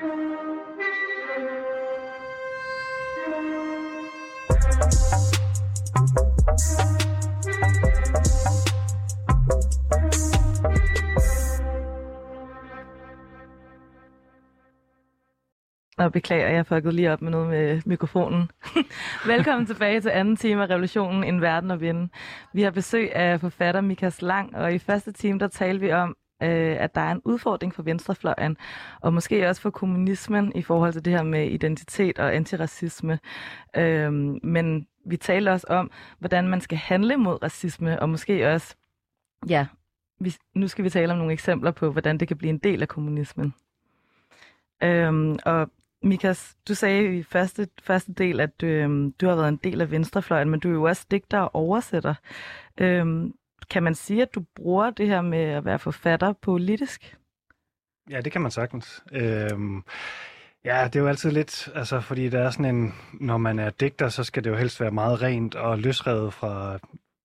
Og 0.00 0.06
beklager, 16.12 16.48
jeg 16.48 16.66
fuckede 16.66 16.94
lige 16.94 17.12
op 17.12 17.22
med 17.22 17.30
noget 17.30 17.48
med 17.48 17.82
mikrofonen. 17.86 18.50
Velkommen 19.26 19.66
tilbage 19.66 20.00
til 20.00 20.08
anden 20.08 20.36
time 20.36 20.62
af 20.62 20.70
Revolutionen, 20.70 21.24
En 21.24 21.40
Verden 21.40 21.70
at 21.70 21.80
Vinde. 21.80 22.08
Vi 22.52 22.62
har 22.62 22.70
besøg 22.70 23.14
af 23.14 23.40
forfatter 23.40 23.80
Mikas 23.80 24.22
Lang, 24.22 24.56
og 24.56 24.74
i 24.74 24.78
første 24.78 25.12
time 25.12 25.38
der 25.38 25.48
talte 25.48 25.80
vi 25.80 25.92
om, 25.92 26.16
øh, 26.42 26.76
at 26.80 26.94
der 26.94 27.00
er 27.00 27.12
en 27.12 27.22
udfordring 27.24 27.74
for 27.74 27.82
venstrefløjen, 27.82 28.56
og 29.00 29.14
måske 29.14 29.48
også 29.48 29.62
for 29.62 29.70
kommunismen 29.70 30.52
i 30.54 30.62
forhold 30.62 30.92
til 30.92 31.04
det 31.04 31.12
her 31.12 31.22
med 31.22 31.50
identitet 31.50 32.18
og 32.18 32.34
antiracisme. 32.34 33.18
Øh, 33.76 34.12
men 34.42 34.86
vi 35.06 35.16
taler 35.16 35.52
også 35.52 35.66
om, 35.70 35.90
hvordan 36.18 36.48
man 36.48 36.60
skal 36.60 36.78
handle 36.78 37.16
mod 37.16 37.42
racisme, 37.42 38.00
og 38.02 38.08
måske 38.08 38.48
også, 38.48 38.76
ja, 39.48 39.66
vi, 40.20 40.34
nu 40.54 40.68
skal 40.68 40.84
vi 40.84 40.90
tale 40.90 41.12
om 41.12 41.18
nogle 41.18 41.32
eksempler 41.32 41.70
på, 41.70 41.90
hvordan 41.90 42.18
det 42.18 42.28
kan 42.28 42.36
blive 42.36 42.50
en 42.50 42.58
del 42.58 42.82
af 42.82 42.88
kommunismen. 42.88 43.54
Øhm, 44.82 45.38
og 45.44 45.70
Mikas, 46.02 46.56
du 46.68 46.74
sagde 46.74 47.18
i 47.18 47.22
første, 47.22 47.68
første 47.82 48.12
del, 48.12 48.40
at 48.40 48.62
øhm, 48.62 49.12
du 49.12 49.26
har 49.26 49.36
været 49.36 49.48
en 49.48 49.60
del 49.64 49.80
af 49.80 49.90
venstrefløjen, 49.90 50.50
men 50.50 50.60
du 50.60 50.68
er 50.68 50.72
jo 50.72 50.82
også 50.82 51.06
digter 51.10 51.38
og 51.38 51.54
oversætter. 51.54 52.14
Øhm, 52.78 53.34
kan 53.68 53.82
man 53.82 53.94
sige, 53.94 54.22
at 54.22 54.34
du 54.34 54.44
bruger 54.56 54.90
det 54.90 55.06
her 55.06 55.20
med 55.20 55.38
at 55.38 55.64
være 55.64 55.78
forfatter 55.78 56.32
politisk? 56.32 57.16
Ja, 58.10 58.20
det 58.20 58.32
kan 58.32 58.40
man 58.40 58.50
sagtens. 58.50 59.04
Øhm, 59.12 59.84
ja, 60.64 60.84
det 60.84 60.96
er 60.96 61.00
jo 61.00 61.08
altid 61.08 61.30
lidt, 61.30 61.68
altså 61.74 62.00
fordi 62.00 62.28
der 62.28 62.40
er 62.40 62.50
sådan 62.50 62.74
en, 62.74 62.94
når 63.12 63.38
man 63.38 63.58
er 63.58 63.70
digter, 63.70 64.08
så 64.08 64.24
skal 64.24 64.44
det 64.44 64.50
jo 64.50 64.56
helst 64.56 64.80
være 64.80 64.90
meget 64.90 65.22
rent 65.22 65.54
og 65.54 65.78
løsrevet 65.78 66.34
fra 66.34 66.78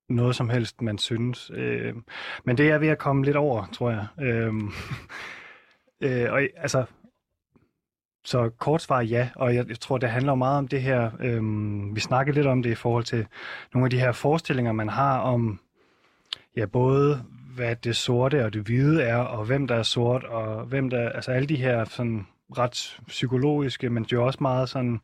noget 0.09 0.35
som 0.35 0.49
helst, 0.49 0.81
man 0.81 0.97
synes. 0.97 1.51
Øhm, 1.53 2.03
men 2.43 2.57
det 2.57 2.71
er 2.71 2.77
ved 2.77 2.88
at 2.88 2.97
komme 2.97 3.25
lidt 3.25 3.38
over, 3.38 3.65
tror 3.65 3.91
jeg. 3.91 4.07
Øhm, 4.21 4.71
øh, 6.03 6.31
og 6.33 6.41
altså, 6.57 6.85
så 8.25 8.49
kort 8.49 8.81
svar 8.81 9.01
ja, 9.01 9.29
og 9.35 9.55
jeg, 9.55 9.69
jeg 9.69 9.79
tror, 9.79 9.97
det 9.97 10.09
handler 10.09 10.35
meget 10.35 10.57
om 10.57 10.67
det 10.67 10.81
her, 10.81 11.11
øhm, 11.19 11.95
vi 11.95 11.99
snakkede 11.99 12.35
lidt 12.35 12.47
om 12.47 12.63
det 12.63 12.69
i 12.69 12.75
forhold 12.75 13.03
til 13.03 13.27
nogle 13.73 13.85
af 13.85 13.89
de 13.89 13.99
her 13.99 14.11
forestillinger, 14.11 14.71
man 14.71 14.89
har 14.89 15.19
om 15.19 15.59
ja, 16.57 16.65
både 16.65 17.23
hvad 17.55 17.75
det 17.75 17.95
sorte 17.95 18.45
og 18.45 18.53
det 18.53 18.61
hvide 18.61 19.03
er, 19.03 19.17
og 19.17 19.45
hvem 19.45 19.67
der 19.67 19.75
er 19.75 19.83
sort, 19.83 20.23
og 20.23 20.65
hvem 20.65 20.89
der, 20.89 21.09
altså 21.09 21.31
alle 21.31 21.47
de 21.47 21.55
her 21.55 21.85
sådan 21.85 22.27
ret 22.57 22.99
psykologiske, 23.07 23.89
men 23.89 24.05
jo 24.11 24.25
også 24.25 24.39
meget 24.41 24.69
sådan, 24.69 24.99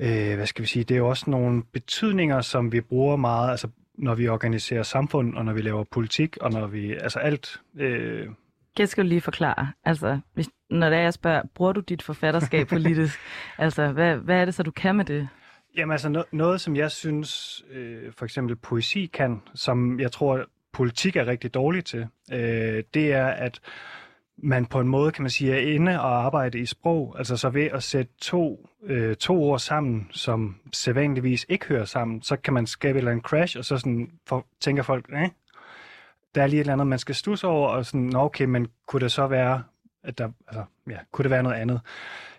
øh, 0.00 0.34
hvad 0.34 0.46
skal 0.46 0.62
vi 0.62 0.68
sige, 0.68 0.84
det 0.84 0.94
er 0.94 0.98
jo 0.98 1.08
også 1.08 1.30
nogle 1.30 1.62
betydninger, 1.72 2.40
som 2.40 2.72
vi 2.72 2.80
bruger 2.80 3.16
meget, 3.16 3.50
altså 3.50 3.68
når 3.98 4.14
vi 4.14 4.28
organiserer 4.28 4.82
samfund, 4.82 5.34
og 5.34 5.44
når 5.44 5.52
vi 5.52 5.60
laver 5.60 5.84
politik, 5.84 6.36
og 6.40 6.50
når 6.50 6.66
vi, 6.66 6.92
altså 6.92 7.18
alt, 7.18 7.60
øh, 7.76 8.28
det 8.76 8.88
skal 8.88 9.04
du 9.04 9.08
lige 9.08 9.20
forklare. 9.20 9.72
Altså, 9.84 10.20
hvis, 10.34 10.48
når 10.70 10.90
det 10.90 10.98
er, 10.98 11.02
jeg 11.02 11.14
spørger, 11.14 11.42
bruger 11.54 11.72
du 11.72 11.80
dit 11.80 12.02
forfatterskab 12.02 12.68
politisk? 12.76 13.18
altså, 13.58 13.88
hvad, 13.88 14.16
hvad 14.16 14.40
er 14.40 14.44
det 14.44 14.54
så, 14.54 14.62
du 14.62 14.70
kan 14.70 14.96
med 14.96 15.04
det? 15.04 15.28
Jamen 15.76 15.92
altså, 15.92 16.08
no- 16.08 16.28
noget 16.36 16.60
som 16.60 16.76
jeg 16.76 16.90
synes, 16.90 17.62
øh, 17.70 18.12
for 18.12 18.24
eksempel 18.24 18.56
poesi 18.56 19.10
kan, 19.12 19.42
som 19.54 20.00
jeg 20.00 20.12
tror, 20.12 20.44
politik 20.72 21.16
er 21.16 21.26
rigtig 21.26 21.54
dårlig 21.54 21.84
til, 21.84 22.06
øh, 22.32 22.82
det 22.94 23.12
er, 23.12 23.26
at 23.26 23.60
man 24.36 24.66
på 24.66 24.80
en 24.80 24.88
måde, 24.88 25.12
kan 25.12 25.22
man 25.22 25.30
sige, 25.30 25.52
er 25.52 25.74
inde 25.74 26.00
og 26.00 26.24
arbejde 26.24 26.58
i 26.58 26.66
sprog. 26.66 27.14
Altså 27.18 27.36
så 27.36 27.48
ved 27.48 27.64
at 27.64 27.82
sætte 27.82 28.12
to, 28.20 28.68
øh, 28.82 29.16
to 29.16 29.42
ord 29.42 29.58
sammen, 29.58 30.08
som 30.10 30.56
sædvanligvis 30.72 31.46
ikke 31.48 31.66
hører 31.66 31.84
sammen, 31.84 32.22
så 32.22 32.36
kan 32.36 32.54
man 32.54 32.66
skabe 32.66 32.98
et 32.98 33.00
eller 33.00 33.10
andet 33.10 33.24
crash, 33.26 33.58
og 33.58 33.64
så 33.64 33.78
sådan 33.78 34.10
for, 34.26 34.46
tænker 34.60 34.82
folk, 34.82 35.08
eh, 35.12 35.28
der 36.34 36.42
er 36.42 36.46
lige 36.46 36.60
et 36.60 36.60
eller 36.60 36.72
andet, 36.72 36.86
man 36.86 36.98
skal 36.98 37.14
stusse 37.14 37.46
over, 37.46 37.68
og 37.68 37.86
sådan, 37.86 38.00
nå 38.00 38.20
okay, 38.20 38.44
men 38.44 38.66
kunne 38.86 39.00
det 39.00 39.12
så 39.12 39.26
være, 39.26 39.62
at 40.04 40.18
der, 40.18 40.28
altså, 40.48 40.64
ja, 40.90 40.96
kunne 41.12 41.22
det 41.22 41.30
være 41.30 41.42
noget 41.42 41.56
andet? 41.56 41.80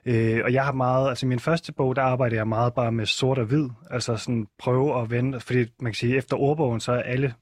Øh, 0.06 0.42
og 0.44 0.53
jeg 0.53 0.66
har 0.66 0.72
meget, 0.72 1.09
altså 1.09 1.26
i 1.26 1.30
min 1.30 1.40
første 1.40 1.74
bog, 1.74 1.96
der 1.96 2.02
arbejder 2.02 2.36
jeg 2.36 2.48
meget 2.48 2.74
bare 2.74 2.92
med 2.92 3.06
sort 3.06 3.38
og 3.38 3.46
hvid, 3.46 3.70
altså 3.90 4.18
sådan 4.18 4.48
prøve 4.59 5.02
at 5.02 5.12
vende, 5.12 5.40
fordi 5.40 5.66
man 5.80 5.92
kan 5.92 5.96
sige, 5.96 6.18
efter 6.18 6.38
ordbogen, 6.38 6.80
så 6.80 6.92
er 6.92 7.02
alle, 7.02 7.34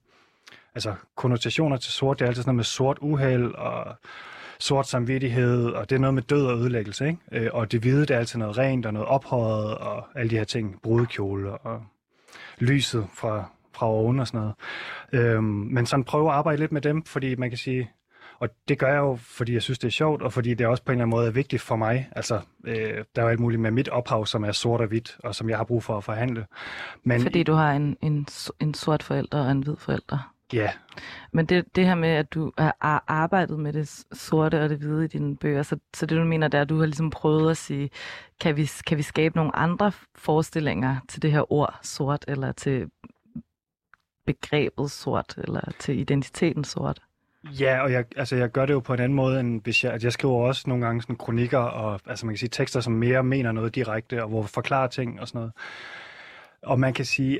altså 0.75 0.93
konnotationer 1.15 1.77
til 1.77 1.91
sort, 1.91 2.19
det 2.19 2.25
er 2.25 2.29
altid 2.29 2.41
sådan 2.41 2.49
noget 2.49 2.57
med 2.57 2.63
sort 2.63 2.97
uheld 3.01 3.53
og 3.53 3.95
sort 4.59 4.87
samvittighed, 4.87 5.65
og 5.65 5.89
det 5.89 5.95
er 5.95 5.99
noget 5.99 6.13
med 6.13 6.23
død 6.23 6.45
og 6.45 6.57
ødelæggelse, 6.57 7.07
ikke? 7.07 7.19
Øh, 7.31 7.49
og 7.53 7.71
det 7.71 7.79
hvide, 7.79 8.01
det 8.01 8.11
er 8.11 8.19
altid 8.19 8.39
noget 8.39 8.57
rent 8.57 8.85
og 8.85 8.93
noget 8.93 9.07
ophøjet, 9.07 9.77
og 9.77 10.07
alle 10.15 10.29
de 10.29 10.37
her 10.37 10.43
ting, 10.43 10.81
brudekjole 10.81 11.51
og 11.51 11.83
lyset 12.59 13.07
fra 13.13 13.49
fra 13.75 13.87
oven 13.87 14.19
og 14.19 14.27
sådan 14.27 14.39
noget. 14.39 14.55
Øhm, 15.11 15.43
men 15.43 15.85
sådan 15.85 16.03
prøve 16.03 16.29
at 16.29 16.35
arbejde 16.35 16.59
lidt 16.59 16.71
med 16.71 16.81
dem, 16.81 17.03
fordi 17.03 17.35
man 17.35 17.49
kan 17.49 17.57
sige, 17.57 17.91
og 18.43 18.49
det 18.67 18.79
gør 18.79 18.87
jeg 18.87 18.97
jo, 18.97 19.15
fordi 19.15 19.53
jeg 19.53 19.61
synes, 19.61 19.79
det 19.79 19.87
er 19.87 19.91
sjovt, 19.91 20.21
og 20.21 20.33
fordi 20.33 20.53
det 20.53 20.67
også 20.67 20.83
på 20.83 20.91
en 20.91 20.95
eller 20.95 21.05
anden 21.05 21.17
måde 21.17 21.27
er 21.27 21.31
vigtigt 21.31 21.61
for 21.61 21.75
mig. 21.75 22.09
Altså, 22.11 22.41
øh, 22.63 23.03
der 23.15 23.21
er 23.21 23.21
jo 23.21 23.27
alt 23.27 23.39
muligt 23.39 23.61
med 23.61 23.71
mit 23.71 23.89
ophav, 23.89 24.25
som 24.25 24.43
er 24.43 24.51
sort 24.51 24.81
og 24.81 24.87
hvidt, 24.87 25.17
og 25.23 25.35
som 25.35 25.49
jeg 25.49 25.57
har 25.57 25.63
brug 25.63 25.83
for 25.83 25.97
at 25.97 26.03
forhandle. 26.03 26.45
Men, 27.03 27.21
fordi 27.21 27.43
du 27.43 27.53
har 27.53 27.73
en, 27.73 27.97
en, 28.01 28.27
en 28.59 28.73
sort 28.73 29.03
forælder 29.03 29.45
og 29.45 29.51
en 29.51 29.63
hvid 29.63 29.75
forælder? 29.77 30.33
Ja. 30.53 30.69
Men 31.31 31.45
det, 31.45 31.75
det 31.75 31.85
her 31.85 31.95
med, 31.95 32.09
at 32.09 32.33
du 32.33 32.51
har 32.57 33.03
arbejdet 33.07 33.59
med 33.59 33.73
det 33.73 34.05
sorte 34.13 34.63
og 34.63 34.69
det 34.69 34.77
hvide 34.77 35.05
i 35.05 35.07
dine 35.07 35.37
bøger, 35.37 35.63
så, 35.63 35.77
så 35.95 36.05
det 36.05 36.17
du 36.17 36.23
mener, 36.23 36.47
det 36.47 36.57
er, 36.57 36.61
at 36.61 36.69
du 36.69 36.79
har 36.79 36.85
ligesom 36.85 37.09
prøvet 37.09 37.51
at 37.51 37.57
sige, 37.57 37.89
kan 38.39 38.57
vi, 38.57 38.69
kan 38.87 38.97
vi 38.97 39.03
skabe 39.03 39.35
nogle 39.35 39.55
andre 39.55 39.91
forestillinger 40.15 40.95
til 41.09 41.21
det 41.21 41.31
her 41.31 41.53
ord 41.53 41.79
sort, 41.81 42.25
eller 42.27 42.51
til 42.51 42.89
begrebet 44.25 44.91
sort, 44.91 45.35
eller 45.37 45.61
til 45.79 45.99
identiteten 45.99 46.63
sort. 46.63 46.99
Ja, 47.43 47.81
og 47.81 47.91
jeg, 47.91 48.05
altså, 48.15 48.35
jeg 48.35 48.49
gør 48.49 48.65
det 48.65 48.73
jo 48.73 48.79
på 48.79 48.93
en 48.93 48.99
anden 48.99 49.15
måde, 49.15 49.39
end 49.39 49.61
hvis 49.63 49.83
jeg, 49.83 49.93
altså, 49.93 50.05
jeg 50.05 50.13
skriver 50.13 50.35
også 50.35 50.63
nogle 50.67 50.85
gange 50.85 51.01
sådan 51.01 51.15
kronikker, 51.15 51.57
og 51.57 51.99
altså, 52.07 52.25
man 52.25 52.33
kan 52.33 52.39
sige 52.39 52.49
tekster, 52.49 52.79
som 52.79 52.93
mere 52.93 53.23
mener 53.23 53.51
noget 53.51 53.75
direkte, 53.75 54.23
og 54.23 54.29
hvor 54.29 54.41
vi 54.41 54.47
forklarer 54.47 54.87
ting 54.87 55.21
og 55.21 55.27
sådan 55.27 55.39
noget. 55.39 55.53
Og 56.63 56.79
man 56.79 56.93
kan 56.93 57.05
sige, 57.05 57.39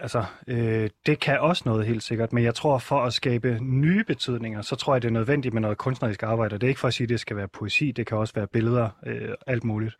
altså, 0.00 0.24
øh, 0.48 0.90
det 1.06 1.20
kan 1.20 1.40
også 1.40 1.62
noget 1.66 1.86
helt 1.86 2.02
sikkert, 2.02 2.32
men 2.32 2.44
jeg 2.44 2.54
tror, 2.54 2.78
for 2.78 3.00
at 3.00 3.12
skabe 3.12 3.58
nye 3.60 4.04
betydninger, 4.04 4.62
så 4.62 4.76
tror 4.76 4.94
jeg, 4.94 5.02
det 5.02 5.08
er 5.08 5.12
nødvendigt 5.12 5.54
med 5.54 5.62
noget 5.62 5.78
kunstnerisk 5.78 6.22
arbejde. 6.22 6.54
Det 6.54 6.62
er 6.64 6.68
ikke 6.68 6.80
for 6.80 6.88
at 6.88 6.94
sige, 6.94 7.04
at 7.04 7.08
det 7.08 7.20
skal 7.20 7.36
være 7.36 7.48
poesi, 7.48 7.92
det 7.92 8.06
kan 8.06 8.18
også 8.18 8.34
være 8.34 8.46
billeder, 8.46 8.88
øh, 9.06 9.34
alt 9.46 9.64
muligt. 9.64 9.94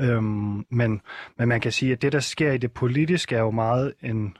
Øhm, 0.00 0.66
men, 0.70 1.00
men 1.38 1.48
man 1.48 1.60
kan 1.60 1.72
sige, 1.72 1.92
at 1.92 2.02
det, 2.02 2.12
der 2.12 2.20
sker 2.20 2.52
i 2.52 2.58
det 2.58 2.72
politiske, 2.72 3.36
er 3.36 3.40
jo 3.40 3.50
meget 3.50 3.94
en 4.02 4.36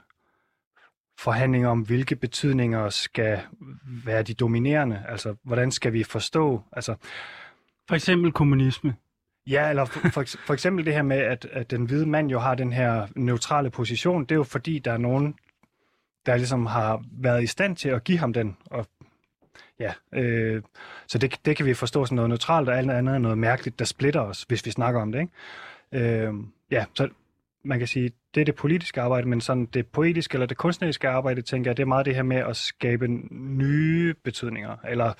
forhandlinger 1.19 1.69
om, 1.69 1.81
hvilke 1.81 2.15
betydninger 2.15 2.89
skal 2.89 3.39
være 4.05 4.23
de 4.23 4.33
dominerende. 4.33 5.03
Altså, 5.07 5.35
hvordan 5.43 5.71
skal 5.71 5.93
vi 5.93 6.03
forstå? 6.03 6.63
Altså, 6.71 6.95
for 7.87 7.95
eksempel 7.95 8.31
kommunisme. 8.31 8.95
Ja, 9.47 9.69
eller 9.69 9.85
for, 9.85 10.09
for, 10.09 10.23
for 10.45 10.53
eksempel 10.53 10.85
det 10.85 10.93
her 10.93 11.01
med, 11.01 11.17
at, 11.17 11.47
at 11.51 11.71
den 11.71 11.85
hvide 11.85 12.05
mand 12.05 12.31
jo 12.31 12.39
har 12.39 12.55
den 12.55 12.73
her 12.73 13.07
neutrale 13.15 13.69
position, 13.69 14.21
det 14.23 14.31
er 14.31 14.35
jo 14.35 14.43
fordi, 14.43 14.79
der 14.79 14.91
er 14.91 14.97
nogen, 14.97 15.35
der 16.25 16.35
ligesom 16.35 16.65
har 16.65 17.03
været 17.11 17.43
i 17.43 17.47
stand 17.47 17.75
til 17.75 17.89
at 17.89 18.03
give 18.03 18.17
ham 18.17 18.33
den. 18.33 18.57
Og, 18.65 18.87
ja, 19.79 19.93
øh, 20.13 20.61
så 21.07 21.17
det, 21.17 21.35
det 21.45 21.57
kan 21.57 21.65
vi 21.65 21.73
forstå 21.73 22.05
som 22.05 22.15
noget 22.15 22.29
neutralt, 22.29 22.69
og 22.69 22.77
alt 22.77 22.91
andet 22.91 23.15
er 23.15 23.19
noget 23.19 23.37
mærkeligt, 23.37 23.79
der 23.79 23.85
splitter 23.85 24.21
os, 24.21 24.43
hvis 24.47 24.65
vi 24.65 24.71
snakker 24.71 25.01
om 25.01 25.11
det. 25.11 25.19
Ikke? 25.91 26.17
Øh, 26.27 26.33
ja, 26.71 26.85
så 26.93 27.09
man 27.65 27.79
kan 27.79 27.87
sige, 27.87 28.11
det 28.35 28.41
er 28.41 28.45
det 28.45 28.55
politiske 28.55 29.01
arbejde, 29.01 29.27
men 29.27 29.41
sådan 29.41 29.65
det 29.65 29.87
poetiske 29.87 30.35
eller 30.35 30.45
det 30.45 30.57
kunstneriske 30.57 31.09
arbejde, 31.09 31.41
tænker 31.41 31.71
jeg, 31.71 31.77
det 31.77 31.83
er 31.83 31.87
meget 31.87 32.05
det 32.05 32.15
her 32.15 32.23
med 32.23 32.37
at 32.37 32.55
skabe 32.55 33.07
nye 33.31 34.13
betydninger, 34.23 34.75
eller 34.89 35.13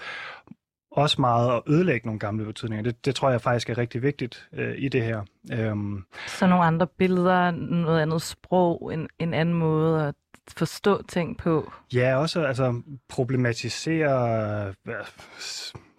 også 0.91 1.21
meget 1.21 1.55
at 1.55 1.61
ødelægge 1.67 2.07
nogle 2.07 2.19
gamle 2.19 2.45
betydninger. 2.45 2.83
Det, 2.83 3.05
det 3.05 3.15
tror 3.15 3.29
jeg 3.29 3.41
faktisk 3.41 3.69
er 3.69 3.77
rigtig 3.77 4.01
vigtigt 4.01 4.49
øh, 4.53 4.73
i 4.77 4.89
det 4.89 5.03
her. 5.03 5.21
Øhm. 5.53 6.03
Så 6.27 6.47
nogle 6.47 6.65
andre 6.65 6.87
billeder, 6.87 7.51
noget 7.51 8.01
andet 8.01 8.21
sprog, 8.21 8.93
en, 8.93 9.07
en 9.19 9.33
anden 9.33 9.55
måde 9.55 10.07
at 10.07 10.15
forstå 10.57 11.03
ting 11.07 11.37
på? 11.37 11.71
Ja, 11.93 12.17
også 12.17 12.43
altså 12.43 12.81
problematisere 13.09 14.67
øh, 14.87 14.93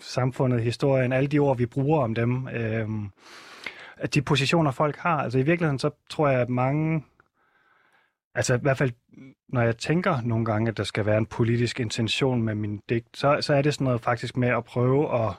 samfundet, 0.00 0.62
historien, 0.62 1.12
alle 1.12 1.28
de 1.28 1.38
ord, 1.38 1.56
vi 1.56 1.66
bruger 1.66 2.02
om 2.02 2.14
dem. 2.14 2.48
Øh, 2.48 2.88
at 3.96 4.14
de 4.14 4.22
positioner, 4.22 4.70
folk 4.70 4.96
har. 4.96 5.22
Altså 5.22 5.38
i 5.38 5.42
virkeligheden, 5.42 5.78
så 5.78 5.90
tror 6.10 6.28
jeg, 6.28 6.40
at 6.40 6.48
mange... 6.48 7.04
Altså 8.34 8.54
i 8.54 8.58
hvert 8.62 8.78
fald, 8.78 8.92
når 9.48 9.62
jeg 9.62 9.76
tænker 9.76 10.20
nogle 10.20 10.44
gange, 10.44 10.68
at 10.68 10.76
der 10.76 10.84
skal 10.84 11.06
være 11.06 11.18
en 11.18 11.26
politisk 11.26 11.80
intention 11.80 12.42
med 12.42 12.54
min 12.54 12.80
digt, 12.88 13.06
så, 13.14 13.38
så 13.40 13.54
er 13.54 13.62
det 13.62 13.74
sådan 13.74 13.84
noget 13.84 14.00
faktisk 14.00 14.36
med 14.36 14.48
at 14.48 14.64
prøve 14.64 15.24
at, 15.24 15.34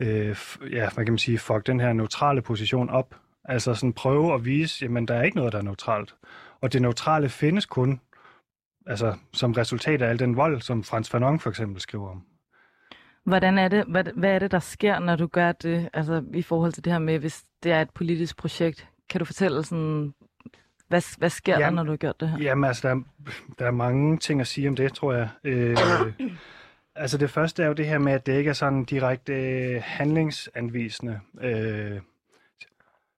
øh, 0.00 0.36
ja, 0.72 0.90
hvad 0.90 1.04
kan 1.04 1.12
man 1.12 1.18
sige, 1.18 1.38
fuck 1.38 1.66
den 1.66 1.80
her 1.80 1.92
neutrale 1.92 2.42
position 2.42 2.90
op. 2.90 3.14
Altså 3.44 3.74
sådan 3.74 3.92
prøve 3.92 4.34
at 4.34 4.44
vise, 4.44 4.84
jamen 4.84 5.08
der 5.08 5.14
er 5.14 5.22
ikke 5.22 5.36
noget, 5.36 5.52
der 5.52 5.58
er 5.58 5.62
neutralt. 5.62 6.14
Og 6.60 6.72
det 6.72 6.82
neutrale 6.82 7.28
findes 7.28 7.66
kun 7.66 8.00
altså, 8.86 9.16
som 9.32 9.52
resultat 9.52 10.02
af 10.02 10.08
al 10.08 10.18
den 10.18 10.36
vold, 10.36 10.60
som 10.60 10.84
Frans 10.84 11.10
Fanon 11.10 11.40
for 11.40 11.50
eksempel 11.50 11.80
skriver 11.80 12.10
om. 12.10 12.24
Hvordan 13.24 13.58
er 13.58 13.68
det, 13.68 13.84
hvad, 13.88 14.04
hvad 14.04 14.30
er 14.30 14.38
det, 14.38 14.50
der 14.50 14.58
sker, 14.58 14.98
når 14.98 15.16
du 15.16 15.26
gør 15.26 15.52
det, 15.52 15.88
altså 15.92 16.24
i 16.34 16.42
forhold 16.42 16.72
til 16.72 16.84
det 16.84 16.92
her 16.92 17.00
med, 17.00 17.18
hvis 17.18 17.44
det 17.62 17.72
er 17.72 17.80
et 17.80 17.90
politisk 17.90 18.36
projekt? 18.36 18.88
Kan 19.10 19.18
du 19.18 19.24
fortælle 19.24 19.64
sådan, 19.64 20.14
hvad, 20.88 21.18
hvad 21.18 21.30
sker 21.30 21.52
jamen, 21.52 21.64
der, 21.64 21.70
når 21.70 21.82
du 21.84 21.90
har 21.90 21.96
gjort 21.96 22.20
det 22.20 22.28
her? 22.28 22.38
Jamen 22.38 22.64
altså, 22.64 22.88
der 22.88 22.94
er, 22.94 23.00
der 23.58 23.66
er 23.66 23.70
mange 23.70 24.18
ting 24.18 24.40
at 24.40 24.46
sige 24.46 24.68
om 24.68 24.76
det, 24.76 24.92
tror 24.92 25.12
jeg. 25.12 25.28
Øh, 25.44 25.76
altså 26.94 27.18
det 27.18 27.30
første 27.30 27.62
er 27.62 27.66
jo 27.66 27.72
det 27.72 27.86
her 27.86 27.98
med, 27.98 28.12
at 28.12 28.26
det 28.26 28.38
ikke 28.38 28.50
er 28.50 28.54
sådan 28.54 28.84
direkte 28.84 29.32
øh, 29.32 29.82
handlingsanvisende, 29.84 31.20
øh, 31.40 32.00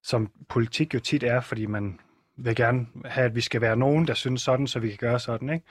som 0.02 0.30
politik 0.48 0.94
jo 0.94 1.00
tit 1.00 1.22
er, 1.22 1.40
fordi 1.40 1.66
man 1.66 2.00
vil 2.36 2.56
gerne 2.56 2.86
have, 3.04 3.24
at 3.24 3.34
vi 3.34 3.40
skal 3.40 3.60
være 3.60 3.76
nogen, 3.76 4.06
der 4.06 4.14
synes 4.14 4.42
sådan, 4.42 4.66
så 4.66 4.78
vi 4.78 4.88
kan 4.88 4.98
gøre 5.00 5.20
sådan, 5.20 5.50
ikke? 5.50 5.66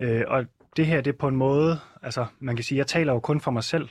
Øh, 0.00 0.24
og 0.26 0.46
det 0.76 0.86
her, 0.86 1.00
det 1.00 1.12
er 1.12 1.18
på 1.18 1.28
en 1.28 1.36
måde, 1.36 1.80
altså 2.02 2.26
man 2.38 2.56
kan 2.56 2.64
sige, 2.64 2.78
jeg 2.78 2.86
taler 2.86 3.12
jo 3.12 3.20
kun 3.20 3.40
for 3.40 3.50
mig 3.50 3.64
selv, 3.64 3.88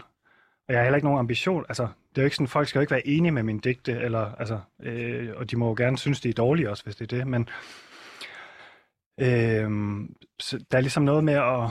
og 0.68 0.74
jeg 0.74 0.78
har 0.78 0.84
heller 0.84 0.96
ikke 0.96 1.08
nogen 1.08 1.20
ambition, 1.20 1.66
altså 1.70 1.84
det 1.84 2.18
er 2.18 2.22
jo 2.22 2.26
ikke 2.26 2.36
sådan, 2.36 2.48
folk 2.48 2.68
skal 2.68 2.80
jo 2.80 2.82
ikke 2.82 2.92
være 2.92 3.08
enige 3.08 3.32
med 3.32 3.44
min 3.44 3.60
digte, 3.60 3.92
eller, 3.92 4.36
altså, 4.36 4.60
øh, 4.84 5.30
og 5.36 5.52
de 5.52 5.58
må 5.58 5.68
jo 5.68 5.74
gerne 5.78 5.98
synes, 5.98 6.22
det 6.22 6.30
er 6.30 6.34
dårligt 6.34 6.70
også, 6.70 6.84
hvis 6.84 6.96
det 6.96 7.14
er 7.14 7.18
det, 7.18 7.28
men 7.28 7.50
øh, 9.20 9.70
så 10.40 10.66
der 10.72 10.78
er 10.78 10.82
ligesom 10.82 11.04
noget 11.04 11.24
med 11.24 11.34
at, 11.34 11.70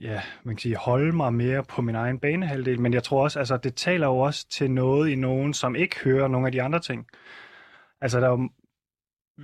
ja, 0.00 0.22
man 0.44 0.56
kan 0.56 0.60
sige, 0.60 0.76
holde 0.76 1.16
mig 1.16 1.34
mere 1.34 1.64
på 1.64 1.82
min 1.82 1.94
egen 1.94 2.18
banehalvdel, 2.18 2.80
men 2.80 2.94
jeg 2.94 3.02
tror 3.02 3.22
også, 3.22 3.38
altså 3.38 3.56
det 3.56 3.74
taler 3.74 4.06
jo 4.06 4.18
også 4.18 4.48
til 4.48 4.70
noget 4.70 5.10
i 5.10 5.14
nogen, 5.14 5.54
som 5.54 5.76
ikke 5.76 5.98
hører 6.04 6.28
nogle 6.28 6.46
af 6.46 6.52
de 6.52 6.62
andre 6.62 6.80
ting. 6.80 7.06
Altså 8.00 8.20
der 8.20 8.26
er 8.26 8.30
jo, 8.30 8.50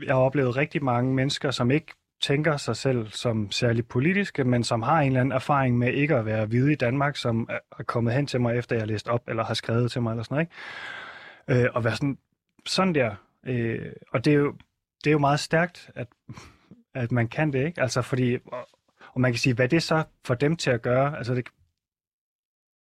jeg 0.03 0.15
har 0.15 0.23
oplevet 0.23 0.57
rigtig 0.57 0.85
mange 0.85 1.15
mennesker, 1.15 1.51
som 1.51 1.71
ikke 1.71 1.93
tænker 2.21 2.57
sig 2.57 2.77
selv 2.77 3.09
som 3.11 3.51
særlig 3.51 3.87
politiske, 3.89 4.45
men 4.45 4.65
som 4.65 4.83
har 4.83 5.01
en 5.01 5.07
eller 5.07 5.21
anden 5.21 5.33
erfaring 5.33 5.79
med 5.79 5.93
ikke 5.93 6.17
at 6.17 6.27
være 6.27 6.47
hvide 6.47 6.73
i 6.73 6.77
Danmark, 6.77 7.17
som 7.17 7.49
er 7.79 7.83
kommet 7.83 8.15
hen 8.15 8.27
til 8.27 8.41
mig, 8.41 8.59
efter 8.59 8.77
jeg 8.77 8.83
har 8.83 8.87
læst 8.87 9.09
op, 9.09 9.23
eller 9.29 9.45
har 9.45 9.55
skrevet 9.55 9.93
til 9.93 10.03
mig, 10.03 10.11
eller 10.11 10.23
sådan 10.23 10.35
noget, 10.35 10.49
ikke? 11.49 11.65
Øh, 11.65 11.71
og 11.75 11.85
være 11.85 11.97
sådan, 11.97 12.19
sådan 12.67 12.95
der. 12.95 13.15
Øh, 13.47 13.93
og 14.13 14.25
det 14.25 14.33
er, 14.33 14.37
jo, 14.37 14.55
det 15.05 15.11
er 15.11 15.13
jo 15.13 15.19
meget 15.19 15.41
stærkt, 15.41 15.91
at, 15.95 16.09
at 16.95 17.13
man 17.13 17.29
kan 17.29 17.53
det, 17.53 17.67
ikke? 17.67 17.81
Altså 17.81 18.03
fordi, 18.03 18.39
og 19.15 19.21
man 19.21 19.33
kan 19.33 19.39
sige, 19.39 19.55
hvad 19.55 19.69
det 19.69 19.83
så 19.83 20.03
for 20.25 20.35
dem 20.35 20.57
til 20.57 20.71
at 20.71 20.83
gøre? 20.83 21.19
Altså 21.19 21.35
det, 21.35 21.49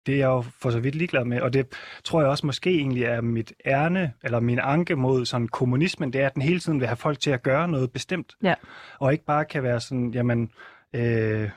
det 0.07 0.15
er 0.15 0.19
jeg 0.19 0.27
jo 0.27 0.41
for 0.41 0.71
så 0.71 0.81
vidt 0.81 0.95
ligeglad 0.95 1.25
med, 1.25 1.41
og 1.41 1.53
det 1.53 1.67
tror 2.05 2.21
jeg 2.21 2.31
også 2.31 2.47
måske 2.47 2.71
egentlig 2.71 3.05
er 3.05 3.21
mit 3.21 3.53
ærne, 3.67 4.13
eller 4.23 4.41
min 4.41 4.59
anke 4.59 4.97
mod 4.97 5.27
sådan 5.27 5.49
kommunismen, 5.49 6.13
det 6.13 6.21
er, 6.21 6.27
at 6.27 6.35
den 6.35 6.43
hele 6.43 6.61
tiden 6.61 6.81
vil 6.81 6.89
have 6.89 6.97
folk 6.97 7.21
til 7.21 7.31
at 7.31 7.43
gøre 7.43 7.69
noget 7.69 7.93
bestemt, 7.93 8.37
ja. 8.43 8.55
og 8.99 9.13
ikke 9.13 9.25
bare 9.25 9.45
kan 9.45 9.63
være 9.63 9.81
sådan, 9.81 10.11
jamen, 10.15 10.51
øh, 10.95 11.51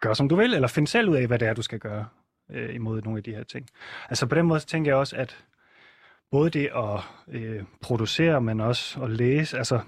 gør 0.00 0.12
som 0.14 0.28
du 0.28 0.36
vil, 0.36 0.54
eller 0.54 0.68
find 0.68 0.86
selv 0.86 1.08
ud 1.08 1.16
af, 1.16 1.26
hvad 1.26 1.38
det 1.38 1.48
er, 1.48 1.54
du 1.54 1.62
skal 1.62 1.78
gøre 1.78 2.06
øh, 2.50 2.74
imod 2.74 3.02
nogle 3.02 3.18
af 3.18 3.24
de 3.24 3.34
her 3.34 3.44
ting. 3.44 3.66
Altså 4.08 4.26
på 4.26 4.34
den 4.34 4.46
måde 4.46 4.60
så 4.60 4.66
tænker 4.66 4.90
jeg 4.90 4.98
også, 4.98 5.16
at 5.16 5.44
både 6.30 6.50
det 6.50 6.70
at 6.76 7.00
øh, 7.28 7.64
producere, 7.82 8.40
men 8.40 8.60
også 8.60 9.02
at 9.02 9.10
læse, 9.10 9.58
altså 9.58 9.80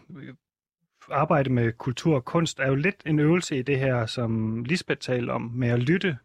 arbejde 1.10 1.50
med 1.50 1.72
kultur 1.72 2.14
og 2.14 2.24
kunst, 2.24 2.60
er 2.60 2.68
jo 2.68 2.74
lidt 2.74 3.02
en 3.06 3.18
øvelse 3.18 3.58
i 3.58 3.62
det 3.62 3.78
her, 3.78 4.06
som 4.06 4.62
Lisbeth 4.64 4.98
talte 4.98 5.30
om, 5.30 5.42
med 5.54 5.68
at 5.68 5.78
lytte 5.78 6.18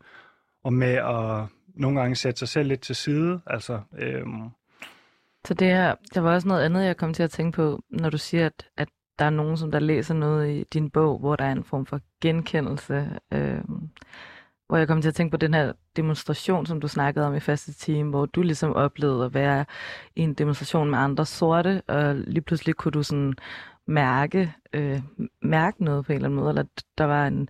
og 0.63 0.73
med 0.73 0.93
at 0.93 1.45
nogle 1.75 1.99
gange 1.99 2.15
sætte 2.15 2.39
sig 2.39 2.47
selv 2.47 2.67
lidt 2.67 2.81
til 2.81 2.95
side. 2.95 3.41
Altså, 3.47 3.81
øhm. 3.97 4.49
Så 5.45 5.53
det 5.53 5.67
her, 5.67 5.95
der 6.13 6.21
var 6.21 6.33
også 6.33 6.47
noget 6.47 6.63
andet, 6.63 6.85
jeg 6.85 6.97
kom 6.97 7.13
til 7.13 7.23
at 7.23 7.31
tænke 7.31 7.55
på, 7.55 7.83
når 7.89 8.09
du 8.09 8.17
siger, 8.17 8.45
at, 8.45 8.67
at 8.77 8.87
der 9.19 9.25
er 9.25 9.29
nogen, 9.29 9.57
som 9.57 9.71
der 9.71 9.79
læser 9.79 10.13
noget 10.13 10.49
i 10.49 10.63
din 10.63 10.89
bog, 10.89 11.19
hvor 11.19 11.35
der 11.35 11.45
er 11.45 11.51
en 11.51 11.63
form 11.63 11.85
for 11.85 12.01
genkendelse. 12.21 13.09
Øhm, 13.33 13.89
hvor 14.67 14.77
jeg 14.77 14.87
kom 14.87 15.01
til 15.01 15.09
at 15.09 15.15
tænke 15.15 15.31
på 15.31 15.37
den 15.37 15.53
her 15.53 15.73
demonstration, 15.95 16.65
som 16.65 16.81
du 16.81 16.87
snakkede 16.87 17.27
om 17.27 17.35
i 17.35 17.39
første 17.39 17.73
time, 17.73 18.09
hvor 18.09 18.25
du 18.25 18.41
ligesom 18.41 18.73
oplevede 18.73 19.25
at 19.25 19.33
være 19.33 19.65
i 20.15 20.21
en 20.21 20.33
demonstration 20.33 20.89
med 20.89 20.99
andre 20.99 21.25
sorte, 21.25 21.81
og 21.87 22.15
lige 22.15 22.41
pludselig 22.41 22.75
kunne 22.75 22.91
du 22.91 23.03
sådan 23.03 23.33
mærke, 23.87 24.53
øh, 24.73 25.01
mærke 25.41 25.83
noget 25.83 26.05
på 26.05 26.11
en 26.11 26.15
eller 26.15 26.27
anden 26.27 26.39
måde, 26.39 26.49
eller 26.49 26.63
der 26.97 27.03
var 27.03 27.27
en, 27.27 27.49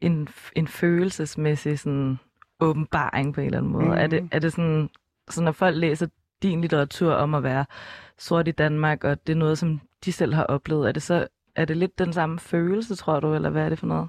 en, 0.00 0.28
en 0.56 0.68
følelsesmæssig 0.68 1.78
sådan, 1.78 2.18
åbenbaring 2.60 3.34
på 3.34 3.40
en 3.40 3.46
eller 3.46 3.58
anden 3.58 3.72
måde? 3.72 3.84
Mm. 3.84 3.92
Er, 3.92 4.06
det, 4.06 4.28
er 4.32 4.38
det 4.38 4.52
sådan, 4.52 4.90
så 5.28 5.42
når 5.42 5.52
folk 5.52 5.76
læser 5.76 6.06
din 6.42 6.60
litteratur 6.60 7.12
om 7.12 7.34
at 7.34 7.42
være 7.42 7.64
sort 8.18 8.48
i 8.48 8.50
Danmark, 8.50 9.04
og 9.04 9.26
det 9.26 9.32
er 9.32 9.36
noget, 9.36 9.58
som 9.58 9.80
de 10.04 10.12
selv 10.12 10.34
har 10.34 10.44
oplevet, 10.44 10.88
er 10.88 10.92
det 10.92 11.02
så 11.02 11.26
er 11.56 11.64
det 11.64 11.76
lidt 11.76 11.98
den 11.98 12.12
samme 12.12 12.38
følelse, 12.38 12.96
tror 12.96 13.20
du, 13.20 13.34
eller 13.34 13.50
hvad 13.50 13.64
er 13.64 13.68
det 13.68 13.78
for 13.78 13.86
noget? 13.86 14.08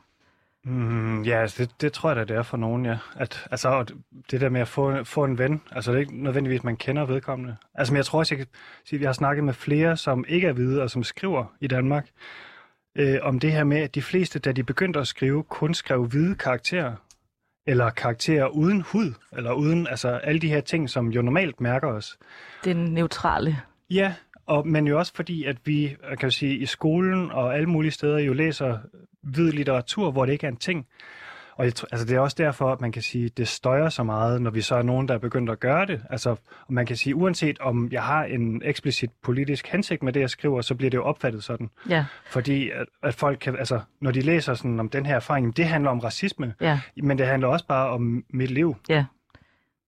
Mm, 0.64 1.24
ja, 1.24 1.42
altså 1.42 1.64
det, 1.64 1.82
det 1.82 1.94
tror 1.94 2.10
jeg 2.10 2.16
da, 2.16 2.24
det 2.24 2.36
er 2.38 2.44
for 2.44 2.58
nogen, 2.58 2.86
ja. 2.86 2.98
At, 3.16 3.48
altså, 3.52 3.86
det 4.32 4.42
der 4.42 4.50
med 4.50 4.62
at 4.62 4.68
få, 4.68 5.04
få 5.04 5.24
en 5.24 5.38
ven, 5.38 5.62
altså 5.72 5.92
det 5.92 5.98
er 5.98 6.02
ikke 6.02 6.24
nødvendigvis, 6.24 6.64
man 6.64 6.78
kender 6.78 7.06
vedkommende. 7.06 7.56
Altså, 7.76 7.94
men 7.94 7.98
jeg 7.98 8.06
tror 8.06 8.20
også, 8.20 8.36
jeg 8.36 8.38
kan 8.38 8.48
sige, 8.86 8.98
at 8.98 9.02
jeg 9.02 9.08
har 9.08 9.14
snakket 9.14 9.44
med 9.44 9.54
flere, 9.54 9.98
som 9.98 10.26
ikke 10.28 10.48
er 10.48 10.54
hvide, 10.54 10.82
og 10.82 10.90
som 10.90 11.04
skriver 11.04 11.46
i 11.62 11.68
Danmark, 11.68 12.08
øh, 12.96 13.18
om 13.22 13.40
det 13.40 13.52
her 13.52 13.64
med, 13.64 13.78
at 13.78 13.96
de 13.96 14.02
fleste, 14.02 14.40
da 14.40 14.52
de 14.52 14.64
begyndte 14.64 15.00
at 15.00 15.08
skrive, 15.08 15.44
kun 15.44 15.74
skrev 15.74 16.06
hvide 16.06 16.36
karakterer 16.36 16.96
eller 17.68 17.90
karakterer 17.90 18.48
uden 18.48 18.82
hud, 18.82 19.14
eller 19.38 19.52
uden 19.52 19.88
altså 19.88 20.10
alle 20.10 20.42
de 20.42 20.48
her 20.48 20.62
ting, 20.62 20.90
som 20.90 21.08
jo 21.08 21.22
normalt 21.22 21.62
mærker 21.62 21.88
os. 21.88 22.18
Det 22.64 22.72
er 22.72 22.76
neutrale. 22.76 23.58
Ja, 23.90 24.14
og, 24.46 24.68
men 24.68 24.88
jo 24.88 24.98
også 24.98 25.14
fordi, 25.16 25.44
at 25.44 25.58
vi 25.66 25.96
kan 26.20 26.32
sige, 26.32 26.58
i 26.58 26.66
skolen 26.66 27.32
og 27.32 27.56
alle 27.56 27.70
mulige 27.70 27.92
steder 27.92 28.20
jo 28.20 28.34
læser 28.34 28.78
hvid 29.22 29.52
litteratur, 29.52 30.12
hvor 30.12 30.26
det 30.26 30.34
ikke 30.34 30.46
er 30.46 30.52
en 30.52 30.58
ting. 30.58 30.88
Og 31.58 31.66
jeg, 31.66 31.74
altså, 31.92 32.06
det 32.08 32.16
er 32.16 32.20
også 32.20 32.36
derfor, 32.40 32.72
at 32.72 32.82
man 32.82 32.92
kan 32.92 33.02
sige, 33.02 33.26
at 33.26 33.38
det 33.38 33.48
støjer 33.48 33.90
så 33.90 34.04
meget, 34.04 34.42
når 34.42 34.52
vi 34.52 34.62
så 34.62 34.76
er 34.76 34.82
nogen, 34.82 35.08
der 35.08 35.14
er 35.14 35.18
begyndt 35.18 35.50
at 35.50 35.60
gøre 35.60 35.86
det. 35.86 36.02
Altså, 36.10 36.30
og 36.68 36.74
man 36.74 36.86
kan 36.86 36.96
sige, 36.96 37.16
uanset 37.16 37.60
om 37.60 37.90
jeg 37.92 38.04
har 38.04 38.24
en 38.24 38.62
eksplicit 38.66 39.12
politisk 39.24 39.68
hensigt 39.68 40.04
med 40.04 40.14
det, 40.14 40.20
jeg 40.20 40.30
skriver, 40.30 40.62
så 40.62 40.76
bliver 40.76 40.90
det 40.90 40.98
jo 40.98 41.04
opfattet 41.04 41.44
sådan. 41.44 41.70
Ja. 41.90 42.06
Fordi 42.26 42.70
at, 42.70 42.86
at 43.04 43.16
folk 43.16 43.40
kan, 43.40 43.56
altså, 43.56 43.80
når 44.02 44.12
de 44.12 44.22
læser 44.22 44.54
sådan 44.54 44.80
om 44.80 44.90
den 44.90 45.06
her 45.06 45.16
erfaring, 45.16 45.58
det 45.58 45.66
handler 45.66 45.90
om 45.90 46.00
racisme, 46.00 46.54
ja. 46.62 46.80
men 47.04 47.18
det 47.18 47.28
handler 47.28 47.48
også 47.48 47.68
bare 47.68 47.90
om 47.90 48.24
mit 48.30 48.52
liv. 48.52 48.76
Ja, 48.90 49.06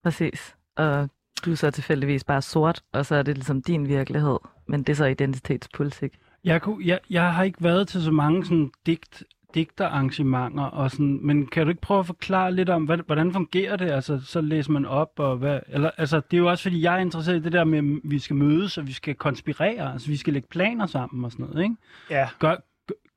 præcis. 0.02 0.56
Og 0.76 1.08
du 1.44 1.50
er 1.50 1.54
så 1.54 1.70
tilfældigvis 1.70 2.24
bare 2.24 2.42
sort, 2.42 2.82
og 2.92 3.06
så 3.06 3.14
er 3.14 3.22
det 3.22 3.34
ligesom 3.34 3.62
din 3.62 3.88
virkelighed, 3.88 4.38
men 4.68 4.82
det 4.82 4.88
er 4.92 4.96
så 4.96 5.04
identitetspolitik. 5.04 6.18
Jeg, 6.44 6.62
kunne, 6.62 6.86
jeg, 6.86 6.98
jeg 7.10 7.34
har 7.34 7.44
ikke 7.44 7.64
været 7.64 7.88
til 7.88 8.02
så 8.02 8.10
mange 8.10 8.44
sådan 8.44 8.70
digt 8.86 9.22
digterarrangementer 9.54 10.64
og 10.64 10.90
sådan, 10.90 11.18
men 11.22 11.46
kan 11.46 11.64
du 11.64 11.68
ikke 11.68 11.80
prøve 11.80 12.00
at 12.00 12.06
forklare 12.06 12.52
lidt 12.54 12.68
om, 12.68 12.84
hvad, 12.84 12.98
hvordan 13.06 13.32
fungerer 13.32 13.76
det? 13.76 13.90
Altså, 13.90 14.20
så 14.24 14.40
læser 14.40 14.72
man 14.72 14.86
op, 14.86 15.10
og 15.16 15.36
hvad, 15.36 15.60
eller, 15.68 15.90
altså, 15.96 16.16
det 16.30 16.36
er 16.36 16.38
jo 16.38 16.50
også 16.50 16.62
fordi, 16.62 16.82
jeg 16.82 16.94
er 16.94 16.98
interesseret 16.98 17.36
i 17.36 17.42
det 17.42 17.52
der 17.52 17.64
med, 17.64 17.78
at 17.78 18.00
vi 18.04 18.18
skal 18.18 18.36
mødes, 18.36 18.78
og 18.78 18.86
vi 18.86 18.92
skal 18.92 19.14
konspirere, 19.14 19.92
altså 19.92 20.08
vi 20.08 20.16
skal 20.16 20.32
lægge 20.32 20.48
planer 20.48 20.86
sammen 20.86 21.24
og 21.24 21.32
sådan 21.32 21.46
noget, 21.46 21.62
ikke? 21.62 21.76
Ja. 22.10 22.28
Gør, 22.38 22.56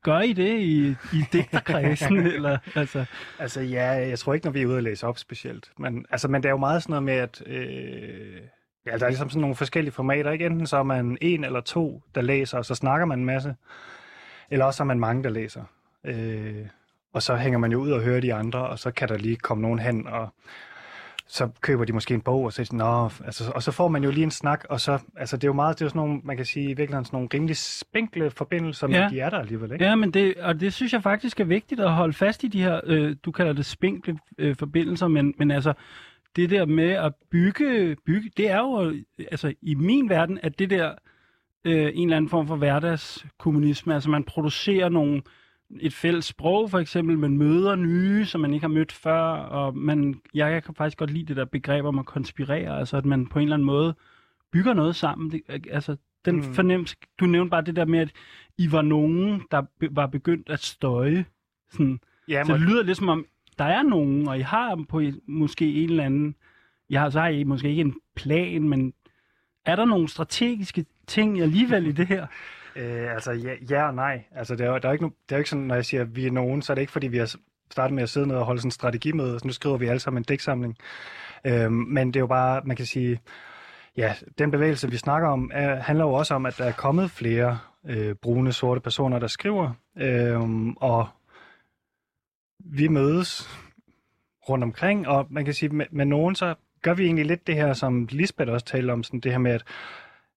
gør 0.02 0.20
I 0.20 0.32
det 0.32 0.60
i, 0.60 0.88
i 0.88 1.24
digterkredsen, 1.32 2.18
eller, 2.36 2.58
altså? 2.74 3.04
Altså, 3.38 3.60
ja, 3.60 4.08
jeg 4.08 4.18
tror 4.18 4.34
ikke, 4.34 4.46
når 4.46 4.52
vi 4.52 4.62
er 4.62 4.66
ude 4.66 4.76
og 4.76 4.82
læse 4.82 5.06
op 5.06 5.18
specielt, 5.18 5.70
men, 5.78 6.06
altså, 6.10 6.28
men 6.28 6.42
det 6.42 6.48
er 6.48 6.52
jo 6.52 6.56
meget 6.56 6.82
sådan 6.82 6.92
noget 6.92 7.02
med, 7.02 7.14
at 7.14 7.42
øh, 7.46 8.40
ja, 8.86 8.98
der 8.98 9.04
er 9.04 9.08
ligesom 9.08 9.30
sådan 9.30 9.40
nogle 9.40 9.56
forskellige 9.56 9.92
formater, 9.92 10.30
ikke? 10.30 10.46
Enten 10.46 10.66
så 10.66 10.76
er 10.76 10.82
man 10.82 11.18
en 11.20 11.44
eller 11.44 11.60
to, 11.60 12.02
der 12.14 12.22
læser, 12.22 12.58
og 12.58 12.64
så 12.64 12.74
snakker 12.74 13.06
man 13.06 13.18
en 13.18 13.24
masse, 13.24 13.54
eller 14.50 14.64
også 14.64 14.82
er 14.82 14.86
man 14.86 15.00
mange, 15.00 15.24
der 15.24 15.30
læser. 15.30 15.62
Øh, 16.04 16.66
og 17.12 17.22
så 17.22 17.36
hænger 17.36 17.58
man 17.58 17.72
jo 17.72 17.78
ud 17.80 17.90
og 17.90 18.02
hører 18.02 18.20
de 18.20 18.34
andre, 18.34 18.66
og 18.66 18.78
så 18.78 18.90
kan 18.90 19.08
der 19.08 19.18
lige 19.18 19.36
komme 19.36 19.62
nogen 19.62 19.78
hen, 19.78 20.06
og 20.06 20.34
så 21.26 21.48
køber 21.60 21.84
de 21.84 21.92
måske 21.92 22.14
en 22.14 22.20
bog, 22.20 22.44
og 22.44 22.52
så, 22.52 22.68
Nå, 22.72 23.10
altså, 23.24 23.52
og 23.54 23.62
så 23.62 23.72
får 23.72 23.88
man 23.88 24.04
jo 24.04 24.10
lige 24.10 24.24
en 24.24 24.30
snak, 24.30 24.64
og 24.70 24.80
så, 24.80 24.98
altså 25.16 25.36
det 25.36 25.44
er 25.44 25.48
jo 25.48 25.52
meget, 25.52 25.78
det 25.78 25.84
er 25.84 25.88
sådan 25.88 25.98
nogle, 25.98 26.20
man 26.24 26.36
kan 26.36 26.46
sige, 26.46 26.64
i 26.64 26.74
virkeligheden 26.74 27.04
sådan 27.04 27.16
nogle 27.16 27.28
rimelig 27.34 27.56
spinkle 27.56 28.30
forbindelser, 28.30 28.86
men 28.86 28.96
ja. 28.96 29.08
de 29.10 29.20
er 29.20 29.30
der 29.30 29.38
alligevel, 29.38 29.72
ikke? 29.72 29.84
Ja, 29.84 29.94
men 29.94 30.10
det, 30.10 30.34
og 30.36 30.60
det 30.60 30.72
synes 30.72 30.92
jeg 30.92 31.02
faktisk 31.02 31.40
er 31.40 31.44
vigtigt 31.44 31.80
at 31.80 31.92
holde 31.92 32.12
fast 32.12 32.44
i 32.44 32.48
de 32.48 32.62
her, 32.62 32.80
øh, 32.84 33.16
du 33.24 33.30
kalder 33.32 33.52
det 33.52 33.66
spinkle 33.66 34.18
øh, 34.38 34.56
forbindelser, 34.56 35.08
men, 35.08 35.34
men 35.38 35.50
altså, 35.50 35.72
det 36.36 36.50
der 36.50 36.66
med 36.66 36.90
at 36.90 37.12
bygge, 37.30 37.96
bygge, 38.06 38.30
det 38.36 38.50
er 38.50 38.58
jo, 38.58 38.94
altså 39.18 39.54
i 39.62 39.74
min 39.74 40.08
verden, 40.08 40.38
at 40.42 40.58
det 40.58 40.70
der, 40.70 40.94
øh, 41.64 41.90
en 41.94 42.08
eller 42.08 42.16
anden 42.16 42.28
form 42.28 42.46
for 42.46 42.56
hverdagskommunisme, 42.56 43.94
altså 43.94 44.10
man 44.10 44.24
producerer 44.24 44.88
nogle, 44.88 45.22
et 45.80 45.92
fælles 45.92 46.24
sprog, 46.24 46.70
for 46.70 46.78
eksempel, 46.78 47.18
man 47.18 47.38
møder 47.38 47.74
nye, 47.76 48.24
som 48.24 48.40
man 48.40 48.54
ikke 48.54 48.64
har 48.64 48.74
mødt 48.74 48.92
før, 48.92 49.20
og 49.30 49.76
man, 49.76 50.20
jeg, 50.34 50.52
jeg 50.52 50.62
kan 50.62 50.74
faktisk 50.74 50.98
godt 50.98 51.10
lide 51.10 51.26
det 51.26 51.36
der 51.36 51.44
begreb 51.44 51.84
om 51.84 51.98
at 51.98 52.06
konspirere, 52.06 52.78
altså 52.78 52.96
at 52.96 53.04
man 53.04 53.26
på 53.26 53.38
en 53.38 53.42
eller 53.42 53.56
anden 53.56 53.66
måde 53.66 53.94
bygger 54.52 54.74
noget 54.74 54.96
sammen. 54.96 55.30
Det, 55.30 55.42
altså, 55.70 55.96
den 56.24 56.36
mm. 56.36 56.42
fornemmelse, 56.54 56.96
du 57.20 57.26
nævnte 57.26 57.50
bare 57.50 57.62
det 57.62 57.76
der 57.76 57.84
med, 57.84 57.98
at 57.98 58.12
I 58.58 58.72
var 58.72 58.82
nogen, 58.82 59.42
der 59.50 59.62
be, 59.80 59.88
var 59.90 60.06
begyndt 60.06 60.50
at 60.50 60.60
støje. 60.60 61.24
Sådan. 61.70 62.00
Ja, 62.28 62.44
så 62.44 62.52
det 62.52 62.60
lyder 62.60 62.82
lidt 62.82 62.98
som 62.98 63.08
om, 63.08 63.26
der 63.58 63.64
er 63.64 63.82
nogen, 63.82 64.28
og 64.28 64.38
I 64.38 64.42
har 64.42 64.84
på 64.88 65.02
måske 65.26 65.74
en 65.74 65.90
eller 65.90 66.04
anden, 66.04 66.34
jeg 66.90 67.00
har, 67.00 67.10
så 67.10 67.20
har 67.20 67.28
I 67.28 67.44
måske 67.44 67.68
ikke 67.68 67.80
en 67.80 67.94
plan, 68.14 68.68
men 68.68 68.94
er 69.64 69.76
der 69.76 69.84
nogle 69.84 70.08
strategiske 70.08 70.84
ting 71.06 71.40
alligevel 71.40 71.86
i 71.86 71.92
det 71.92 72.06
her? 72.06 72.26
Øh, 72.76 73.14
altså 73.14 73.32
ja, 73.32 73.54
ja 73.70 73.86
og 73.86 73.94
nej. 73.94 74.24
Altså, 74.34 74.56
det 74.56 74.66
er, 74.66 74.78
der 74.78 74.88
er 74.88 74.92
ikke, 74.92 75.04
no, 75.04 75.10
det 75.28 75.34
er 75.34 75.38
ikke 75.38 75.50
sådan, 75.50 75.64
når 75.64 75.74
jeg 75.74 75.84
siger, 75.84 76.00
at 76.00 76.16
vi 76.16 76.26
er 76.26 76.30
nogen, 76.30 76.62
så 76.62 76.72
er 76.72 76.74
det 76.74 76.82
ikke, 76.82 76.92
fordi 76.92 77.08
vi 77.08 77.18
har 77.18 77.34
startet 77.70 77.94
med 77.94 78.02
at 78.02 78.08
sidde 78.08 78.26
ned 78.26 78.36
og 78.36 78.44
holde 78.44 78.60
sådan 78.60 78.66
en 78.68 78.72
strategimøde, 78.72 79.38
så 79.38 79.46
nu 79.46 79.52
skriver 79.52 79.76
vi 79.76 79.86
alle 79.86 80.00
sammen 80.00 80.20
en 80.20 80.24
dæksamling. 80.24 80.76
Øh, 81.44 81.72
men 81.72 82.06
det 82.06 82.16
er 82.16 82.20
jo 82.20 82.26
bare, 82.26 82.62
man 82.64 82.76
kan 82.76 82.86
sige, 82.86 83.20
ja, 83.96 84.14
den 84.38 84.50
bevægelse, 84.50 84.90
vi 84.90 84.96
snakker 84.96 85.28
om, 85.28 85.50
er, 85.54 85.74
handler 85.74 86.04
jo 86.04 86.12
også 86.12 86.34
om, 86.34 86.46
at 86.46 86.58
der 86.58 86.64
er 86.64 86.72
kommet 86.72 87.10
flere 87.10 87.58
øh, 87.86 88.14
brune, 88.14 88.52
sorte 88.52 88.80
personer, 88.80 89.18
der 89.18 89.26
skriver, 89.26 89.72
øh, 89.98 90.40
og 90.76 91.08
vi 92.64 92.88
mødes 92.88 93.48
rundt 94.48 94.64
omkring, 94.64 95.08
og 95.08 95.26
man 95.30 95.44
kan 95.44 95.54
sige, 95.54 95.68
med, 95.68 95.86
med 95.90 96.04
nogen, 96.04 96.34
så 96.34 96.54
gør 96.82 96.94
vi 96.94 97.04
egentlig 97.04 97.26
lidt 97.26 97.46
det 97.46 97.54
her, 97.54 97.72
som 97.72 98.08
Lisbeth 98.10 98.52
også 98.52 98.66
talte 98.66 98.90
om, 98.90 99.02
sådan 99.02 99.20
det 99.20 99.32
her 99.32 99.38
med, 99.38 99.52
at 99.52 99.64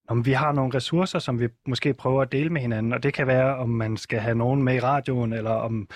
om 0.08 0.26
vi 0.26 0.32
har 0.32 0.52
nogle 0.52 0.74
ressourcer, 0.74 1.20
som 1.20 1.40
vi 1.40 1.48
måske 1.68 1.94
prøver 1.94 2.22
at 2.22 2.32
dele 2.32 2.50
med 2.50 2.62
hinanden, 2.62 2.94
og 2.94 3.04
det 3.04 3.14
kan 3.14 3.28
være, 3.28 3.56
om 3.56 3.70
man 3.70 3.98
skal 3.98 4.20
have 4.20 4.36
nogen 4.36 4.64
med 4.64 4.76
i 4.76 4.80
radioen, 4.80 5.34
eller 5.34 5.52
om 5.52 5.88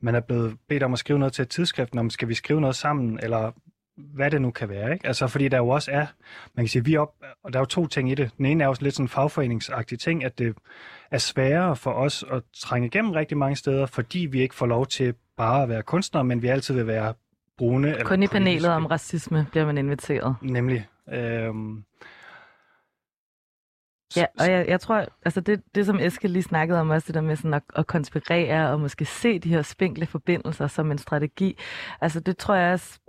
man 0.00 0.14
er 0.14 0.20
blevet 0.20 0.56
bedt 0.68 0.82
om 0.82 0.92
at 0.92 0.98
skrive 0.98 1.18
noget 1.18 1.32
til 1.32 1.42
et 1.42 1.48
tidsskrift, 1.48 1.96
om 1.96 2.10
skal 2.10 2.28
vi 2.28 2.34
skrive 2.34 2.60
noget 2.60 2.76
sammen, 2.76 3.18
eller 3.22 3.52
hvad 3.98 4.30
det 4.30 4.42
nu 4.42 4.50
kan 4.50 4.68
være. 4.68 4.92
Ikke? 4.92 5.06
Altså, 5.06 5.26
fordi 5.26 5.48
der 5.48 5.56
jo 5.56 5.68
også 5.68 5.90
er, 5.90 6.06
man 6.54 6.64
kan 6.64 6.68
sige, 6.68 6.84
vi 6.84 6.96
op, 6.96 7.14
og 7.44 7.52
der 7.52 7.58
er 7.58 7.60
jo 7.60 7.66
to 7.66 7.86
ting 7.86 8.10
i 8.10 8.14
det. 8.14 8.30
Den 8.38 8.46
ene 8.46 8.64
er 8.64 8.68
jo 8.68 8.74
lidt 8.80 8.94
sådan 8.94 9.04
en 9.04 9.08
fagforeningsagtig 9.08 9.98
ting, 9.98 10.24
at 10.24 10.38
det 10.38 10.56
er 11.10 11.18
sværere 11.18 11.76
for 11.76 11.92
os 11.92 12.24
at 12.32 12.42
trænge 12.56 12.86
igennem 12.86 13.10
rigtig 13.10 13.36
mange 13.36 13.56
steder, 13.56 13.86
fordi 13.86 14.18
vi 14.18 14.40
ikke 14.40 14.54
får 14.54 14.66
lov 14.66 14.86
til 14.86 15.14
bare 15.36 15.62
at 15.62 15.68
være 15.68 15.82
kunstnere, 15.82 16.24
men 16.24 16.42
vi 16.42 16.48
altid 16.48 16.74
vil 16.74 16.86
være 16.86 17.14
brune. 17.58 17.88
Eller 17.88 18.04
Kun 18.04 18.22
i 18.22 18.26
panelet 18.26 18.70
om 18.70 18.86
racisme 18.86 19.46
bliver 19.50 19.66
man 19.66 19.78
inviteret. 19.78 20.36
Nemlig. 20.42 20.86
Øhm, 21.12 21.84
Ja, 24.16 24.24
og 24.38 24.50
jeg, 24.50 24.68
jeg 24.68 24.80
tror, 24.80 25.04
altså 25.24 25.40
det, 25.40 25.62
det 25.74 25.86
som 25.86 26.00
Eske 26.00 26.28
lige 26.28 26.42
snakkede 26.42 26.80
om 26.80 26.90
også, 26.90 27.06
det 27.06 27.14
der 27.14 27.20
med 27.20 27.36
sådan 27.36 27.54
at, 27.54 27.62
at 27.76 27.86
konspirere 27.86 28.70
og 28.70 28.80
måske 28.80 29.04
se 29.04 29.38
de 29.38 29.48
her 29.48 29.62
spinkle 29.62 30.06
forbindelser 30.06 30.66
som 30.66 30.90
en 30.90 30.98
strategi, 30.98 31.58
altså 32.00 32.20
det 32.20 32.38
tror 32.38 32.54
jeg 32.54 32.72
også, 32.72 33.00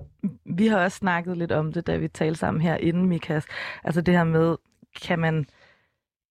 vi 0.45 0.67
har 0.67 0.83
også 0.83 0.97
snakket 0.97 1.37
lidt 1.37 1.51
om 1.51 1.73
det, 1.73 1.87
da 1.87 1.97
vi 1.97 2.07
talte 2.07 2.39
sammen 2.39 2.61
her 2.61 2.75
inden, 2.75 3.05
Mikas, 3.05 3.45
altså 3.83 4.01
det 4.01 4.13
her 4.13 4.23
med, 4.23 4.55
kan 5.01 5.19
man, 5.19 5.45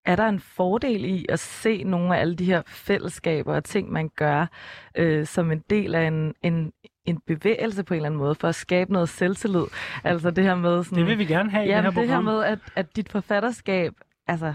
er 0.07 0.17
der 0.17 0.27
en 0.27 0.41
fordel 0.41 1.05
i 1.05 1.27
at 1.29 1.39
se 1.39 1.85
nogle 1.85 2.17
af 2.17 2.21
alle 2.21 2.37
de 2.37 2.45
her 2.45 2.63
fællesskaber 2.67 3.55
og 3.55 3.65
ting, 3.65 3.93
man 3.93 4.11
gør, 4.17 4.47
øh, 4.95 5.27
som 5.27 5.53
en 5.53 5.63
del 5.71 5.95
af 5.95 6.07
en, 6.07 6.35
en, 6.43 6.73
en 7.05 7.21
bevægelse 7.27 7.85
på 7.85 7.95
en 7.95 7.97
eller 7.97 8.07
anden 8.07 8.19
måde, 8.19 8.35
for 8.35 8.49
at 8.49 8.55
skabe 8.55 8.93
noget 8.93 9.09
selvtillid. 9.09 9.65
Altså 10.05 10.31
det 10.31 10.45
her 10.45 10.55
med 10.55 10.85
sådan... 10.85 10.99
Det 10.99 11.07
vil 11.07 11.19
vi 11.19 11.25
gerne 11.25 11.51
have 11.51 11.67
i 11.67 11.69
ja, 11.69 11.77
det 11.77 11.85
her 11.85 11.91
det 11.91 12.09
her 12.09 12.17
program. 12.17 12.25
med, 12.25 12.45
at, 12.45 12.59
at 12.77 12.97
dit 12.97 13.09
forfatterskab 13.09 13.93
altså, 14.29 14.55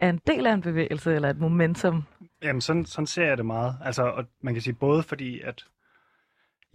er 0.00 0.10
en 0.10 0.20
del 0.26 0.46
af 0.46 0.54
en 0.54 0.60
bevægelse 0.60 1.14
eller 1.14 1.30
et 1.30 1.38
momentum. 1.38 2.02
Jamen, 2.42 2.60
sådan, 2.60 2.86
sådan 2.86 3.06
ser 3.06 3.26
jeg 3.26 3.36
det 3.36 3.46
meget. 3.46 3.76
Altså, 3.84 4.02
og 4.02 4.24
man 4.42 4.54
kan 4.54 4.62
sige 4.62 4.74
både 4.74 5.02
fordi, 5.02 5.40
at 5.40 5.64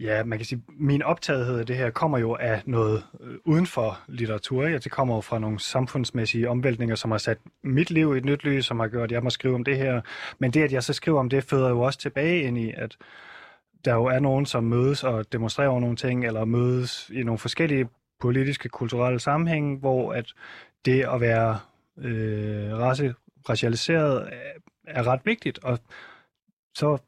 ja, 0.00 0.24
man 0.24 0.38
kan 0.38 0.46
sige, 0.46 0.62
min 0.68 1.02
optagethed 1.02 1.58
af 1.58 1.66
det 1.66 1.76
her 1.76 1.90
kommer 1.90 2.18
jo 2.18 2.36
af 2.40 2.62
noget 2.66 3.04
øh, 3.20 3.36
uden 3.44 3.66
for 3.66 3.98
litteratur. 4.08 4.66
Ikke? 4.66 4.78
Det 4.78 4.92
kommer 4.92 5.14
jo 5.14 5.20
fra 5.20 5.38
nogle 5.38 5.60
samfundsmæssige 5.60 6.50
omvæltninger, 6.50 6.94
som 6.94 7.10
har 7.10 7.18
sat 7.18 7.38
mit 7.62 7.90
liv 7.90 8.14
i 8.14 8.18
et 8.18 8.24
nyt 8.24 8.44
lys, 8.44 8.66
som 8.66 8.80
har 8.80 8.88
gjort, 8.88 9.04
at 9.04 9.12
jeg 9.12 9.22
må 9.22 9.30
skrive 9.30 9.54
om 9.54 9.64
det 9.64 9.76
her. 9.76 10.00
Men 10.38 10.50
det, 10.50 10.62
at 10.62 10.72
jeg 10.72 10.82
så 10.82 10.92
skriver 10.92 11.20
om 11.20 11.28
det, 11.28 11.44
føder 11.44 11.68
jo 11.68 11.80
også 11.80 11.98
tilbage 11.98 12.42
ind 12.42 12.58
i, 12.58 12.72
at 12.76 12.96
der 13.84 13.94
jo 13.94 14.04
er 14.04 14.18
nogen, 14.18 14.46
som 14.46 14.64
mødes 14.64 15.04
og 15.04 15.32
demonstrerer 15.32 15.68
over 15.68 15.80
nogle 15.80 15.96
ting, 15.96 16.26
eller 16.26 16.44
mødes 16.44 17.10
i 17.14 17.22
nogle 17.22 17.38
forskellige 17.38 17.88
politiske, 18.20 18.68
kulturelle 18.68 19.20
sammenhænge, 19.20 19.78
hvor 19.78 20.12
at 20.12 20.32
det 20.84 21.02
at 21.02 21.20
være 21.20 21.58
øh, 21.98 22.78
race, 22.78 23.14
racialiseret 23.48 24.28
er, 24.32 24.52
er 24.86 25.06
ret 25.06 25.20
vigtigt, 25.24 25.58
og 25.64 25.78
så 26.74 26.98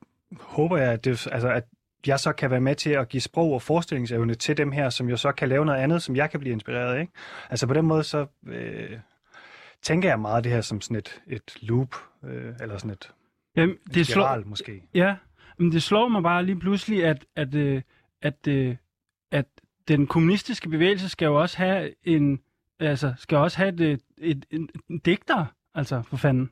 håber 0.41 0.77
jeg, 0.77 0.93
at, 0.93 1.05
det, 1.05 1.27
altså, 1.33 1.49
at 1.49 1.65
jeg 2.07 2.21
så 2.21 2.33
kan 2.33 2.51
være 2.51 2.61
med 2.61 2.75
til 2.75 2.91
at 2.91 3.09
give 3.09 3.21
sprog 3.21 3.53
og 3.53 3.63
forestillingsevne 3.63 4.35
til 4.35 4.57
dem 4.57 4.73
her, 4.73 4.91
som 4.91 5.09
jo 5.09 5.17
så 5.17 5.33
kan 5.33 5.49
lave 5.49 5.67
noget 5.67 5.79
andet, 5.79 6.03
som 6.03 6.17
jeg 6.17 6.31
kan 6.31 6.41
blive 6.41 6.53
inspireret 6.53 6.95
af. 6.95 7.01
Ikke? 7.01 7.13
Altså 7.51 7.67
på 7.67 7.75
den 7.75 7.87
måde, 7.87 8.05
så 8.05 8.27
øh, 8.47 8.99
tænker 9.83 10.09
jeg 10.09 10.21
meget 10.21 10.45
det 10.45 10.53
her 10.53 10.61
som 10.61 10.81
sådan 10.81 10.97
et, 10.97 11.23
et 11.27 11.57
loop, 11.63 11.95
øh, 12.25 12.55
eller 12.61 12.79
sådan 12.79 12.91
et, 12.91 13.13
Jamen, 13.57 13.77
et 13.89 13.95
det 13.95 14.07
slår, 14.07 14.23
spiral 14.23 14.47
måske. 14.47 14.83
Ja, 14.95 15.17
men 15.59 15.73
det 15.73 15.83
slår 15.83 16.09
mig 16.09 16.23
bare 16.23 16.45
lige 16.45 16.59
pludselig, 16.59 17.05
at, 17.05 17.25
at, 17.37 17.55
øh, 17.55 17.83
at, 18.23 18.49
øh, 18.49 18.77
at 19.31 19.47
den 19.89 20.07
kommunistiske 20.07 20.69
bevægelse 20.69 21.09
skal 21.09 21.27
jo 21.27 21.41
også 21.41 21.59
have 21.59 21.95
en, 22.05 22.41
altså 22.81 23.13
skal 23.17 23.39
også 23.39 23.59
have 23.59 23.69
et, 23.69 23.81
et, 23.81 24.01
et, 24.19 24.47
et, 24.51 24.71
en 24.91 24.99
digter, 24.99 25.45
altså 25.75 26.03
for 26.03 26.17
fanden. 26.17 26.51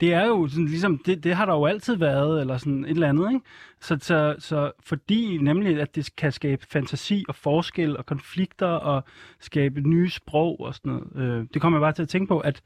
Det 0.00 0.14
er 0.14 0.26
jo 0.26 0.48
sådan, 0.48 0.64
ligesom, 0.64 0.98
det, 0.98 1.24
det 1.24 1.34
har 1.34 1.46
der 1.46 1.52
jo 1.52 1.66
altid 1.66 1.96
været, 1.96 2.40
eller 2.40 2.56
sådan 2.56 2.84
et 2.84 2.90
eller 2.90 3.08
andet, 3.08 3.32
ikke? 3.32 3.44
Så, 3.80 3.98
så, 4.00 4.36
så 4.38 4.72
fordi 4.80 5.38
nemlig, 5.38 5.80
at 5.80 5.94
det 5.94 6.16
kan 6.16 6.32
skabe 6.32 6.66
fantasi 6.66 7.24
og 7.28 7.34
forskel 7.34 7.96
og 7.96 8.06
konflikter 8.06 8.66
og 8.66 9.04
skabe 9.40 9.80
nye 9.80 10.10
sprog 10.10 10.60
og 10.60 10.74
sådan 10.74 10.92
noget. 10.92 11.40
Øh, 11.40 11.46
det 11.54 11.62
kommer 11.62 11.78
jeg 11.78 11.82
bare 11.82 11.92
til 11.92 12.02
at 12.02 12.08
tænke 12.08 12.28
på, 12.28 12.38
at 12.38 12.62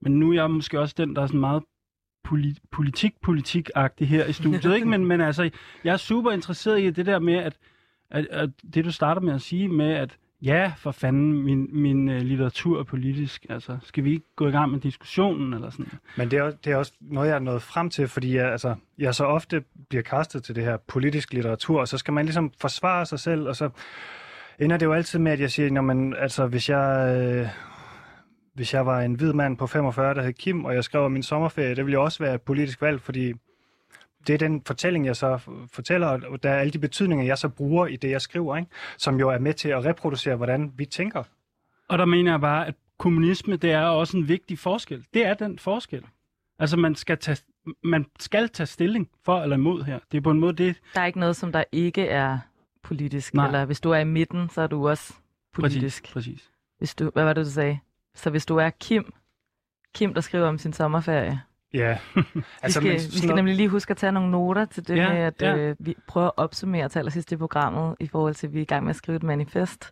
men 0.00 0.12
nu 0.12 0.30
er 0.30 0.34
jeg 0.34 0.50
måske 0.50 0.80
også 0.80 0.94
den, 0.98 1.16
der 1.16 1.22
er 1.22 1.26
sådan 1.26 1.40
meget 1.40 1.62
poli- 2.28 2.66
politik-politik-agtig 2.72 4.08
her 4.08 4.24
i 4.26 4.32
studiet, 4.32 4.74
ikke? 4.74 4.88
Men, 4.88 5.06
men 5.06 5.20
altså, 5.20 5.50
jeg 5.84 5.92
er 5.92 5.96
super 5.96 6.30
interesseret 6.30 6.80
i 6.80 6.90
det 6.90 7.06
der 7.06 7.18
med, 7.18 7.34
at, 7.34 7.58
at, 8.10 8.26
at 8.30 8.50
det 8.74 8.84
du 8.84 8.92
starter 8.92 9.20
med 9.20 9.34
at 9.34 9.42
sige 9.42 9.68
med, 9.68 9.90
at 9.90 10.16
ja, 10.42 10.72
for 10.76 10.90
fanden, 10.90 11.42
min, 11.42 11.68
min 11.82 12.08
øh, 12.08 12.20
litteratur 12.20 12.80
er 12.80 12.84
politisk, 12.84 13.46
altså, 13.50 13.78
skal 13.82 14.04
vi 14.04 14.10
ikke 14.12 14.26
gå 14.36 14.48
i 14.48 14.50
gang 14.50 14.70
med 14.72 14.80
diskussionen, 14.80 15.54
eller 15.54 15.70
sådan? 15.70 15.86
Men 16.16 16.30
det 16.30 16.38
er, 16.38 16.42
også- 16.42 16.58
det 16.64 16.72
er 16.72 16.76
også 16.76 16.92
noget, 17.00 17.28
jeg 17.28 17.34
er 17.34 17.38
nået 17.38 17.62
frem 17.62 17.90
til, 17.90 18.08
fordi 18.08 18.36
jeg, 18.36 18.52
altså, 18.52 18.74
jeg 18.98 19.14
så 19.14 19.24
ofte 19.24 19.64
bliver 19.88 20.02
kastet 20.02 20.44
til 20.44 20.54
det 20.54 20.64
her 20.64 20.76
politisk 20.88 21.32
litteratur, 21.32 21.80
og 21.80 21.88
så 21.88 21.98
skal 21.98 22.14
man 22.14 22.24
ligesom 22.24 22.52
forsvare 22.60 23.06
sig 23.06 23.20
selv, 23.20 23.48
og 23.48 23.56
så 23.56 23.70
ender 24.58 24.76
det 24.76 24.86
jo 24.86 24.92
altid 24.92 25.18
med, 25.18 25.32
at 25.32 25.40
jeg 25.40 25.50
siger, 25.50 25.70
når 25.70 25.82
man, 25.82 26.14
altså, 26.18 26.46
hvis 26.46 26.68
jeg, 26.68 27.16
øh, 27.20 27.48
hvis 28.54 28.74
jeg 28.74 28.86
var 28.86 29.00
en 29.00 29.14
hvid 29.14 29.32
mand 29.32 29.56
på 29.56 29.66
45, 29.66 30.14
der 30.14 30.22
hed 30.22 30.32
Kim, 30.32 30.64
og 30.64 30.74
jeg 30.74 30.84
skrev 30.84 31.02
om 31.02 31.12
min 31.12 31.22
sommerferie, 31.22 31.74
det 31.74 31.84
ville 31.84 31.94
jo 31.94 32.02
også 32.04 32.24
være 32.24 32.34
et 32.34 32.42
politisk 32.42 32.82
valg, 32.82 33.00
fordi 33.00 33.32
det 34.26 34.34
er 34.34 34.38
den 34.38 34.62
fortælling, 34.66 35.06
jeg 35.06 35.16
så 35.16 35.38
fortæller, 35.72 36.06
og 36.06 36.42
der 36.42 36.50
er 36.50 36.60
alle 36.60 36.70
de 36.70 36.78
betydninger, 36.78 37.24
jeg 37.24 37.38
så 37.38 37.48
bruger 37.48 37.86
i 37.86 37.96
det, 37.96 38.10
jeg 38.10 38.20
skriver, 38.20 38.56
ikke? 38.56 38.70
som 38.98 39.18
jo 39.20 39.28
er 39.28 39.38
med 39.38 39.54
til 39.54 39.68
at 39.68 39.84
reproducere, 39.84 40.36
hvordan 40.36 40.72
vi 40.76 40.84
tænker. 40.84 41.22
Og 41.88 41.98
der 41.98 42.04
mener 42.04 42.32
jeg 42.32 42.40
bare, 42.40 42.66
at 42.66 42.74
kommunisme, 42.98 43.56
det 43.56 43.72
er 43.72 43.82
også 43.82 44.16
en 44.16 44.28
vigtig 44.28 44.58
forskel. 44.58 45.04
Det 45.14 45.26
er 45.26 45.34
den 45.34 45.58
forskel. 45.58 46.04
Altså, 46.58 46.76
man 46.76 46.94
skal 46.94 47.18
tage, 47.18 47.38
man 47.84 48.06
skal 48.18 48.48
tage 48.48 48.66
stilling 48.66 49.10
for 49.24 49.42
eller 49.42 49.56
imod 49.56 49.82
her. 49.82 49.98
Det 50.12 50.18
er 50.18 50.22
på 50.22 50.30
en 50.30 50.40
måde 50.40 50.52
det, 50.52 50.80
Der 50.94 51.00
er 51.00 51.06
ikke 51.06 51.20
noget, 51.20 51.36
som 51.36 51.52
der 51.52 51.64
ikke 51.72 52.08
er 52.08 52.38
politisk. 52.82 53.34
Nej. 53.34 53.46
Eller 53.46 53.64
hvis 53.64 53.80
du 53.80 53.90
er 53.90 53.98
i 53.98 54.04
midten, 54.04 54.48
så 54.48 54.60
er 54.62 54.66
du 54.66 54.88
også 54.88 55.14
politisk. 55.52 56.02
Præcis, 56.02 56.12
præcis. 56.12 56.50
Hvis 56.78 56.94
du, 56.94 57.10
hvad 57.10 57.24
var 57.24 57.32
det, 57.32 57.46
du 57.46 57.50
sagde? 57.50 57.78
Så 58.14 58.30
hvis 58.30 58.46
du 58.46 58.56
er 58.56 58.70
Kim, 58.70 59.12
Kim, 59.94 60.14
der 60.14 60.20
skriver 60.20 60.48
om 60.48 60.58
sin 60.58 60.72
sommerferie. 60.72 61.40
Ja, 61.76 61.98
Altså, 62.62 62.80
vi 62.80 62.86
skal, 62.86 63.00
men 63.00 63.12
vi 63.12 63.18
skal 63.18 63.34
nemlig 63.34 63.54
lige 63.54 63.68
huske 63.68 63.90
at 63.90 63.96
tage 63.96 64.12
nogle 64.12 64.30
noter 64.30 64.64
til 64.64 64.88
det 64.88 64.96
Ja, 64.96 65.12
med, 65.12 65.18
at 65.18 65.42
ja. 65.42 65.56
øh, 65.56 65.76
vi 65.78 65.96
prøver 66.08 66.26
at 66.26 66.32
opsummere 66.36 66.88
til 66.88 66.98
allersidst 66.98 67.32
i 67.32 67.36
programmet, 67.36 67.96
i 68.00 68.06
forhold 68.06 68.34
til, 68.34 68.46
at 68.46 68.52
vi 68.52 68.58
er 68.58 68.62
i 68.62 68.64
gang 68.64 68.84
med 68.84 68.90
at 68.90 68.96
skrive 68.96 69.16
et 69.16 69.22
manifest. 69.22 69.90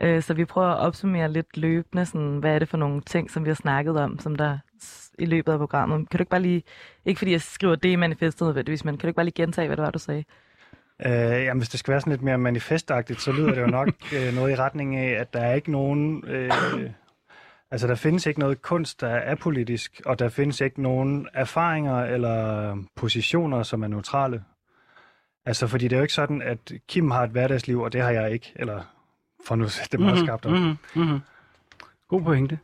Øh, 0.00 0.22
så 0.22 0.34
vi 0.34 0.44
prøver 0.44 0.68
at 0.68 0.78
opsummere 0.78 1.32
lidt 1.32 1.56
løbende, 1.56 2.06
sådan, 2.06 2.38
hvad 2.38 2.54
er 2.54 2.58
det 2.58 2.68
for 2.68 2.76
nogle 2.76 3.00
ting, 3.00 3.30
som 3.30 3.44
vi 3.44 3.50
har 3.50 3.54
snakket 3.54 3.96
om, 3.96 4.18
som 4.18 4.36
der 4.36 4.58
i 5.18 5.24
løbet 5.26 5.52
af 5.52 5.58
programmet. 5.58 6.10
Kan 6.10 6.18
du 6.18 6.22
ikke 6.22 6.30
bare 6.30 6.42
lige, 6.42 6.62
ikke 7.04 7.18
fordi 7.18 7.32
jeg 7.32 7.40
skriver 7.40 7.74
det 7.74 7.88
i 7.88 7.96
manifestet 7.96 8.46
nødvendigvis, 8.46 8.84
men 8.84 8.94
kan 8.94 9.00
du 9.00 9.06
ikke 9.06 9.16
bare 9.16 9.24
lige 9.24 9.42
gentage, 9.42 9.66
hvad 9.66 9.76
det 9.76 9.84
var, 9.84 9.90
du 9.90 9.98
sagde? 9.98 10.24
Øh, 11.06 11.12
jamen, 11.44 11.60
hvis 11.60 11.68
det 11.68 11.80
skal 11.80 11.92
være 11.92 12.00
sådan 12.00 12.10
lidt 12.10 12.22
mere 12.22 12.38
manifestagtigt, 12.38 13.20
så 13.20 13.32
lyder 13.32 13.54
det 13.54 13.60
jo 13.60 13.66
nok 13.66 13.88
øh, 14.16 14.34
noget 14.34 14.52
i 14.52 14.56
retning 14.56 14.96
af, 14.96 15.20
at 15.20 15.32
der 15.32 15.40
er 15.40 15.54
ikke 15.54 15.72
nogen... 15.72 16.24
Øh, 16.28 16.50
altså, 17.70 17.86
der 17.86 17.94
findes 17.94 18.26
ikke 18.26 18.40
noget 18.40 18.62
kunst, 18.62 19.00
der 19.00 19.08
er 19.08 19.30
apolitisk, 19.30 20.02
og 20.06 20.18
der 20.18 20.28
findes 20.28 20.60
ikke 20.60 20.82
nogen 20.82 21.28
erfaringer 21.34 22.04
eller 22.04 22.76
positioner, 22.94 23.62
som 23.62 23.82
er 23.82 23.88
neutrale. 23.88 24.44
Altså, 25.46 25.66
fordi 25.66 25.84
det 25.84 25.92
er 25.92 25.96
jo 25.96 26.02
ikke 26.02 26.14
sådan, 26.14 26.42
at 26.42 26.72
Kim 26.88 27.10
har 27.10 27.22
et 27.22 27.30
hverdagsliv, 27.30 27.80
og 27.80 27.92
det 27.92 28.00
har 28.00 28.10
jeg 28.10 28.32
ikke. 28.32 28.52
Eller, 28.56 28.82
for 29.46 29.56
nu 29.56 29.64
det 29.92 30.00
meget 30.00 30.18
skarpt 30.18 30.46
op. 30.46 30.52
mm-hmm, 30.52 30.76
mm-hmm. 30.94 31.20
God 32.08 32.22
pointe. 32.22 32.58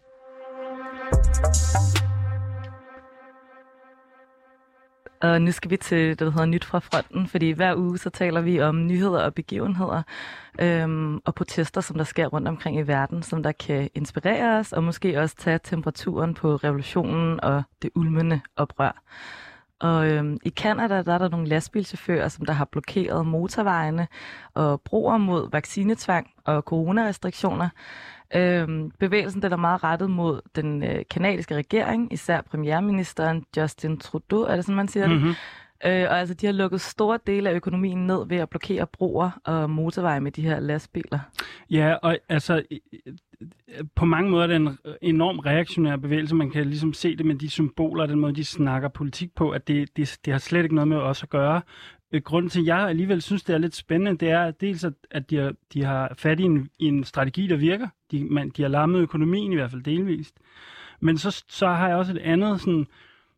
Og 5.23 5.43
nu 5.43 5.53
skal 5.53 5.71
vi 5.71 5.77
til 5.77 5.99
det, 5.99 6.19
der 6.19 6.31
hedder 6.31 6.47
Nyt 6.47 6.65
fra 6.65 6.79
fronten, 6.79 7.27
fordi 7.27 7.51
hver 7.51 7.77
uge 7.77 7.99
så 7.99 8.11
taler 8.11 8.41
vi 8.41 8.61
om 8.61 8.87
nyheder 8.87 9.25
og 9.25 9.35
begivenheder 9.35 10.03
øhm, 10.61 11.21
og 11.25 11.35
protester, 11.35 11.81
som 11.81 11.97
der 11.97 12.05
sker 12.05 12.27
rundt 12.27 12.49
omkring 12.49 12.79
i 12.79 12.83
verden, 12.83 13.23
som 13.23 13.43
der 13.43 13.53
kan 13.53 13.91
inspirere 13.95 14.59
os 14.59 14.73
og 14.73 14.85
måske 14.85 15.21
også 15.21 15.37
tage 15.37 15.61
temperaturen 15.65 16.35
på 16.35 16.57
revolutionen 16.57 17.41
og 17.41 17.63
det 17.83 17.91
ulmende 17.95 18.41
oprør. 18.57 19.03
Og 19.81 20.09
øhm, 20.09 20.39
i 20.45 20.49
Kanada 20.49 21.03
der 21.03 21.15
er 21.15 21.19
der 21.19 21.29
nogle 21.29 21.47
lastbilchauffører, 21.49 22.29
som 22.29 22.47
der 22.47 22.53
har 22.53 22.65
blokeret 22.65 23.27
motorvejene 23.27 24.09
og 24.55 24.81
broer 24.81 25.17
mod 25.17 25.51
vaccinetvang 25.53 26.31
og 26.45 26.63
coronarestriktioner. 26.63 27.69
Øhm, 28.35 28.91
bevægelsen 28.99 29.43
den 29.43 29.53
er 29.53 29.57
meget 29.57 29.85
rettet 29.85 30.11
mod 30.11 30.41
den 30.57 30.83
øh, 30.85 31.03
kanadiske 31.11 31.57
regering, 31.57 32.13
især 32.13 32.41
premierministeren 32.41 33.45
Justin 33.57 33.99
Trudeau, 33.99 34.43
er 34.43 34.55
det 34.57 34.65
sådan, 34.65 34.77
man 34.77 34.89
siger 34.89 35.09
det? 35.09 35.21
Mhm. 35.21 35.35
Øh, 35.85 36.03
og 36.11 36.21
altså, 36.21 36.35
de 36.35 36.47
har 36.47 36.53
lukket 36.53 36.81
store 36.81 37.19
dele 37.27 37.51
af 37.51 37.55
økonomien 37.55 38.07
ned 38.07 38.29
ved 38.29 38.37
at 38.37 38.49
blokere 38.49 38.87
broer 38.87 39.31
og 39.45 39.71
motorveje 39.71 40.21
med 40.21 40.33
de 40.33 40.43
her 40.43 40.61
lastbiler. 40.61 41.19
Ja, 41.71 41.95
og 41.95 42.19
altså, 42.29 42.63
på 43.95 44.05
mange 44.05 44.31
måder 44.31 44.43
er 44.43 44.47
det 44.47 44.57
en 44.57 44.79
enorm 45.03 45.39
reaktionær 45.39 45.97
bevægelse. 45.97 46.35
Man 46.35 46.51
kan 46.51 46.67
ligesom 46.67 46.93
se 46.93 47.17
det 47.17 47.27
med 47.27 47.35
de 47.35 47.51
symboler, 47.51 48.03
og 48.03 48.09
den 48.09 48.21
måde, 48.21 48.35
de 48.35 48.45
snakker 48.45 48.89
politik 48.89 49.35
på, 49.35 49.51
at 49.51 49.69
det, 49.69 49.97
det, 49.97 50.19
det 50.25 50.33
har 50.33 50.39
slet 50.39 50.63
ikke 50.63 50.75
noget 50.75 50.89
med 50.89 50.97
os 50.97 51.23
at 51.23 51.31
gøre. 51.31 51.63
Øh, 52.13 52.23
grunden 52.23 52.51
til, 52.51 52.61
at 52.61 52.67
jeg 52.67 52.79
alligevel 52.89 53.23
synes, 53.23 53.43
det 53.43 53.55
er 53.55 53.59
lidt 53.59 53.75
spændende, 53.75 54.19
det 54.19 54.31
er 54.31 54.51
dels, 54.51 54.85
at, 54.85 54.93
at 55.11 55.31
de, 55.31 55.37
har, 55.37 55.55
de 55.73 55.85
har 55.85 56.15
fat 56.19 56.41
i 56.41 56.43
en, 56.43 56.69
i 56.79 56.87
en 56.87 57.05
strategi, 57.05 57.47
der 57.47 57.57
virker. 57.57 57.89
De, 58.11 58.25
man, 58.25 58.49
de 58.49 58.63
har 58.63 58.69
lammet 58.69 59.01
økonomien 59.01 59.53
i 59.53 59.55
hvert 59.55 59.71
fald 59.71 59.83
delvist. 59.83 60.35
Men 61.01 61.19
så, 61.19 61.45
så 61.49 61.69
har 61.69 61.89
jeg 61.89 61.97
også 61.97 62.13
et 62.13 62.19
andet 62.19 62.61
sådan... 62.61 62.87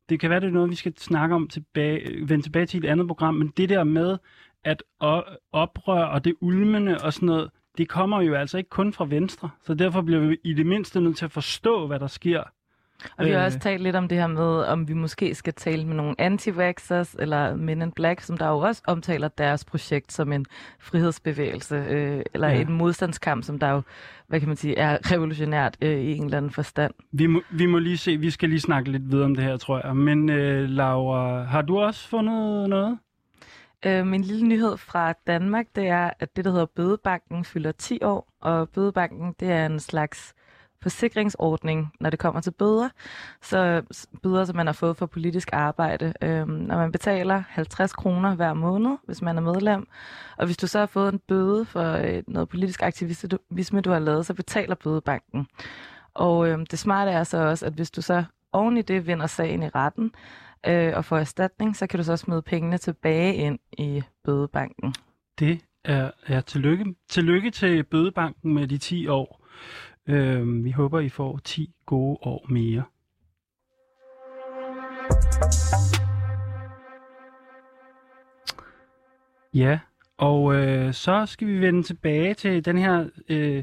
Det 0.09 0.21
kan 0.21 0.31
være, 0.31 0.41
det 0.41 0.47
er 0.47 0.53
noget, 0.53 0.71
vi 0.71 0.75
skal 0.75 0.99
snakke 0.99 1.35
om 1.35 1.49
tilbage, 1.49 2.29
vende 2.29 2.45
tilbage 2.45 2.67
til 2.67 2.85
et 2.85 2.89
andet 2.89 3.07
program, 3.07 3.35
men 3.35 3.53
det 3.57 3.69
der 3.69 3.85
med 3.85 4.19
at 4.65 4.83
oprør 5.53 6.05
og 6.05 6.25
det 6.25 6.35
ulmende 6.41 6.99
og 7.05 7.13
sådan 7.13 7.27
noget, 7.27 7.51
det 7.79 7.89
kommer 7.89 8.21
jo 8.21 8.35
altså 8.35 8.59
ikke 8.59 8.71
kun 8.71 8.93
fra 8.93 9.07
Venstre. 9.09 9.51
Så 9.63 9.75
derfor 9.75 10.03
bliver 10.03 10.21
vi 10.21 10.37
i 10.45 10.53
det 10.53 10.67
mindste 10.67 11.01
nødt 11.01 11.17
til 11.17 11.25
at 11.25 11.33
forstå, 11.33 11.87
hvad 11.87 12.01
der 12.01 12.07
sker 12.07 12.43
og 13.19 13.27
vi 13.27 13.31
har 13.31 13.45
også 13.45 13.59
talt 13.59 13.83
lidt 13.83 13.97
om 13.97 14.09
det 14.09 14.19
her 14.19 14.27
med, 14.27 14.65
om 14.65 14.89
vi 14.89 14.95
måske 14.95 15.35
skal 15.35 15.53
tale 15.53 15.85
med 15.85 15.95
nogle 15.97 16.15
anti 16.19 16.51
eller 16.51 17.57
Men 17.57 17.83
in 17.83 17.93
Black, 17.93 18.21
som 18.21 18.37
der 18.37 18.49
jo 18.49 18.59
også 18.59 18.83
omtaler 18.87 19.29
deres 19.29 19.65
projekt 19.65 20.13
som 20.13 20.33
en 20.33 20.47
frihedsbevægelse, 20.79 21.75
øh, 21.75 22.23
eller 22.35 22.49
ja. 22.49 22.61
en 22.61 22.73
modstandskamp, 22.73 23.45
som 23.45 23.59
der 23.59 23.71
jo, 23.71 23.83
hvad 24.27 24.41
kan 24.41 24.49
man 24.49 24.57
sige, 24.57 24.79
er 24.79 25.13
revolutionært 25.13 25.77
øh, 25.81 26.01
i 26.01 26.17
en 26.17 26.25
eller 26.25 26.37
anden 26.37 26.51
forstand. 26.51 26.95
Vi 27.13 27.27
må, 27.27 27.43
vi 27.51 27.67
må 27.67 27.79
lige 27.79 27.99
se, 27.99 28.17
vi 28.17 28.31
skal 28.31 28.49
lige 28.49 28.61
snakke 28.61 28.91
lidt 28.91 29.11
videre 29.11 29.25
om 29.25 29.35
det 29.35 29.45
her, 29.45 29.57
tror 29.57 29.87
jeg. 29.87 29.97
Men 29.97 30.31
øh, 30.31 30.69
Laura, 30.69 31.43
har 31.43 31.63
du 31.63 31.79
også 31.79 32.09
fundet 32.09 32.69
noget? 32.69 32.99
Øh, 33.87 34.07
min 34.07 34.23
lille 34.23 34.49
nyhed 34.49 34.77
fra 34.77 35.13
Danmark, 35.27 35.67
det 35.77 35.89
er, 35.89 36.11
at 36.21 36.37
det, 36.37 36.45
der 36.45 36.51
hedder 36.51 36.67
Bødebanken, 36.67 37.45
fylder 37.45 37.73
10 37.73 37.99
år, 38.03 38.29
og 38.41 38.69
Bødebanken, 38.69 39.35
det 39.41 39.51
er 39.51 39.67
en 39.67 39.81
slags 39.81 40.35
forsikringsordning, 40.85 41.93
når 42.01 42.11
det 42.11 42.19
kommer 42.19 42.41
til 42.41 42.51
bøder. 42.51 42.89
Så 43.43 43.83
bøder, 44.23 44.45
som 44.45 44.57
man 44.57 44.67
har 44.67 44.73
fået 44.73 44.97
for 44.97 45.07
politisk 45.07 45.49
arbejde. 45.53 46.13
Øhm, 46.23 46.49
når 46.49 46.77
man 46.77 46.93
betaler 46.93 47.43
50 47.49 47.93
kroner 47.93 48.35
hver 48.35 48.55
måned, 48.55 48.97
hvis 49.07 49.23
man 49.23 49.37
er 49.37 49.41
medlem, 49.41 49.87
og 50.37 50.47
hvis 50.47 50.57
du 50.57 50.67
så 50.67 50.79
har 50.79 50.87
fået 50.87 51.13
en 51.13 51.21
bøde 51.29 51.65
for 51.65 51.93
øh, 51.93 52.23
noget 52.27 52.49
politisk 52.49 52.83
aktivisme, 52.83 53.81
du 53.81 53.91
har 53.91 53.99
lavet, 53.99 54.27
så 54.27 54.35
betaler 54.35 54.75
bødebanken. 54.75 55.47
Og 56.15 56.49
øh, 56.49 56.59
det 56.71 56.79
smarte 56.79 57.11
er 57.11 57.25
så 57.25 57.39
også, 57.39 57.67
at 57.67 57.73
hvis 57.73 57.91
du 57.91 58.03
så 58.03 58.25
oven 58.53 58.77
i 58.77 58.83
det 58.83 59.07
vinder 59.07 59.27
sagen 59.27 59.63
i 59.63 59.69
retten 59.69 60.13
øh, 60.67 60.93
og 60.97 61.05
får 61.05 61.19
erstatning, 61.19 61.77
så 61.77 61.87
kan 61.87 61.99
du 61.99 62.05
så 62.05 62.17
smide 62.17 62.43
pengene 62.43 62.79
tilbage 62.79 63.35
ind 63.35 63.59
i 63.79 64.03
bødebanken. 64.25 64.95
Det 65.39 65.61
er, 65.85 66.11
ja, 66.29 66.41
tillykke. 66.41 66.95
Tillykke 67.09 67.51
til 67.51 67.83
bødebanken 67.83 68.55
med 68.55 68.67
de 68.67 68.79
10 68.79 69.09
år. 69.09 69.45
Øh, 70.09 70.65
vi 70.65 70.71
håber, 70.71 71.01
I 71.01 71.09
får 71.09 71.41
10 71.45 71.71
gode 71.87 72.19
år 72.23 72.47
mere. 72.49 72.83
Ja, 79.55 79.79
og 80.17 80.55
øh, 80.55 80.93
så 80.93 81.27
skal 81.27 81.49
vi 81.49 81.61
vende 81.61 81.83
tilbage 81.83 82.35
til 82.35 82.65
den 82.65 82.79
her 82.79 83.09
øh, 83.29 83.63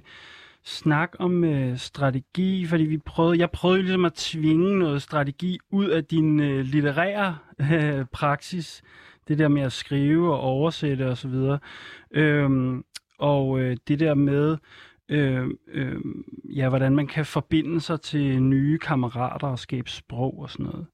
snak 0.64 1.16
om 1.20 1.44
øh, 1.44 1.78
strategi, 1.78 2.66
fordi 2.66 2.84
vi 2.84 2.98
prøvede, 2.98 3.40
jeg 3.40 3.52
prøvede 3.52 3.82
ligesom 3.82 4.06
at 4.06 4.14
tvinge 4.14 4.80
noget 4.80 5.02
strategi 5.02 5.60
ud 5.70 5.88
af 5.88 6.06
din 6.06 6.40
øh, 6.40 6.66
litterære 6.66 7.38
øh, 7.74 8.06
praksis, 8.12 8.82
det 9.28 9.40
der 9.40 9.48
med 9.48 9.62
at 9.62 9.72
skrive 9.72 10.34
og 10.34 10.40
oversætte 10.40 11.08
osv. 11.08 11.34
Og, 11.34 11.60
øhm, 12.12 12.84
og 13.18 13.60
øh, 13.60 13.78
det 13.88 14.00
der 14.00 14.14
med 14.14 14.58
øh, 15.12 15.48
øh, 15.68 16.02
ja, 16.56 16.70
hvordan 16.70 16.96
man 16.96 17.08
kan 17.08 17.26
forbinde 17.26 17.82
sig 17.82 18.02
til 18.02 18.44
nye 18.44 18.78
kammerater 18.78 19.48
og 19.48 19.60
skabe 19.60 19.90
sprog 19.90 20.40
og 20.40 20.50
sådan 20.50 20.66
noget. 20.66 20.86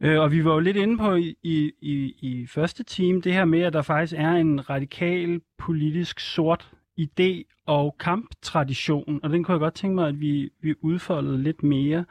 Øh, 0.00 0.20
og 0.20 0.32
vi 0.32 0.44
var 0.44 0.52
jo 0.52 0.58
lidt 0.58 0.76
inde 0.76 0.98
på 0.98 1.14
i, 1.14 1.36
i, 1.42 1.72
i 2.20 2.46
første 2.46 2.84
team 2.84 3.22
det 3.22 3.32
her 3.32 3.44
med, 3.44 3.60
at 3.60 3.72
der 3.72 3.82
faktisk 3.82 4.14
er 4.16 4.30
en 4.30 4.70
radikal 4.70 5.40
politisk 5.58 6.20
sort 6.20 6.70
idé 7.00 7.62
og 7.66 7.96
kamptradition, 8.00 9.20
og 9.22 9.30
den 9.30 9.44
kunne 9.44 9.52
jeg 9.52 9.60
godt 9.60 9.74
tænke 9.74 9.94
mig, 9.94 10.08
at 10.08 10.20
vi, 10.20 10.50
vi 10.60 10.74
udfoldede 10.82 11.42
lidt 11.42 11.62
mere. 11.62 12.04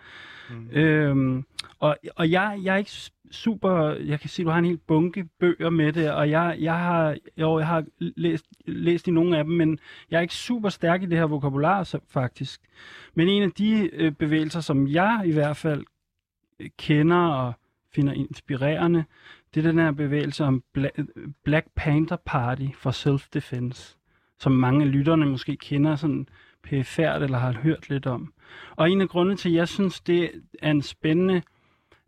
Mm. 0.49 0.69
Øhm, 0.71 1.45
og 1.79 1.97
og 2.15 2.31
jeg, 2.31 2.59
jeg 2.63 2.73
er 2.73 2.77
ikke 2.77 3.12
super, 3.31 3.89
jeg 3.89 4.19
kan 4.19 4.29
se, 4.29 4.43
du 4.43 4.49
har 4.49 4.59
en 4.59 4.65
hel 4.65 4.77
bunke 4.77 5.29
bøger 5.39 5.69
med 5.69 5.93
det, 5.93 6.12
og 6.12 6.29
jeg, 6.29 6.57
jeg 6.59 6.77
har, 6.79 7.17
jo, 7.38 7.59
jeg 7.59 7.67
har 7.67 7.85
læst, 7.99 8.45
læst 8.65 9.07
i 9.07 9.12
nogle 9.12 9.38
af 9.38 9.43
dem, 9.43 9.53
men 9.53 9.79
jeg 10.12 10.17
er 10.17 10.21
ikke 10.21 10.33
super 10.33 10.69
stærk 10.69 11.03
i 11.03 11.05
det 11.05 11.17
her 11.17 11.25
vokabular 11.25 11.83
så, 11.83 11.99
faktisk. 12.09 12.62
Men 13.13 13.27
en 13.27 13.43
af 13.43 13.51
de 13.51 13.89
øh, 13.93 14.12
bevægelser, 14.12 14.59
som 14.59 14.88
jeg 14.88 15.21
i 15.25 15.31
hvert 15.31 15.57
fald 15.57 15.83
øh, 16.59 16.69
kender 16.77 17.27
og 17.27 17.53
finder 17.93 18.13
inspirerende, 18.13 19.03
det 19.53 19.65
er 19.65 19.71
den 19.71 19.79
her 19.79 19.91
bevægelse 19.91 20.43
om 20.43 20.63
Black 21.43 21.67
Panther 21.75 22.17
Party 22.25 22.67
for 22.73 22.91
Self-Defense, 22.91 23.97
som 24.39 24.51
mange 24.51 24.85
af 24.85 24.91
lytterne 24.91 25.25
måske 25.25 25.57
kender 25.57 25.95
sådan 25.95 26.27
pæfærd 26.63 27.23
eller 27.23 27.38
har 27.38 27.53
hørt 27.53 27.89
lidt 27.89 28.05
om. 28.05 28.33
Og 28.75 28.91
en 28.91 29.01
af 29.01 29.09
grundene 29.09 29.35
til, 29.35 29.49
at 29.49 29.55
jeg 29.55 29.67
synes, 29.67 30.01
det 30.01 30.31
er 30.62 30.71
en 30.71 30.81
spændende 30.81 31.41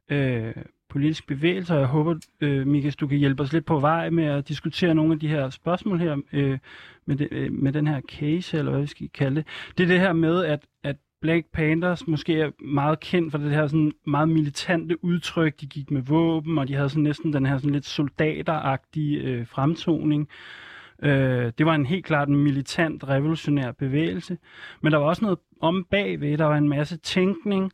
øh, 0.10 0.54
politisk 0.90 1.28
bevægelse, 1.28 1.74
og 1.74 1.80
jeg 1.80 1.88
håber, 1.88 2.16
øh, 2.42 2.68
Mikas, 2.68 2.96
du 2.96 3.08
kan 3.08 3.18
hjælpe 3.18 3.44
os 3.44 3.54
lidt 3.54 3.66
på 3.66 3.80
vej 3.80 4.10
med 4.10 4.26
at 4.26 4.48
diskutere 4.48 4.96
nogle 4.96 5.14
af 5.14 5.20
de 5.20 5.28
her 5.28 5.50
spørgsmål 5.50 6.00
her 6.00 6.18
øh, 6.34 6.58
med, 7.06 7.16
de, 7.16 7.28
øh, 7.32 7.52
med 7.54 7.74
den 7.74 7.88
her 7.88 8.02
case, 8.02 8.58
eller 8.58 8.72
hvad 8.72 8.82
vi 8.82 8.88
skal 8.88 9.10
kalde 9.10 9.36
det. 9.36 9.48
Det 9.78 9.84
er 9.84 9.88
det 9.88 10.00
her 10.00 10.14
med, 10.14 10.46
at, 10.46 10.66
at 10.84 10.96
Black 11.22 11.46
Panthers 11.54 12.08
måske 12.08 12.40
er 12.40 12.52
meget 12.60 13.00
kendt 13.00 13.32
for 13.32 13.38
det 13.38 13.52
her 13.52 13.68
sådan 13.68 13.92
meget 14.08 14.30
militante 14.30 15.04
udtryk. 15.04 15.62
De 15.62 15.68
gik 15.68 15.92
med 15.92 16.02
våben, 16.02 16.58
og 16.58 16.68
de 16.68 16.74
havde 16.74 16.90
sådan 16.90 17.04
næsten 17.04 17.34
den 17.34 17.46
her 17.46 17.58
sådan 17.58 17.72
lidt 17.72 17.86
soldateragtige 17.86 19.20
øh, 19.20 19.48
fremtoning. 19.48 20.22
Øh, 20.22 20.71
Øh, 21.02 21.52
det 21.58 21.66
var 21.66 21.76
en 21.76 21.86
helt 21.86 22.06
klart 22.06 22.28
en 22.28 22.36
militant, 22.36 23.10
revolutionær 23.10 23.72
bevægelse. 23.72 24.38
Men 24.82 24.92
der 24.92 24.98
var 24.98 25.06
også 25.06 25.26
noget 25.26 25.40
om 25.62 25.86
bagved. 25.92 26.38
Der 26.38 26.46
var 26.46 26.58
en 26.58 26.70
masse 26.70 26.98
tænkning, 26.98 27.72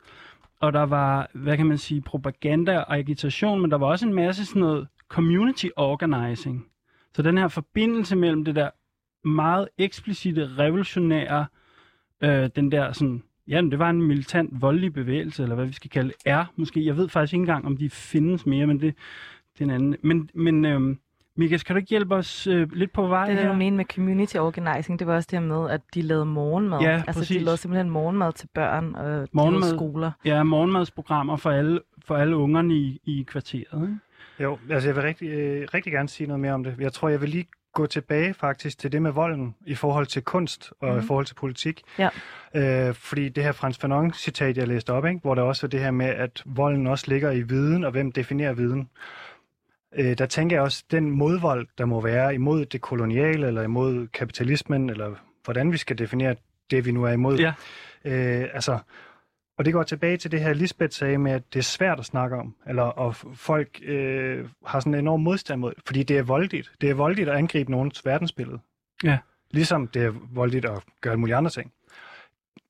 og 0.59 0.73
der 0.73 0.83
var, 0.83 1.29
hvad 1.33 1.57
kan 1.57 1.65
man 1.65 1.77
sige, 1.77 2.01
propaganda 2.01 2.79
og 2.79 2.97
agitation, 2.97 3.61
men 3.61 3.71
der 3.71 3.77
var 3.77 3.87
også 3.87 4.07
en 4.07 4.13
masse 4.13 4.45
sådan 4.45 4.59
noget 4.59 4.87
community 5.09 5.67
organizing. 5.75 6.65
Så 7.15 7.21
den 7.21 7.37
her 7.37 7.47
forbindelse 7.47 8.15
mellem 8.15 8.45
det 8.45 8.55
der 8.55 8.69
meget 9.27 9.69
eksplicite, 9.77 10.49
revolutionære, 10.59 11.45
øh, 12.23 12.49
den 12.55 12.71
der 12.71 12.91
sådan, 12.91 13.23
ja, 13.47 13.61
det 13.61 13.79
var 13.79 13.89
en 13.89 14.01
militant, 14.01 14.61
voldelig 14.61 14.93
bevægelse, 14.93 15.43
eller 15.43 15.55
hvad 15.55 15.65
vi 15.65 15.73
skal 15.73 15.89
kalde 15.89 16.13
er 16.25 16.45
måske. 16.55 16.85
Jeg 16.85 16.97
ved 16.97 17.09
faktisk 17.09 17.33
ikke 17.33 17.41
engang, 17.41 17.65
om 17.65 17.77
de 17.77 17.89
findes 17.89 18.45
mere, 18.45 18.67
men 18.67 18.81
det, 18.81 18.95
det 19.53 19.61
er 19.61 19.65
en 19.65 19.71
anden. 19.71 19.95
Men, 20.01 20.29
men 20.33 20.65
øh, 20.65 20.95
Mikas, 21.37 21.63
kan 21.63 21.75
du 21.75 21.77
ikke 21.77 21.89
hjælpe 21.89 22.15
os 22.15 22.47
øh, 22.47 22.73
lidt 22.73 22.93
på 22.93 23.07
vej 23.07 23.27
Det, 23.27 23.35
her? 23.37 23.47
du 23.47 23.53
mener 23.53 23.77
med 23.77 23.85
community 23.85 24.35
organizing, 24.35 24.99
det 24.99 25.07
var 25.07 25.15
også 25.15 25.27
det 25.31 25.39
her 25.39 25.45
med, 25.45 25.69
at 25.69 25.81
de 25.93 26.01
lavede 26.01 26.25
morgenmad. 26.25 26.79
Ja, 26.79 27.03
altså, 27.07 27.19
præcis. 27.21 27.37
de 27.37 27.43
lavede 27.43 27.57
simpelthen 27.57 27.89
morgenmad 27.89 28.33
til 28.33 28.47
børn 28.53 28.95
og 28.95 29.27
morgenmad, 29.31 29.69
skoler. 29.69 30.11
Ja, 30.25 30.43
morgenmadsprogrammer 30.43 31.37
for 31.37 31.49
alle, 31.49 31.79
for 32.05 32.15
alle 32.15 32.37
ungerne 32.37 32.73
i, 32.73 33.01
i 33.05 33.25
kvarteret. 33.27 33.81
Ikke? 33.81 33.97
Jo, 34.39 34.57
altså 34.69 34.89
jeg 34.89 34.95
vil 34.95 35.03
rigtig, 35.03 35.29
øh, 35.29 35.67
rigtig 35.73 35.93
gerne 35.93 36.09
sige 36.09 36.27
noget 36.27 36.39
mere 36.39 36.53
om 36.53 36.63
det. 36.63 36.75
Jeg 36.79 36.93
tror, 36.93 37.09
jeg 37.09 37.21
vil 37.21 37.29
lige 37.29 37.47
gå 37.73 37.85
tilbage 37.85 38.33
faktisk 38.33 38.79
til 38.79 38.91
det 38.91 39.01
med 39.01 39.11
volden 39.11 39.55
i 39.65 39.75
forhold 39.75 40.05
til 40.05 40.21
kunst 40.21 40.73
og 40.81 40.93
mm. 40.93 40.99
i 40.99 41.01
forhold 41.01 41.25
til 41.25 41.35
politik. 41.35 41.81
Ja. 41.99 42.09
Øh, 42.55 42.93
fordi 42.93 43.29
det 43.29 43.43
her 43.43 43.51
Frans 43.51 43.77
Fanon 43.77 44.13
citat, 44.13 44.57
jeg 44.57 44.67
læste 44.67 44.93
op, 44.93 45.05
ikke, 45.05 45.19
hvor 45.21 45.35
der 45.35 45.41
også 45.41 45.65
er 45.65 45.69
det 45.69 45.79
her 45.79 45.91
med, 45.91 46.05
at 46.05 46.43
volden 46.45 46.87
også 46.87 47.05
ligger 47.07 47.31
i 47.31 47.41
viden, 47.41 47.83
og 47.83 47.91
hvem 47.91 48.11
definerer 48.11 48.53
viden 48.53 48.89
øh, 49.95 50.17
der 50.17 50.25
tænker 50.25 50.55
jeg 50.55 50.63
også, 50.63 50.83
den 50.91 51.11
modvold, 51.11 51.67
der 51.77 51.85
må 51.85 52.01
være 52.01 52.33
imod 52.33 52.65
det 52.65 52.81
koloniale, 52.81 53.47
eller 53.47 53.61
imod 53.61 54.07
kapitalismen, 54.07 54.89
eller 54.89 55.15
hvordan 55.43 55.71
vi 55.71 55.77
skal 55.77 55.97
definere 55.97 56.35
det, 56.71 56.85
vi 56.85 56.91
nu 56.91 57.03
er 57.03 57.11
imod. 57.11 57.37
Ja. 57.37 57.53
Øh, 58.05 58.49
altså, 58.53 58.79
og 59.57 59.65
det 59.65 59.73
går 59.73 59.83
tilbage 59.83 60.17
til 60.17 60.31
det 60.31 60.41
her, 60.41 60.53
Lisbeth 60.53 60.93
sagde 60.93 61.17
med, 61.17 61.31
at 61.31 61.53
det 61.53 61.59
er 61.59 61.63
svært 61.63 61.99
at 61.99 62.05
snakke 62.05 62.35
om, 62.35 62.55
eller 62.67 62.83
og 62.83 63.15
folk 63.35 63.79
øh, 63.83 64.45
har 64.65 64.79
sådan 64.79 64.93
en 64.93 64.99
enorm 64.99 65.21
modstand 65.21 65.59
mod, 65.59 65.73
fordi 65.85 66.03
det 66.03 66.17
er 66.17 66.23
voldeligt. 66.23 66.71
Det 66.81 66.89
er 66.89 66.93
voldeligt 66.93 67.29
at 67.29 67.35
angribe 67.35 67.71
nogens 67.71 68.05
verdensbillede. 68.05 68.59
Ja. 69.03 69.17
Ligesom 69.51 69.87
det 69.87 70.03
er 70.03 70.13
voldeligt 70.33 70.65
at 70.65 70.83
gøre 71.01 71.11
alle 71.11 71.19
mulige 71.19 71.35
andre 71.35 71.51
ting. 71.51 71.71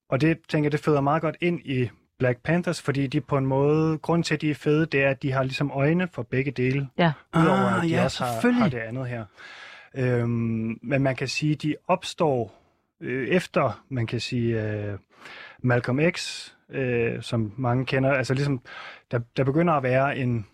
Og 0.10 0.22
det, 0.22 0.38
tænker 0.50 0.66
jeg, 0.66 0.72
det 0.72 0.80
føder 0.80 1.02
meget 1.02 1.22
godt 1.22 1.38
ind 1.42 1.60
i 1.66 1.90
Black 2.20 2.44
Panthers, 2.44 2.82
fordi 2.82 3.08
de 3.08 3.22
på 3.22 3.38
en 3.38 3.46
måde, 3.46 3.98
grund 3.98 4.24
til, 4.24 4.34
at 4.34 4.42
de 4.42 4.52
er 4.52 4.56
fede, 4.56 4.86
det 4.86 5.04
er, 5.04 5.10
at 5.10 5.24
de 5.24 5.32
har 5.32 5.44
ligesom 5.44 5.72
øjne 5.72 6.08
for 6.14 6.24
begge 6.24 6.52
dele. 6.52 6.90
Ja. 6.98 7.12
Udover 7.36 7.58
ah, 7.58 7.78
at 7.78 7.84
de 7.84 7.88
ja, 7.88 8.04
også 8.04 8.24
har, 8.24 8.52
har 8.52 8.70
det 8.70 8.78
andet 8.78 9.08
her. 9.08 9.26
Øhm, 9.96 10.80
men 10.84 11.02
man 11.02 11.16
kan 11.16 11.28
sige, 11.28 11.54
at 11.54 11.62
de 11.62 11.76
opstår 11.88 12.64
øh, 13.02 13.28
efter, 13.28 13.84
man 13.90 14.08
kan 14.08 14.20
sige, 14.20 14.64
øh, 14.64 14.98
Malcolm 15.60 16.00
X, 16.12 16.48
øh, 16.70 17.22
som 17.22 17.54
mange 17.58 17.86
kender. 17.86 18.12
Altså 18.12 18.34
ligesom, 18.34 18.62
der, 19.12 19.20
der 19.38 19.44
begynder 19.44 19.74
at 19.74 19.84
være 19.84 20.18
en, 20.18 20.46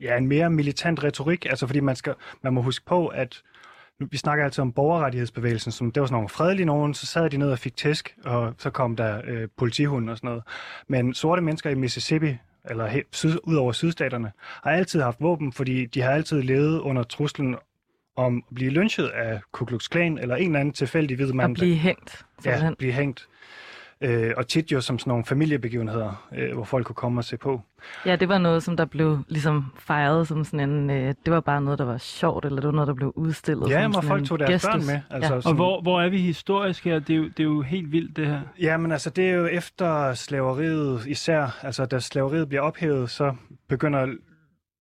ja, 0.00 0.16
en 0.16 0.26
mere 0.26 0.50
militant 0.50 1.04
retorik, 1.04 1.46
altså 1.46 1.66
fordi 1.66 1.80
man, 1.80 1.96
skal, 1.96 2.14
man 2.42 2.52
må 2.52 2.62
huske 2.62 2.86
på, 2.86 3.06
at 3.06 3.42
nu, 4.00 4.06
vi 4.10 4.16
snakker 4.16 4.44
altid 4.44 4.62
om 4.62 4.72
borgerrettighedsbevægelsen, 4.72 5.72
som 5.72 5.92
det 5.92 6.00
var 6.00 6.06
sådan 6.06 6.14
nogle 6.14 6.28
fredelige 6.28 6.66
nogen, 6.66 6.94
så 6.94 7.06
sad 7.06 7.30
de 7.30 7.36
ned 7.36 7.50
og 7.50 7.58
fik 7.58 7.76
tæsk, 7.76 8.16
og 8.24 8.54
så 8.58 8.70
kom 8.70 8.96
der 8.96 9.20
øh, 9.24 9.48
politihund 9.56 10.10
og 10.10 10.16
sådan 10.16 10.28
noget. 10.28 10.42
Men 10.88 11.14
sorte 11.14 11.42
mennesker 11.42 11.70
i 11.70 11.74
Mississippi, 11.74 12.36
eller 12.70 12.86
he, 12.86 13.02
syd, 13.12 13.36
ud 13.42 13.56
over 13.56 13.72
sydstaterne, 13.72 14.32
har 14.62 14.70
altid 14.70 15.00
haft 15.00 15.20
våben, 15.20 15.52
fordi 15.52 15.86
de 15.86 16.02
har 16.02 16.10
altid 16.10 16.42
levet 16.42 16.80
under 16.80 17.02
truslen 17.02 17.56
om 18.16 18.44
at 18.50 18.54
blive 18.54 18.70
lynchet 18.70 19.06
af 19.06 19.40
Ku 19.52 19.64
Klux 19.64 19.88
Klan, 19.88 20.18
eller 20.18 20.36
en 20.36 20.46
eller 20.46 20.60
anden 20.60 20.74
tilfældig 20.74 21.16
hvid 21.16 21.32
mand. 21.32 21.50
At 21.50 21.54
blive 21.54 21.76
hængt. 21.76 22.26
Ja, 22.44 22.70
blive 22.78 22.92
hængt. 22.92 23.28
Øh, 24.00 24.32
og 24.36 24.46
tit 24.48 24.72
jo 24.72 24.80
som 24.80 24.98
sådan 24.98 25.10
nogle 25.10 25.24
familiebegivenheder, 25.24 26.28
øh, 26.36 26.54
hvor 26.54 26.64
folk 26.64 26.86
kunne 26.86 26.94
komme 26.94 27.20
og 27.20 27.24
se 27.24 27.36
på. 27.36 27.60
Ja, 28.06 28.16
det 28.16 28.28
var 28.28 28.38
noget, 28.38 28.62
som 28.62 28.76
der 28.76 28.84
blev 28.84 29.18
ligesom 29.28 29.64
fejret 29.78 30.28
som 30.28 30.44
sådan 30.44 30.70
en... 30.70 30.90
Øh, 30.90 31.14
det 31.24 31.32
var 31.32 31.40
bare 31.40 31.60
noget, 31.62 31.78
der 31.78 31.84
var 31.84 31.98
sjovt, 31.98 32.44
eller 32.44 32.60
det 32.60 32.66
var 32.66 32.72
noget, 32.72 32.88
der 32.88 32.94
blev 32.94 33.12
udstillet 33.16 33.70
Ja, 33.70 33.86
hvor 33.88 33.92
sådan 34.00 34.08
folk 34.08 34.24
tog 34.24 34.38
deres 34.38 34.50
gestus. 34.50 34.70
børn 34.72 34.86
med. 34.86 35.00
Altså, 35.10 35.30
ja. 35.32 35.36
Og 35.36 35.42
sådan- 35.42 35.56
hvor, 35.56 35.82
hvor 35.82 36.00
er 36.00 36.08
vi 36.08 36.18
historisk 36.18 36.84
her? 36.84 36.98
Det 36.98 37.12
er, 37.12 37.16
jo, 37.16 37.24
det 37.24 37.40
er 37.40 37.44
jo 37.44 37.60
helt 37.62 37.92
vildt, 37.92 38.16
det 38.16 38.26
her. 38.26 38.40
Ja, 38.60 38.76
men 38.76 38.92
altså 38.92 39.10
det 39.10 39.30
er 39.30 39.34
jo 39.34 39.46
efter 39.46 40.14
slaveriet 40.14 41.06
især, 41.06 41.58
altså 41.62 41.84
da 41.86 41.98
slaveriet 41.98 42.48
bliver 42.48 42.62
ophævet, 42.62 43.10
så 43.10 43.34
begynder 43.68 44.06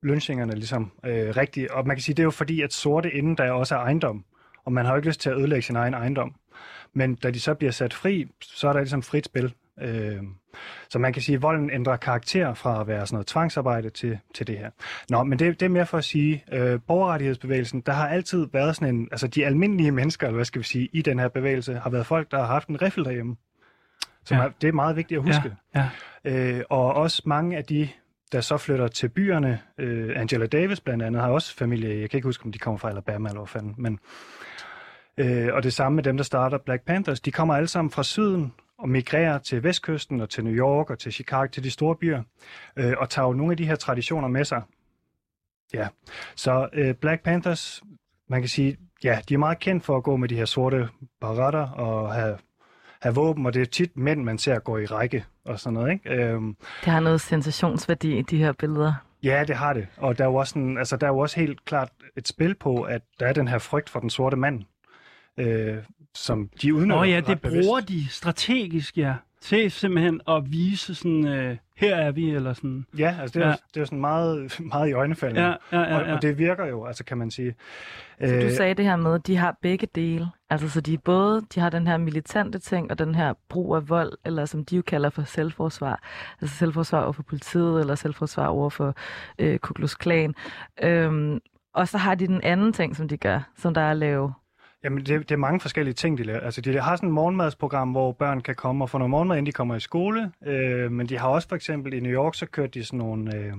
lynchingerne 0.03 0.51
ligesom 0.56 0.91
øh, 1.06 1.12
rigtigt. 1.38 1.71
Og 1.71 1.88
man 1.88 1.95
kan 1.95 2.01
sige, 2.03 2.15
det 2.15 2.19
er 2.19 2.25
jo 2.25 2.32
fordi, 2.32 2.62
at 2.62 2.73
sorte 2.73 3.12
inden 3.12 3.36
der 3.38 3.51
også 3.51 3.75
er 3.75 3.80
ejendom, 3.80 4.23
og 4.65 4.71
man 4.73 4.86
har 4.86 4.91
jo 4.91 4.95
ikke 4.97 5.08
lyst 5.08 5.21
til 5.21 5.30
at 5.30 5.38
ødelægge 5.38 5.62
sin 5.62 5.75
egen 5.75 5.93
ejendom. 5.93 6.36
Men 6.98 7.16
da 7.16 7.32
de 7.32 7.40
så 7.40 7.54
bliver 7.54 7.72
sat 7.72 7.94
fri, 7.94 8.28
så 8.42 8.68
er 8.68 8.74
der 8.74 8.80
ligesom 8.80 9.02
frit 9.02 9.26
spil. 9.26 9.54
Øh, 9.82 10.18
så 10.90 11.00
man 11.00 11.14
kan 11.14 11.22
sige, 11.22 11.36
at 11.36 11.42
volden 11.42 11.70
ændrer 11.70 11.98
karakter 11.98 12.54
fra 12.54 12.82
at 12.82 12.88
være 12.88 13.08
sådan 13.08 13.16
noget 13.16 13.28
tvangsarbejde 13.28 13.90
til, 13.90 14.20
til 14.34 14.48
det 14.48 14.58
her. 14.58 14.70
Nå, 15.10 15.24
men 15.24 15.40
det, 15.40 15.60
det 15.60 15.66
er 15.66 15.70
mere 15.70 15.86
for 15.86 15.98
at 15.98 16.04
sige, 16.04 16.44
øh, 16.52 16.80
borgerrettighedsbevægelsen, 16.88 17.82
der 17.82 17.92
har 17.92 18.08
altid 18.08 18.48
været 18.54 18.76
sådan 18.76 18.96
en, 18.96 19.08
altså 19.12 19.28
de 19.28 19.46
almindelige 19.46 19.92
mennesker, 19.92 20.28
eller 20.28 20.36
hvad 20.36 20.46
skal 20.46 20.60
vi 20.60 20.66
sige, 20.66 20.90
i 20.94 21.02
den 21.02 21.20
her 21.20 21.28
bevægelse, 21.28 21.76
har 21.76 21.90
været 21.90 22.06
folk, 22.06 22.32
der 22.32 22.38
har 22.38 22.46
haft 22.46 22.68
en 22.68 22.82
riffel 22.82 23.06
derhjemme. 23.06 23.36
Så 24.26 24.36
Ja. 24.36 24.42
ja. 24.42 24.50
det 24.62 24.68
er 24.68 24.72
meget 24.72 24.96
vigtigt 24.96 25.18
at 25.18 25.24
huske. 25.24 25.56
Ja, 25.76 25.90
Øh, 26.24 26.62
og 26.70 26.94
også 26.94 27.22
mange 27.26 27.58
af 27.58 27.64
de, 27.66 27.90
der 28.32 28.42
så 28.42 28.58
flytter 28.58 28.88
til 28.88 29.10
byerne, 29.10 29.60
øh, 29.78 30.20
Angela 30.20 30.46
Davis 30.46 30.80
blandt 30.80 31.04
andet, 31.04 31.22
har 31.22 31.30
også 31.30 31.56
familie, 31.56 32.00
jeg 32.02 32.10
kan 32.10 32.18
ikke 32.18 32.28
huske, 32.28 32.46
om 32.46 32.52
de 32.52 32.60
kommer 32.60 32.78
fra 32.78 32.90
Alabama 32.90 33.30
eller 33.30 33.40
hvad 33.42 33.48
fanden, 33.48 33.76
men 33.78 34.00
øh, 35.17 35.53
og 35.53 35.63
det 35.63 35.73
samme 35.73 35.95
med 35.95 36.03
dem, 36.03 36.17
der 36.17 36.23
starter 36.23 36.58
Black 36.58 36.86
Panthers, 36.86 37.19
de 37.19 37.32
kommer 37.32 37.56
alle 37.56 37.67
sammen 37.67 37.91
fra 37.91 38.03
syden 38.03 38.53
og 38.80 38.89
migrerer 38.89 39.38
til 39.38 39.63
vestkysten 39.63 40.21
og 40.21 40.30
til 40.30 40.43
New 40.43 40.53
York 40.53 40.89
og 40.89 40.99
til 40.99 41.12
Chicago, 41.12 41.47
til 41.47 41.63
de 41.63 41.71
store 41.71 41.95
byer, 41.95 42.23
øh, 42.75 42.93
og 42.97 43.10
tager 43.10 43.27
jo 43.27 43.34
nogle 43.34 43.51
af 43.51 43.58
de 43.58 43.65
her 43.65 43.75
traditioner 43.75 44.27
med 44.27 44.45
sig. 44.45 44.62
Ja, 45.73 45.88
så 46.36 46.69
øh, 46.73 46.95
Black 46.95 47.23
Panthers, 47.23 47.84
man 48.30 48.41
kan 48.41 48.49
sige, 48.49 48.77
ja, 49.03 49.19
de 49.30 49.34
er 49.34 49.38
meget 49.38 49.60
kendt 49.60 49.86
for 49.86 49.97
at 49.97 50.03
gå 50.03 50.15
med 50.17 50.30
de 50.30 50.36
her 50.36 50.45
sorte 50.45 50.89
baratter 51.21 51.69
og 51.69 52.13
have, 52.13 52.38
have 53.01 53.15
våben, 53.15 53.45
og 53.45 53.53
det 53.53 53.62
er 53.62 53.65
tit 53.65 53.97
mænd, 53.97 54.23
man 54.23 54.38
ser 54.38 54.60
gå 54.60 54.77
i 54.77 54.86
række 54.86 55.25
og 55.45 55.60
sådan 55.60 55.73
noget, 55.73 55.91
ikke? 55.91 56.10
Øhm, 56.10 56.56
Det 56.84 56.93
har 56.93 56.99
noget 56.99 57.21
sensationsværdi 57.21 58.17
i 58.17 58.21
de 58.21 58.38
her 58.38 58.51
billeder. 58.51 58.93
Ja, 59.23 59.43
det 59.47 59.56
har 59.56 59.73
det. 59.73 59.88
Og 59.97 60.17
der 60.17 60.23
er 60.23 60.27
jo 60.27 60.36
også, 60.36 60.60
en, 60.60 60.77
altså, 60.77 60.97
der 60.97 61.08
er 61.08 61.12
jo 61.12 61.17
også 61.17 61.39
helt 61.39 61.65
klart 61.65 61.89
et 62.17 62.27
spil 62.27 62.56
på, 62.56 62.82
at 62.82 63.01
der 63.19 63.27
er 63.27 63.34
den 63.34 63.47
her 63.47 63.58
frygt 63.58 63.89
for 63.89 63.99
den 63.99 64.10
sorte 64.10 64.38
mand, 64.38 64.63
øh, 65.38 65.78
som 66.15 66.50
de 66.62 66.73
udnytter 66.73 66.95
Nå 66.95 67.04
ja, 67.04 67.21
det 67.21 67.41
bevidst. 67.41 67.65
bruger 67.67 67.80
de 67.82 68.10
strategisk, 68.10 68.97
ja. 68.97 69.13
Til 69.41 69.71
simpelthen 69.71 70.21
at 70.28 70.43
vise 70.52 70.95
sådan, 70.95 71.28
øh, 71.28 71.58
her 71.78 71.95
er 71.95 72.12
vi, 72.12 72.30
eller 72.30 72.54
sådan. 72.54 72.86
Ja, 72.97 73.15
altså 73.21 73.39
det 73.39 73.45
er, 73.45 73.50
Ja. 73.50 73.54
det 73.67 73.78
er 73.78 73.82
jo 73.82 73.86
sådan 73.86 74.00
meget, 74.02 74.60
meget 74.73 74.89
i 74.89 74.91
øjnefaldene. 74.93 75.41
Ja, 75.41 75.54
ja, 75.71 75.80
ja, 75.80 75.95
Og, 76.00 76.08
ja. 76.08 76.15
og 76.15 76.21
det 76.21 76.38
virker 76.38 76.65
jo, 76.65 76.86
altså 76.86 77.04
kan 77.04 77.17
man 77.17 77.32
sige. 77.32 77.56
Så 78.19 78.34
Øh, 78.36 78.41
du 78.41 78.56
sagde 78.56 78.73
det 78.73 78.86
her 78.86 78.95
med, 78.95 79.13
at 79.15 79.28
de 79.28 79.36
har 79.38 79.58
begge 79.62 79.88
dele. 79.95 80.28
Altså, 80.50 80.69
så 80.69 80.82
de 80.82 80.93
er 80.93 80.97
både, 80.97 81.41
de 81.56 81.60
har 81.60 81.69
den 81.69 81.88
her 81.88 81.97
militante 81.97 82.60
ting, 82.60 82.91
og 82.91 83.00
den 83.00 83.15
her 83.15 83.34
brug 83.50 83.76
af 83.76 83.89
vold, 83.89 84.13
eller 84.26 84.45
som 84.45 84.65
de 84.65 84.76
jo 84.76 84.82
kalder 84.82 85.10
for 85.10 85.23
selvforsvar. 85.23 86.04
Altså 86.41 86.58
selvforsvar 86.58 87.02
over 87.04 87.12
for 87.13 87.23
politiet, 87.23 87.80
eller 87.80 87.95
selvforsvar 87.95 88.47
over 88.47 88.69
for 88.69 88.95
øh, 89.39 89.60
Ku 89.60 89.73
Klux 89.73 89.95
Klan. 89.95 90.36
Øhm, 90.84 91.39
og 91.73 91.88
så 91.88 91.97
har 91.97 92.15
de 92.15 92.28
den 92.28 92.41
anden 92.43 92.73
ting, 92.73 92.95
som 92.95 93.08
de 93.08 93.17
gør, 93.17 93.39
som 93.58 93.73
der 93.73 93.82
er 93.82 93.91
at 93.91 93.97
lave. 93.97 94.34
Jamen, 94.84 95.00
det, 95.00 95.08
det 95.08 95.32
er 95.32 95.38
mange 95.38 95.60
forskellige 95.60 95.94
ting, 95.94 96.18
de 96.18 96.24
laver. 96.24 96.40
Altså, 96.40 96.62
de 96.62 96.80
har 96.82 96.96
sådan 96.96 97.10
et 97.10 97.13
morgenmadsprogram, 97.13 97.92
hvor 97.92 98.12
børn 98.12 98.42
kan 98.42 98.56
komme 98.56 98.84
og 98.84 98.90
få 98.90 98.98
noget 98.98 99.10
morgenmad, 99.10 99.38
inden 99.38 99.46
de 99.46 99.52
kommer 99.52 99.76
i 99.76 99.80
skole. 99.80 100.32
Øh, 100.46 100.92
men 100.92 101.10
de 101.10 101.18
har 101.18 101.28
også 101.28 101.48
for 101.48 101.56
eksempel 101.56 101.94
i 101.94 102.00
New 102.00 102.12
York, 102.12 102.36
så 102.36 102.46
kørte 102.46 102.80
de 102.80 102.86
sådan 102.86 103.00
nogle, 103.00 103.36
øh, 103.36 103.54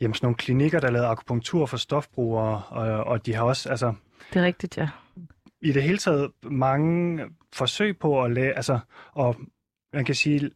jamen, 0.00 0.14
sådan 0.14 0.26
nogle 0.26 0.36
klinikker, 0.36 0.80
der 0.80 0.90
lavede 0.90 1.08
akupunktur 1.08 1.66
for 1.66 1.76
stofbrugere. 1.76 2.62
Og, 2.68 3.04
og 3.04 3.26
de 3.26 3.34
har 3.34 3.44
også, 3.44 3.68
altså, 3.68 3.94
Det 4.32 4.40
er 4.40 4.44
rigtigt, 4.44 4.76
ja. 4.76 4.88
i 5.60 5.72
det 5.72 5.82
hele 5.82 5.98
taget 5.98 6.30
mange 6.42 7.24
forsøg 7.52 7.98
på 7.98 8.22
at 8.22 8.30
lære, 8.30 8.52
altså, 8.52 8.78
og 9.12 9.36
man 9.92 10.04
kan 10.04 10.14
sige, 10.14 10.50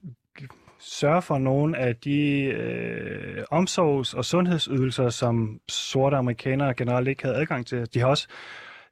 sørge 0.78 1.22
for 1.22 1.38
nogle 1.38 1.78
af 1.78 1.96
de 1.96 2.42
øh, 2.42 3.44
omsorgs- 3.50 4.14
og 4.14 4.24
sundhedsydelser, 4.24 5.08
som 5.08 5.60
sorte 5.68 6.16
amerikanere 6.16 6.74
generelt 6.74 7.08
ikke 7.08 7.22
havde 7.22 7.36
adgang 7.36 7.66
til. 7.66 7.94
De 7.94 8.00
har 8.00 8.06
også 8.06 8.28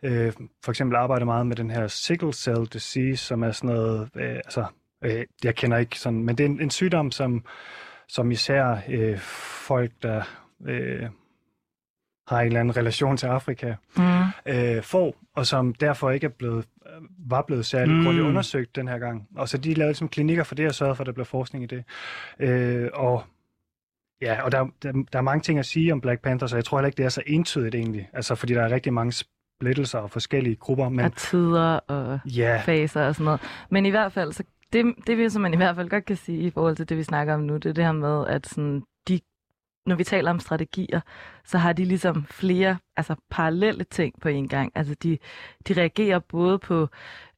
øh, 0.03 0.33
for 0.65 0.73
eksempel 0.73 0.97
arbejdet 0.97 1.27
meget 1.27 1.47
med 1.47 1.57
den 1.57 1.71
her 1.71 1.87
sickle 1.87 2.33
cell 2.33 2.67
disease, 2.67 3.25
som 3.25 3.43
er 3.43 3.53
sådan 3.53 3.77
noget, 3.77 4.09
øh, 4.17 4.35
altså, 4.37 4.65
øh, 5.05 5.25
jeg 5.45 5.55
kender 5.55 5.77
ikke 5.79 5.99
sådan, 5.99 6.23
men 6.25 6.39
det 6.39 6.47
er 6.47 6.49
en, 6.49 6.61
en 6.61 6.71
sygdom, 6.71 7.11
som, 7.11 7.45
som 8.09 8.31
især 8.31 8.77
øh, 8.89 9.19
folk, 9.67 9.91
der 10.03 10.23
øh, 10.67 11.09
har 12.29 12.41
en 12.41 12.47
eller 12.47 12.61
anden 12.61 12.77
relation 12.77 13.17
til 13.17 13.27
Afrika, 13.27 13.75
Mm. 13.97 14.03
øh, 14.47 14.83
får, 14.83 15.17
og 15.37 15.47
som 15.47 15.75
derfor 15.75 16.11
ikke 16.11 16.25
er 16.25 16.31
blevet, 16.39 16.69
var 17.29 17.43
blevet 17.43 17.67
særlig 17.67 17.93
Mm. 17.95 17.99
mm. 17.99 18.05
grundigt 18.05 18.27
undersøgt 18.27 18.77
den 18.77 18.89
her 18.89 18.99
gang. 18.99 19.29
Og 19.37 19.49
så 19.49 19.59
de 19.59 19.75
lavede 19.75 19.91
ligesom 19.91 20.09
klinikker 20.09 20.45
for 20.45 20.55
det, 20.55 20.67
og 20.69 20.75
sørgede 20.75 20.95
for, 20.97 21.03
at 21.03 21.07
der 21.07 21.13
blev 21.13 21.25
forskning 21.27 21.65
i 21.65 21.67
det. 21.67 21.85
Øh, 22.41 22.89
og 22.95 23.23
ja, 24.23 24.43
og 24.43 24.53
der, 24.53 24.67
der, 24.83 24.93
der 25.13 25.19
er 25.19 25.23
mange 25.23 25.43
ting 25.43 25.59
at 25.59 25.67
sige 25.67 25.93
om 25.93 26.01
Black 26.01 26.23
Panther, 26.23 26.47
så 26.49 26.57
jeg 26.57 26.65
tror 26.65 26.79
heller 26.79 26.87
ikke, 26.87 26.97
det 26.97 27.05
er 27.05 27.09
så 27.09 27.23
entydigt 27.27 27.75
egentlig. 27.75 28.09
Altså, 28.13 28.35
fordi 28.35 28.55
der 28.55 28.63
er 28.63 28.71
rigtig 28.71 28.93
mange 28.93 29.13
splittelser 29.63 29.99
og 29.99 30.11
forskellige 30.11 30.57
grupper. 30.57 30.89
Men 30.89 31.01
Af 31.01 31.13
tider 31.13 31.77
og 31.77 32.19
ja, 32.25 32.63
faser 32.65 33.07
og 33.07 33.15
sådan 33.15 33.25
noget. 33.25 33.41
Men 33.71 33.87
i 33.87 33.91
hvert 33.91 34.13
fald, 34.13 34.33
så 34.33 34.43
det, 34.73 34.95
det 35.07 35.19
vi, 35.19 35.29
som 35.29 35.43
man 35.43 35.55
i 35.55 35.57
hvert 35.57 35.77
fald 35.77 35.89
godt 35.89 36.05
kan 36.05 36.17
sige 36.17 36.39
i 36.39 36.51
forhold 36.51 36.77
til 36.77 36.89
det, 36.89 36.97
vi 36.97 37.03
snakker 37.03 37.35
om 37.35 37.41
nu, 37.41 37.55
det 37.55 37.67
er 37.67 37.73
det 37.73 37.85
her 37.85 37.93
med, 37.93 38.27
at 38.27 38.47
sådan, 38.47 38.83
de, 39.09 39.21
når 39.87 39.97
vi 39.97 40.05
taler 40.05 40.31
om 40.31 40.41
strategier, 40.41 41.01
så 41.45 41.59
har 41.59 41.73
de 41.73 41.85
ligesom 41.85 42.25
flere 42.25 42.79
altså 42.97 43.15
parallelle 43.31 43.85
ting 43.85 44.21
på 44.21 44.29
en 44.29 44.49
gang. 44.49 44.73
Altså 44.75 44.95
de, 44.95 45.19
de 45.69 45.75
reagerer 45.81 46.19
både 46.19 46.59
på 46.59 46.89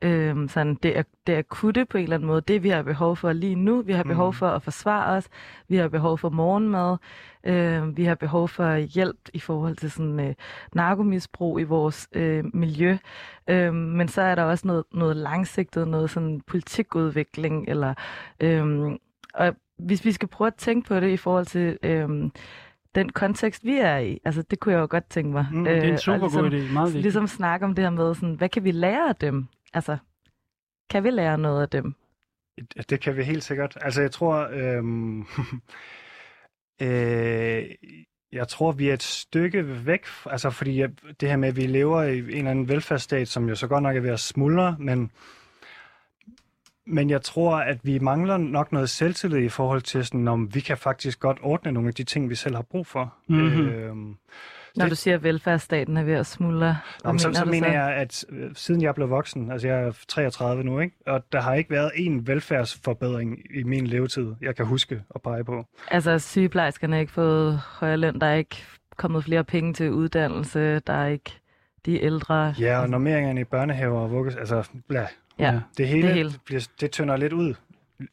øhm, 0.03 0.49
sådan 0.49 0.75
det, 0.75 1.07
det 1.27 1.35
akutte 1.35 1.85
på 1.85 1.99
en 1.99 2.03
eller 2.05 2.17
anden 2.17 2.27
måde, 2.27 2.41
det 2.41 2.63
vi 2.63 2.69
har 2.69 2.83
behov 2.83 3.17
for 3.17 3.33
lige 3.33 3.55
nu. 3.55 3.83
Vi 3.83 3.93
har 3.93 4.03
behov 4.03 4.27
Mhm. 4.29 4.33
for 4.39 4.49
at 4.49 4.63
forsvare 4.63 5.17
os. 5.17 5.29
Vi 5.69 5.77
har 5.77 5.89
behov 5.89 6.19
for 6.19 6.29
morgenmad. 6.31 6.97
Øh, 7.45 7.97
vi 7.97 8.05
har 8.05 8.15
behov 8.15 8.49
for 8.49 8.77
hjælp 8.77 9.29
i 9.35 9.39
forhold 9.39 9.77
til 9.77 9.91
sådan 9.91 10.21
øh, 10.21 10.35
narkomisbrug 10.75 11.61
i 11.61 11.63
vores 11.65 12.09
øh, 12.13 12.45
miljø. 12.55 12.97
Øh, 13.51 13.75
men 13.75 14.09
så 14.09 14.23
er 14.23 14.35
der 14.35 14.43
også 14.43 14.67
noget, 14.67 14.85
noget 14.93 15.17
langsigtet, 15.17 15.89
noget 15.89 16.11
sådan 16.11 16.41
politikudvikling. 16.47 17.69
Eller, 17.69 17.95
øh, 18.41 18.93
og 19.35 19.55
hvis 19.79 20.05
vi 20.05 20.13
skal 20.13 20.29
prøve 20.29 20.47
at 20.47 20.55
tænke 20.55 20.89
på 20.89 21.01
det 21.01 21.09
i 21.11 21.17
forhold 21.17 21.47
til 21.47 21.79
øh, 21.83 22.09
den 22.95 23.09
kontekst, 23.09 23.65
vi 23.65 23.77
er 23.77 23.99
i, 23.99 24.19
altså 24.25 24.43
det 24.43 24.61
kunne 24.61 24.73
jeg 24.75 24.81
jo 24.81 24.87
godt 24.91 25.11
tænke 25.11 25.31
mig. 25.33 25.47
Mm, 25.53 25.65
Det 25.65 25.77
er 25.77 25.83
en 25.83 25.93
og 25.93 26.01
super 26.01 26.19
god 26.19 26.51
idé, 26.51 26.73
meget 26.73 26.87
vigtigt. 26.87 27.03
Ligesom 27.03 27.27
snakke 27.27 27.67
om 27.67 27.75
det 27.75 27.85
her 27.85 27.91
med, 27.91 28.15
sådan, 28.15 28.35
hvad 28.35 28.49
kan 28.49 28.65
vi 28.65 28.71
lære 28.71 29.09
af 29.09 29.17
dem? 29.17 29.47
Altså, 29.75 29.97
kan 30.91 31.05
vi 31.05 31.11
lære 31.11 31.39
noget 31.39 31.63
af 31.63 31.69
dem? 31.69 31.95
det 32.91 33.01
kan 33.01 33.17
vi 33.17 33.23
helt 33.25 33.45
sikkert. 33.45 33.79
Altså, 33.81 34.01
jeg 34.01 34.11
tror... 34.11 34.49
Øhm, 34.53 35.21
øh, 36.83 37.65
jeg 38.33 38.49
tror, 38.49 38.73
vi 38.73 38.89
er 38.89 38.95
et 38.95 39.03
stykke 39.03 39.87
væk, 39.87 40.07
altså 40.27 40.51
fordi 40.51 40.81
jeg- 40.81 40.91
det 41.21 41.29
her 41.29 41.37
med, 41.37 41.49
at 41.49 41.57
vi 41.57 41.67
lever 41.67 42.03
i 42.03 42.19
en 42.19 42.25
eller 42.29 42.51
anden 42.51 42.69
velfærdsstat, 42.69 43.29
som 43.29 43.49
jo 43.49 43.55
så 43.55 43.67
godt 43.69 43.83
nok 43.83 43.97
er 43.97 44.01
ved 44.01 44.11
at 44.11 44.21
smuldre, 44.21 44.77
men, 44.79 45.11
men 46.87 47.11
jeg 47.11 47.23
tror, 47.23 47.57
at 47.57 47.79
vi 47.83 47.99
mangler 47.99 48.37
nok 48.37 48.73
noget 48.73 48.91
selvtillid 48.91 49.39
i 49.39 49.49
forhold 49.49 49.83
til, 49.83 50.05
sådan, 50.05 50.29
om 50.29 50.55
vi 50.55 50.61
kan 50.61 50.77
faktisk 50.77 51.21
godt 51.21 51.39
ordne 51.43 51.73
nogle 51.73 51.89
af 51.89 51.95
de 51.95 52.05
ting, 52.05 52.31
vi 52.31 52.35
selv 52.35 52.55
har 52.55 52.63
brug 52.63 52.87
for. 52.87 53.15
Mhm. 53.29 53.69
Øhm, 53.69 54.17
Når 54.77 54.85
Det- 54.85 54.91
du 54.91 54.97
siger, 54.97 55.15
at 55.15 55.23
velfærdsstaten 55.23 55.97
er 55.97 56.03
ved 56.03 56.15
at 56.15 56.27
smuldre, 56.27 56.59
hvad 56.67 56.75
Jamen, 57.05 57.19
så, 57.19 57.33
så 57.33 57.45
du 57.45 57.51
mener 57.51 57.73
jeg, 57.73 57.95
at 57.95 58.25
øh, 58.29 58.51
siden 58.55 58.83
jeg 58.83 58.95
blev 58.95 59.11
voksen, 59.11 59.51
altså 59.51 59.69
jeg 59.69 59.81
er 59.83 59.93
33 60.09 60.65
nu, 60.65 60.81
ikke? 60.81 60.97
og 61.07 61.25
der 61.33 61.41
har 61.41 61.55
ikke 61.55 61.71
været 61.71 61.91
en 61.95 62.27
velfærdsforbedring 62.27 63.39
i 63.55 63.63
min 63.63 63.87
levetid, 63.87 64.35
jeg 64.41 64.57
kan 64.57 64.67
huske 64.67 65.03
at 65.15 65.23
pege 65.23 65.45
på. 65.45 65.67
Altså, 65.91 66.19
sygeplejerskerne 66.19 66.95
har 66.97 67.01
ikke 67.01 67.13
fået 67.13 67.59
højere 67.59 67.97
løn, 67.97 68.21
der 68.21 68.27
er 68.27 68.35
ikke 68.35 68.57
kommet 68.97 69.25
flere 69.25 69.45
penge 69.45 69.73
til 69.75 69.91
uddannelse, 69.93 70.79
der 70.81 70.93
er 70.93 71.07
ikke 71.07 71.33
de 71.87 72.03
ældre. 72.03 72.55
Ja, 72.61 72.79
og 72.81 72.91
normeringerne 72.91 73.41
i 73.41 73.45
børnehaver 73.45 74.01
og 74.01 74.11
vugges, 74.11 74.37
altså 74.37 74.69
ja, 74.93 75.07
Ja, 75.39 75.61
det 75.79 75.89
hele, 75.89 76.09
det 76.09 76.15
hele. 76.15 76.33
bliver, 76.45 76.69
det 76.81 76.91
tynder 76.91 77.17
lidt 77.17 77.33
ud 77.33 77.55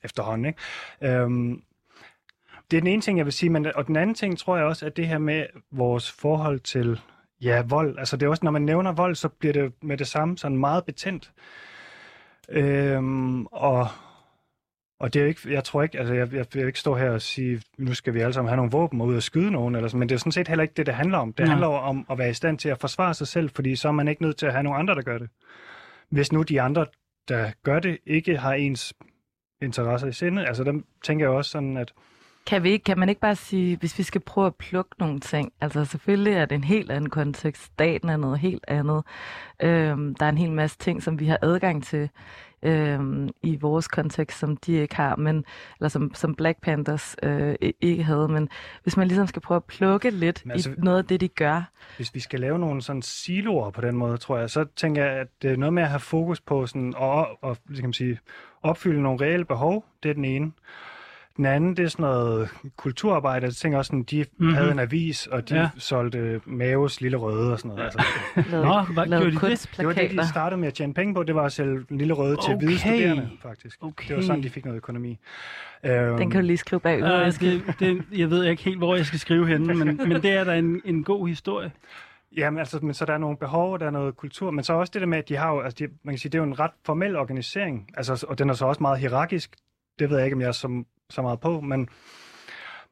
efterhånden. 0.04 0.46
Ikke? 0.46 1.22
Øhm, 1.22 1.62
det 2.72 2.78
er 2.78 2.82
den 2.82 2.88
ene 2.88 3.02
ting, 3.02 3.18
jeg 3.18 3.26
vil 3.26 3.34
sige, 3.34 3.50
men, 3.50 3.76
og 3.76 3.88
den 3.88 3.96
anden 3.96 4.16
ting 4.16 4.38
tror 4.38 4.58
jeg 4.58 4.66
også, 4.66 4.86
at 4.86 4.98
det 4.98 5.08
her 5.08 5.18
med 5.18 5.46
vores 5.72 6.12
forhold 6.12 6.60
til 6.60 7.00
ja, 7.42 7.64
vold, 7.70 8.00
altså 8.00 8.18
det 8.18 8.26
er 8.26 8.30
også, 8.30 8.46
når 8.46 8.52
man 8.52 8.62
nævner 8.62 8.92
vold, 8.92 9.16
så 9.16 9.30
bliver 9.30 9.54
det 9.54 9.74
med 9.82 9.98
det 9.98 10.08
samme 10.08 10.38
sådan 10.38 10.58
meget 10.58 10.86
betændt. 10.86 11.32
Øhm, 12.50 13.46
og, 13.46 13.88
og 15.00 15.14
det 15.14 15.22
er 15.22 15.26
ikke, 15.26 15.54
jeg 15.54 15.64
tror 15.64 15.84
ikke, 15.84 16.00
altså 16.00 16.14
jeg, 16.14 16.34
jeg 16.34 16.46
vil 16.54 16.68
ikke 16.68 16.80
stå 16.80 16.96
her 16.96 17.10
og 17.10 17.22
sige, 17.22 17.62
nu 17.78 17.94
skal 17.94 18.14
vi 18.14 18.20
alle 18.20 18.34
sammen 18.34 18.50
have 18.50 18.56
nogle 18.56 18.72
våben 18.72 19.02
og 19.02 19.08
ud 19.08 19.16
og 19.16 19.24
skyde 19.24 19.52
nogen, 19.52 19.76
eller 19.76 19.88
sådan, 19.88 20.00
men 20.00 20.10
det 20.10 20.16
er 20.16 20.20
sådan 20.20 20.32
set 20.32 20.48
heller 20.48 20.62
ikke 20.62 20.74
det, 20.78 20.86
det 20.86 20.96
handler 20.96 21.18
om. 21.18 21.34
Det 21.34 21.44
Nej. 21.44 21.50
handler 21.50 21.68
om 21.68 22.06
at 22.10 22.18
være 22.18 22.30
i 22.30 22.34
stand 22.34 22.58
til 22.58 22.70
at 22.70 22.80
forsvare 22.80 23.14
sig 23.14 23.28
selv, 23.28 23.50
fordi 23.50 23.76
så 23.76 23.88
er 23.88 23.92
man 23.92 24.08
ikke 24.08 24.22
nødt 24.22 24.38
til 24.38 24.46
at 24.46 24.52
have 24.52 24.64
nogle 24.64 24.80
andre, 24.80 24.96
der 24.96 25.02
gør 25.02 25.18
det. 25.18 25.30
Hvis 26.10 26.32
nu 26.32 26.42
de 26.42 26.62
andre, 26.62 26.86
der 27.28 27.52
gør 27.64 27.80
det, 27.80 27.98
ikke 28.06 28.38
har 28.38 28.54
ens 28.54 28.94
interesser 29.62 30.08
i 30.08 30.14
sinde, 30.14 30.48
altså 30.48 30.64
dem 30.64 30.86
tænker 31.04 31.26
jeg 31.26 31.32
også 31.32 31.52
sådan, 31.52 31.78
at 31.78 31.94
Kan, 32.48 32.64
vi 32.64 32.72
ikke, 32.72 32.84
kan 32.84 33.00
man 33.00 33.10
ikke 33.10 33.22
bare 33.22 33.36
sige, 33.36 33.78
hvis 33.78 33.98
vi 33.98 34.04
skal 34.04 34.22
prøve 34.22 34.48
at 34.48 34.56
plukke 34.56 34.92
nogle 35.00 35.20
ting, 35.20 35.54
altså 35.62 35.86
selvfølgelig 35.86 36.34
er 36.34 36.46
det 36.46 36.56
en 36.56 36.64
helt 36.64 36.92
anden 36.92 37.10
kontekst, 37.10 37.64
staten 37.64 38.10
er 38.10 38.18
noget 38.18 38.40
helt 38.40 38.66
andet, 38.68 39.04
øhm, 39.64 40.16
der 40.16 40.26
er 40.26 40.30
en 40.30 40.38
hel 40.38 40.52
masse 40.52 40.78
ting, 40.78 41.04
som 41.04 41.20
vi 41.20 41.26
har 41.26 41.40
adgang 41.42 41.84
til 41.84 42.10
øhm, 42.64 43.30
i 43.42 43.56
vores 43.56 43.88
kontekst, 43.88 44.40
som 44.40 44.58
de 44.58 44.74
ikke 44.74 44.96
har, 44.96 45.16
men, 45.16 45.46
eller 45.80 45.90
som, 45.90 46.14
som 46.14 46.36
Black 46.36 46.62
Panthers 46.62 47.16
øh, 47.24 47.56
ikke 47.82 48.04
havde, 48.04 48.28
men 48.28 48.50
hvis 48.84 48.98
man 48.98 49.08
ligesom 49.08 49.28
skal 49.28 49.42
prøve 49.42 49.56
at 49.56 49.64
plukke 49.64 50.10
lidt 50.10 50.46
Men 50.46 50.52
altså, 50.52 50.70
i 50.70 50.74
noget 50.78 50.98
af 50.98 51.06
det, 51.06 51.22
de 51.22 51.28
gør, 51.28 51.72
hvis 51.98 52.16
vi 52.16 52.20
skal 52.20 52.40
lave 52.40 52.60
nogle 52.60 52.82
sådan 52.82 53.02
siloer 53.02 53.70
på 53.70 53.82
den 53.82 53.98
måde, 53.98 54.18
tror 54.18 54.38
jeg, 54.38 54.50
så 54.50 54.66
tænker 54.76 55.06
jeg, 55.06 55.14
at 55.14 55.28
det 55.42 55.52
er 55.52 55.58
noget 55.58 55.74
med 55.74 55.84
at 55.84 55.90
have 55.90 56.00
fokus 56.00 56.42
på 56.42 56.68
sådan, 56.68 56.94
og, 56.98 57.44
og 57.44 57.58
kan 57.76 57.84
man 57.84 57.94
sige, 57.94 58.20
opfylde 58.62 59.02
nogle 59.02 59.26
reelle 59.26 59.46
behov. 59.46 59.86
Det 60.04 60.10
er 60.10 60.14
den 60.14 60.26
ene. 60.26 60.52
Den 61.42 61.46
anden, 61.50 61.78
det 61.78 61.84
er 61.84 61.88
sådan 61.90 62.04
noget 62.04 62.50
kulturarbejde. 62.78 63.46
Jeg 63.46 63.54
tænker 63.54 63.78
også, 63.78 63.90
sådan, 63.90 64.04
de 64.04 64.18
Mhm. 64.20 64.28
mm-hmm. 64.38 64.56
havde 64.56 64.72
en 64.72 64.80
avis, 64.80 65.28
og 65.28 65.50
de 65.50 65.56
Ja. 65.56 65.70
solgte 65.78 66.42
Maves 66.46 67.02
Lille 67.02 67.18
Røde 67.18 67.52
og 67.54 67.60
sådan 67.60 67.70
noget. 67.70 67.84
Altså, 67.84 68.00
Nå, 68.52 68.82
hvad 68.94 69.06
gjorde 69.08 69.10
de 69.10 69.10
det? 69.10 69.10
det 69.10 69.16
var 69.16 69.30
det, 69.30 69.40
kunstplakater. 69.40 70.22
de 70.22 70.28
startede 70.30 70.60
med 70.60 70.68
at 70.68 70.74
tjene 70.74 70.94
penge 70.94 71.14
på. 71.14 71.24
Det 71.24 71.36
var 71.36 71.44
at 71.46 71.52
sælge 71.52 71.80
Lille 71.90 72.14
Røde 72.14 72.38
til 72.46 72.56
hvide 72.56 72.72
Okay. 72.74 72.78
studerende, 72.78 73.30
faktisk. 73.42 73.78
Okay. 73.84 74.08
Det 74.08 74.16
var 74.16 74.22
sådan, 74.22 74.44
de 74.44 74.50
fik 74.50 74.66
noget 74.66 74.78
økonomi. 74.78 75.18
Øhm, 75.86 76.18
Den 76.18 76.32
kan 76.32 76.42
du 76.42 76.48
lige 76.48 76.58
skrive 76.58 76.80
bag. 76.80 77.04
Uh, 77.04 77.10
det, 77.10 77.64
det, 77.80 78.04
jeg 78.18 78.30
ved 78.30 78.44
ikke 78.46 78.64
helt, 78.64 78.78
hvor 78.78 78.96
jeg 78.96 79.06
skal 79.06 79.20
skrive 79.20 79.48
henne, 79.48 79.74
men, 79.74 79.88
men 80.10 80.12
det 80.22 80.32
er 80.32 80.44
da 80.44 80.58
en, 80.58 80.82
en 80.86 81.04
god 81.04 81.28
historie. 81.28 81.72
Jamen, 82.38 82.60
altså, 82.60 82.80
men 82.82 82.94
så 82.94 83.06
der 83.06 83.14
er 83.14 83.18
nogle 83.18 83.38
behov, 83.38 83.80
der 83.80 83.86
er 83.86 83.90
noget 83.92 84.18
kultur, 84.18 84.52
men 84.52 84.64
så 84.64 84.74
også 84.74 84.92
det 84.94 85.02
der 85.02 85.08
med, 85.08 85.18
at 85.18 85.30
de 85.30 85.36
har 85.36 85.52
jo, 85.54 85.60
altså, 85.62 85.78
de, 85.80 85.94
man 86.04 86.14
kan 86.14 86.20
sige, 86.20 86.30
det 86.32 86.38
er 86.38 86.44
jo 86.44 86.48
en 86.48 86.60
ret 86.60 86.72
formel 86.86 87.16
organisering, 87.16 87.90
altså, 87.98 88.26
og 88.30 88.40
den 88.40 88.50
er 88.50 88.54
så 88.54 88.66
også 88.66 88.84
meget 88.84 89.00
hierarkisk. 89.00 89.56
Det 90.00 90.10
ved 90.10 90.18
jeg 90.18 90.26
ikke, 90.26 90.36
om 90.36 90.42
jeg 90.42 90.48
er 90.48 90.52
så, 91.12 91.22
meget 91.22 91.40
på, 91.40 91.62
men, 91.62 91.90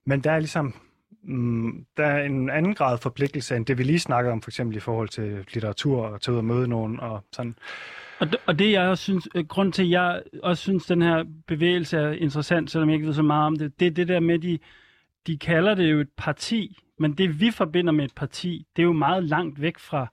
men 0.06 0.22
der 0.22 0.32
er 0.32 0.40
ligesom, 0.40 0.74
mm, 1.24 1.86
der 1.98 2.06
er 2.06 2.24
en 2.24 2.50
anden 2.50 2.76
grad 2.76 2.98
forpligtelse, 2.98 3.56
end 3.56 3.66
det 3.66 3.78
vi 3.78 3.84
lige 3.84 4.00
snakkede 4.00 4.34
om, 4.34 4.42
for 4.42 4.50
eksempel 4.50 4.78
i 4.78 4.80
forhold 4.80 5.10
til 5.10 5.46
litteratur, 5.54 6.06
og 6.06 6.22
tage 6.22 6.34
ud 6.34 6.38
og 6.38 6.46
møde 6.46 6.68
nogen, 6.68 7.00
og 7.00 7.24
sådan. 7.32 7.56
Og 8.20 8.28
det, 8.32 8.38
og 8.46 8.60
det 8.60 8.72
jeg 8.72 8.88
også 8.88 9.04
synes, 9.04 9.28
øh, 9.36 9.46
grund 9.46 9.74
til, 9.74 9.84
at 9.84 9.90
jeg 9.90 10.22
også 10.44 10.62
synes, 10.62 10.86
den 10.86 11.02
her 11.02 11.26
bevægelse 11.48 11.98
er 11.98 12.12
interessant, 12.12 12.72
selvom 12.72 12.90
jeg 12.90 12.96
ikke 12.96 13.08
ved 13.08 13.14
så 13.14 13.22
meget 13.22 13.48
om 13.48 13.58
det, 13.58 13.80
det 13.80 13.88
er 13.88 13.92
det 13.92 14.08
der 14.08 14.20
med, 14.20 14.40
de, 14.40 14.60
de 15.28 15.38
kalder 15.38 15.76
det 15.76 15.92
jo 15.92 16.00
et 16.00 16.10
parti, 16.18 16.78
men 17.00 17.14
det 17.14 17.40
vi 17.40 17.52
forbinder 17.52 17.92
med 17.92 18.06
et 18.06 18.16
parti, 18.16 18.66
det 18.76 18.82
er 18.82 18.86
jo 18.86 18.94
meget 18.94 19.24
langt 19.24 19.62
væk 19.62 19.80
fra, 19.80 20.08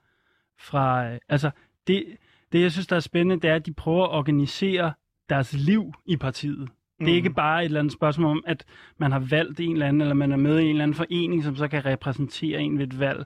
fra 0.59 1.09
øh, 1.09 1.19
altså 1.29 1.51
det, 1.87 2.05
det 2.53 2.63
jeg 2.63 2.73
synes, 2.73 2.87
der 2.87 2.97
er 2.97 3.01
spændende, 3.01 3.43
det 3.43 3.51
er, 3.51 3.55
at 3.55 3.67
de 3.67 3.73
prøver 3.73 4.05
at 4.05 4.11
organisere 4.11 4.93
deres 5.29 5.53
liv 5.53 5.93
i 6.07 6.17
partiet. 6.17 6.69
Det 6.99 7.09
er 7.09 7.15
ikke 7.15 7.31
bare 7.31 7.61
et 7.61 7.65
eller 7.65 7.81
andet 7.81 7.93
spørgsmål 7.93 8.31
om, 8.31 8.45
at 8.47 8.65
man 8.99 9.13
har 9.13 9.19
valgt 9.19 9.61
en 9.61 9.73
eller 9.73 9.87
anden, 9.87 10.01
eller 10.01 10.15
man 10.15 10.33
er 10.33 10.37
med 10.37 10.59
i 10.59 10.63
en 10.65 10.71
eller 10.71 10.83
anden 10.83 10.95
forening, 10.95 11.45
som 11.45 11.57
så 11.57 11.69
kan 11.69 11.85
repræsentere 11.85 12.61
en 12.61 12.79
ved 12.79 12.87
et 12.87 13.01
valg. 13.01 13.25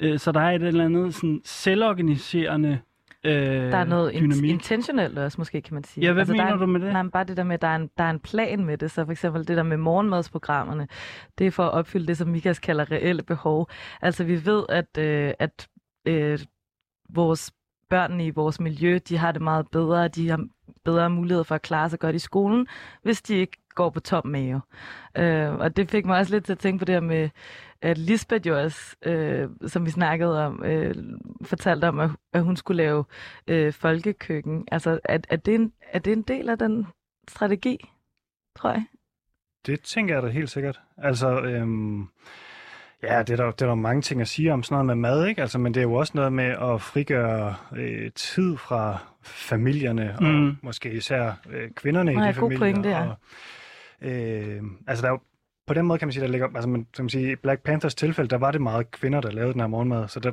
Øh, 0.00 0.18
Så 0.18 0.32
der 0.32 0.40
er 0.40 0.50
et 0.50 0.62
eller 0.62 0.84
andet 0.84 1.14
sådan 1.14 1.40
selvorganiserende 1.44 2.78
øh, 3.24 3.32
Der 3.32 3.76
er 3.76 3.84
noget 3.84 4.14
dynamik. 4.14 4.50
intentionelt 4.50 5.18
også, 5.18 5.40
måske 5.40 5.60
kan 5.60 5.74
man 5.74 5.84
sige. 5.84 6.06
Ja, 6.06 6.12
hvad 6.12 6.26
der 6.26 6.32
mener 6.32 6.44
er, 6.44 6.56
du 6.56 6.66
med 6.66 6.80
det? 6.80 6.92
Nej, 6.92 7.02
men 7.02 7.10
bare 7.10 7.24
det 7.24 7.36
der 7.36 7.42
med, 7.44 7.54
at 7.54 7.62
der 7.62 7.68
er, 7.68 7.76
en, 7.76 7.90
der 7.98 8.04
er 8.04 8.10
en 8.10 8.20
plan 8.20 8.64
med 8.64 8.78
det. 8.78 8.90
Så 8.90 9.04
for 9.04 9.12
eksempel 9.12 9.48
det 9.48 9.56
der 9.56 9.62
med 9.62 9.76
morgenmadsprogrammerne, 9.76 10.88
det 11.38 11.46
er 11.46 11.50
for 11.50 11.64
at 11.64 11.72
opfylde 11.72 12.06
det, 12.06 12.16
som 12.16 12.28
Mikas 12.28 12.58
kalder 12.58 12.90
reelle 12.90 13.22
behov. 13.22 13.70
Altså 14.02 14.24
vi 14.24 14.46
ved, 14.46 14.64
at, 14.68 14.98
øh, 14.98 15.32
at 15.38 15.68
øh, 16.08 16.38
vores 17.10 17.52
børnene 17.88 18.26
i 18.26 18.30
vores 18.30 18.60
miljø, 18.60 18.98
de 19.08 19.18
har 19.18 19.32
det 19.32 19.42
meget 19.42 19.68
bedre, 19.68 20.08
de 20.08 20.28
har 20.28 20.46
bedre 20.84 21.10
mulighed 21.10 21.44
for 21.44 21.54
at 21.54 21.62
klare 21.62 21.90
sig 21.90 21.98
godt 21.98 22.16
i 22.16 22.18
skolen, 22.18 22.66
hvis 23.02 23.22
de 23.22 23.34
ikke 23.34 23.56
går 23.74 23.90
på 23.90 24.00
tom 24.00 24.26
mave. 24.26 24.60
Øh, 25.16 25.54
og 25.54 25.76
det 25.76 25.90
fik 25.90 26.06
mig 26.06 26.18
også 26.18 26.32
lidt 26.34 26.44
til 26.44 26.52
at 26.52 26.58
tænke 26.58 26.78
på 26.78 26.84
det 26.84 26.94
her 26.94 27.00
med, 27.00 27.30
at 27.82 27.98
Lisbeth 27.98 28.46
jo 28.46 28.60
også, 28.60 28.96
øh, 29.02 29.48
som 29.66 29.86
vi 29.86 29.90
snakkede 29.90 30.46
om, 30.46 30.64
øh, 30.64 30.94
fortalte 31.42 31.88
om, 31.88 31.98
at, 32.00 32.10
at 32.32 32.44
hun 32.44 32.56
skulle 32.56 32.82
lave 32.82 33.04
øh, 33.48 33.72
folkekøkken. 33.72 34.68
Altså, 34.72 35.00
er, 35.04 35.18
er, 35.28 35.36
det 35.36 35.54
en, 35.54 35.72
er 35.92 35.98
det 35.98 36.12
en 36.12 36.22
del 36.22 36.48
af 36.48 36.58
den 36.58 36.86
strategi, 37.28 37.90
tror 38.56 38.70
jeg? 38.70 38.84
Det 39.66 39.80
tænker 39.80 40.14
jeg 40.14 40.22
da 40.22 40.28
helt 40.28 40.50
sikkert. 40.50 40.80
Altså, 40.98 41.40
øhm, 41.40 42.08
ja, 43.02 43.22
det 43.22 43.30
er, 43.30 43.36
der, 43.36 43.50
det 43.50 43.62
er 43.62 43.66
der 43.66 43.74
mange 43.74 44.02
ting 44.02 44.20
at 44.20 44.28
sige 44.28 44.52
om 44.52 44.62
sådan 44.62 44.86
noget 44.86 44.86
med 44.98 45.10
mad, 45.10 45.26
ikke? 45.26 45.42
Altså, 45.42 45.58
men 45.58 45.74
det 45.74 45.80
er 45.80 45.84
jo 45.84 45.94
også 45.94 46.12
noget 46.14 46.32
med 46.32 46.44
at 46.44 46.80
frigøre 46.80 47.54
øh, 47.76 48.10
tid 48.14 48.56
fra 48.56 48.98
familierne, 49.22 50.16
mm. 50.20 50.48
Og 50.48 50.54
måske 50.62 50.92
især 50.92 51.32
øh, 51.50 51.70
kvinderne 51.70 52.12
Nej, 52.14 52.24
i 52.24 52.28
de 52.28 52.34
familier. 52.34 52.58
pointe, 52.58 52.88
ja. 52.88 53.06
og, 53.06 53.16
øh, 54.02 54.62
altså, 54.86 55.02
der 55.02 55.08
er 55.08 55.12
jo, 55.12 55.20
på 55.66 55.74
den 55.74 55.86
måde 55.86 55.98
kan 55.98 56.08
man 56.08 56.12
sige, 56.12 56.24
der 56.24 56.30
ligger, 56.30 56.48
altså, 56.54 56.68
man, 56.68 56.86
som 56.94 57.04
man 57.04 57.10
sige, 57.10 57.32
i 57.32 57.36
Black 57.36 57.62
Panthers 57.62 57.94
tilfælde, 57.94 58.30
der 58.30 58.38
var 58.38 58.50
det 58.50 58.60
meget 58.60 58.90
kvinder, 58.90 59.20
der 59.20 59.30
lavede 59.30 59.52
den 59.52 59.60
her 59.60 59.68
morgenmad, 59.68 60.08
så 60.08 60.20
der, 60.20 60.32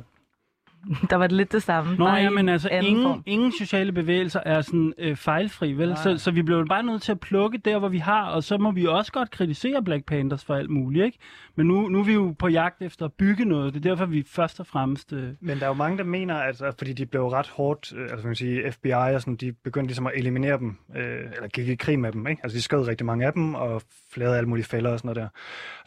Der 1.10 1.16
var 1.16 1.26
det 1.26 1.36
lidt 1.36 1.52
det 1.52 1.62
samme. 1.62 1.96
Nå 1.96 2.08
ja, 2.08 2.30
men 2.30 2.48
altså 2.48 2.68
ingen, 2.68 3.02
form. 3.02 3.22
ingen 3.26 3.52
sociale 3.58 3.92
bevægelser 3.92 4.40
er 4.46 4.60
sådan 4.60 4.92
øh, 4.98 5.16
fejlfri, 5.16 5.72
vel? 5.72 5.88
Nej. 5.88 5.96
Så, 6.02 6.18
så 6.18 6.30
vi 6.30 6.42
bliver 6.42 6.58
jo 6.58 6.66
bare 6.68 6.82
nødt 6.82 7.02
til 7.02 7.12
at 7.12 7.20
plukke 7.20 7.58
der, 7.58 7.78
hvor 7.78 7.88
vi 7.88 7.98
har, 7.98 8.26
og 8.26 8.44
så 8.44 8.58
må 8.58 8.70
vi 8.70 8.86
også 8.86 9.12
godt 9.12 9.30
kritisere 9.30 9.82
Black 9.82 10.04
Panthers 10.04 10.44
for 10.44 10.54
alt 10.54 10.70
muligt, 10.70 11.04
ikke? 11.04 11.18
Men 11.56 11.66
nu, 11.66 11.88
nu 11.88 11.98
er 11.98 12.04
vi 12.04 12.12
jo 12.12 12.34
på 12.38 12.48
jagt 12.48 12.82
efter 12.82 13.04
at 13.04 13.12
bygge 13.12 13.44
noget, 13.44 13.74
det 13.74 13.86
er 13.86 13.90
derfor, 13.90 14.06
vi 14.06 14.24
først 14.28 14.60
og 14.60 14.66
fremmest... 14.66 15.12
Øh, 15.12 15.28
Men 15.40 15.58
der 15.58 15.64
er 15.64 15.68
jo 15.68 15.74
mange, 15.74 15.98
der 15.98 16.04
mener, 16.04 16.34
at 16.34 16.62
at 16.62 16.74
fordi 16.78 16.92
de 16.92 17.06
blev 17.06 17.28
ret 17.28 17.48
hårdt, 17.48 17.92
øh, 17.96 18.02
altså 18.02 18.16
man 18.16 18.22
kan 18.22 18.34
sige, 18.34 18.72
FBI 18.72 18.90
og 18.90 19.20
sådan, 19.20 19.36
de 19.36 19.52
begyndte 19.52 19.88
ligesom 19.88 20.06
at 20.06 20.12
eliminere 20.16 20.58
dem, 20.58 20.76
øh, 20.96 21.04
eller 21.34 21.48
gik 21.48 21.68
i 21.68 21.74
krig 21.74 21.98
med 21.98 22.12
dem, 22.12 22.26
ikke? 22.26 22.40
Altså 22.42 22.56
de 22.56 22.62
skød 22.62 22.88
rigtig 22.88 23.06
mange 23.06 23.26
af 23.26 23.32
dem, 23.32 23.54
og 23.54 23.82
lavede 24.16 24.36
alle 24.36 24.48
mulige 24.48 24.66
fælder 24.66 24.92
og 24.92 24.98
sådan 24.98 25.06
noget 25.08 25.16
der. 25.16 25.28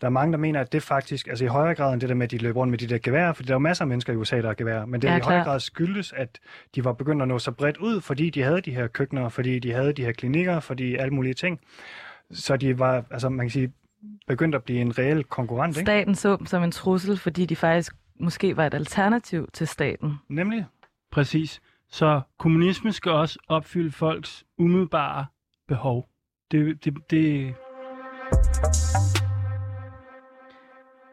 Der 0.01 0.07
er 0.07 0.11
mange, 0.11 0.31
der 0.31 0.37
mener, 0.37 0.61
at 0.61 0.73
det 0.73 0.83
faktisk, 0.83 1.27
altså 1.27 1.45
i 1.45 1.47
højere 1.47 1.75
grad 1.75 1.93
end 1.93 2.01
det 2.01 2.09
der 2.09 2.15
med, 2.15 2.23
at 2.23 2.31
de 2.31 2.37
løb 2.37 2.55
rundt 2.55 2.71
med 2.71 2.77
de 2.77 2.87
der 2.87 2.97
geværer, 3.03 3.33
fordi 3.33 3.47
der 3.47 3.53
er 3.53 3.55
jo 3.55 3.59
masser 3.59 3.83
af 3.83 3.87
mennesker 3.87 4.13
i 4.13 4.15
USA, 4.15 4.37
der 4.41 4.47
har 4.47 4.53
geværer, 4.53 4.85
men 4.89 5.01
det 5.01 5.07
er 5.07 5.11
Ja, 5.11 5.17
i 5.17 5.21
klart. 5.21 5.45
grad 5.45 5.59
skyldes, 5.59 6.13
at 6.13 6.39
de 6.75 6.83
var 6.85 6.93
begyndt 6.93 7.21
at 7.21 7.27
nå 7.27 7.39
så 7.39 7.51
bredt 7.51 7.77
ud, 7.77 8.01
fordi 8.01 8.29
de 8.29 8.41
havde 8.43 8.61
de 8.61 8.71
her 8.71 8.87
køkkener, 8.87 9.29
fordi 9.29 9.59
de 9.59 9.71
havde 9.71 9.93
de 9.93 10.05
her 10.05 10.11
klinikker, 10.11 10.59
fordi 10.59 10.95
alle 10.95 11.13
mulige 11.13 11.33
ting. 11.33 11.59
Så 12.31 12.57
de 12.57 12.79
var, 12.79 13.03
altså 13.11 13.29
man 13.29 13.45
kan 13.45 13.51
sige, 13.51 13.73
begyndt 14.27 14.55
at 14.55 14.63
blive 14.63 14.81
en 14.81 14.97
reel 14.97 15.23
konkurrent, 15.23 15.77
ikke? 15.77 15.85
Staten 15.85 16.15
så 16.15 16.35
dem 16.35 16.45
som 16.45 16.63
en 16.63 16.71
trussel, 16.71 17.17
fordi 17.17 17.45
de 17.45 17.55
faktisk 17.55 17.93
måske 18.19 18.57
var 18.57 18.65
et 18.65 18.73
alternativ 18.73 19.49
til 19.53 19.67
staten. 19.67 20.13
Nemlig. 20.29 20.65
præcis. 21.11 21.61
Så 21.91 22.21
kommunisme 22.39 22.91
skal 22.91 23.11
også 23.11 23.39
opfylde 23.47 23.91
folks 23.91 24.43
umiddelbare 24.57 25.25
behov. 25.67 26.09
Det, 26.51 26.85
det, 26.85 26.93
det, 27.11 27.53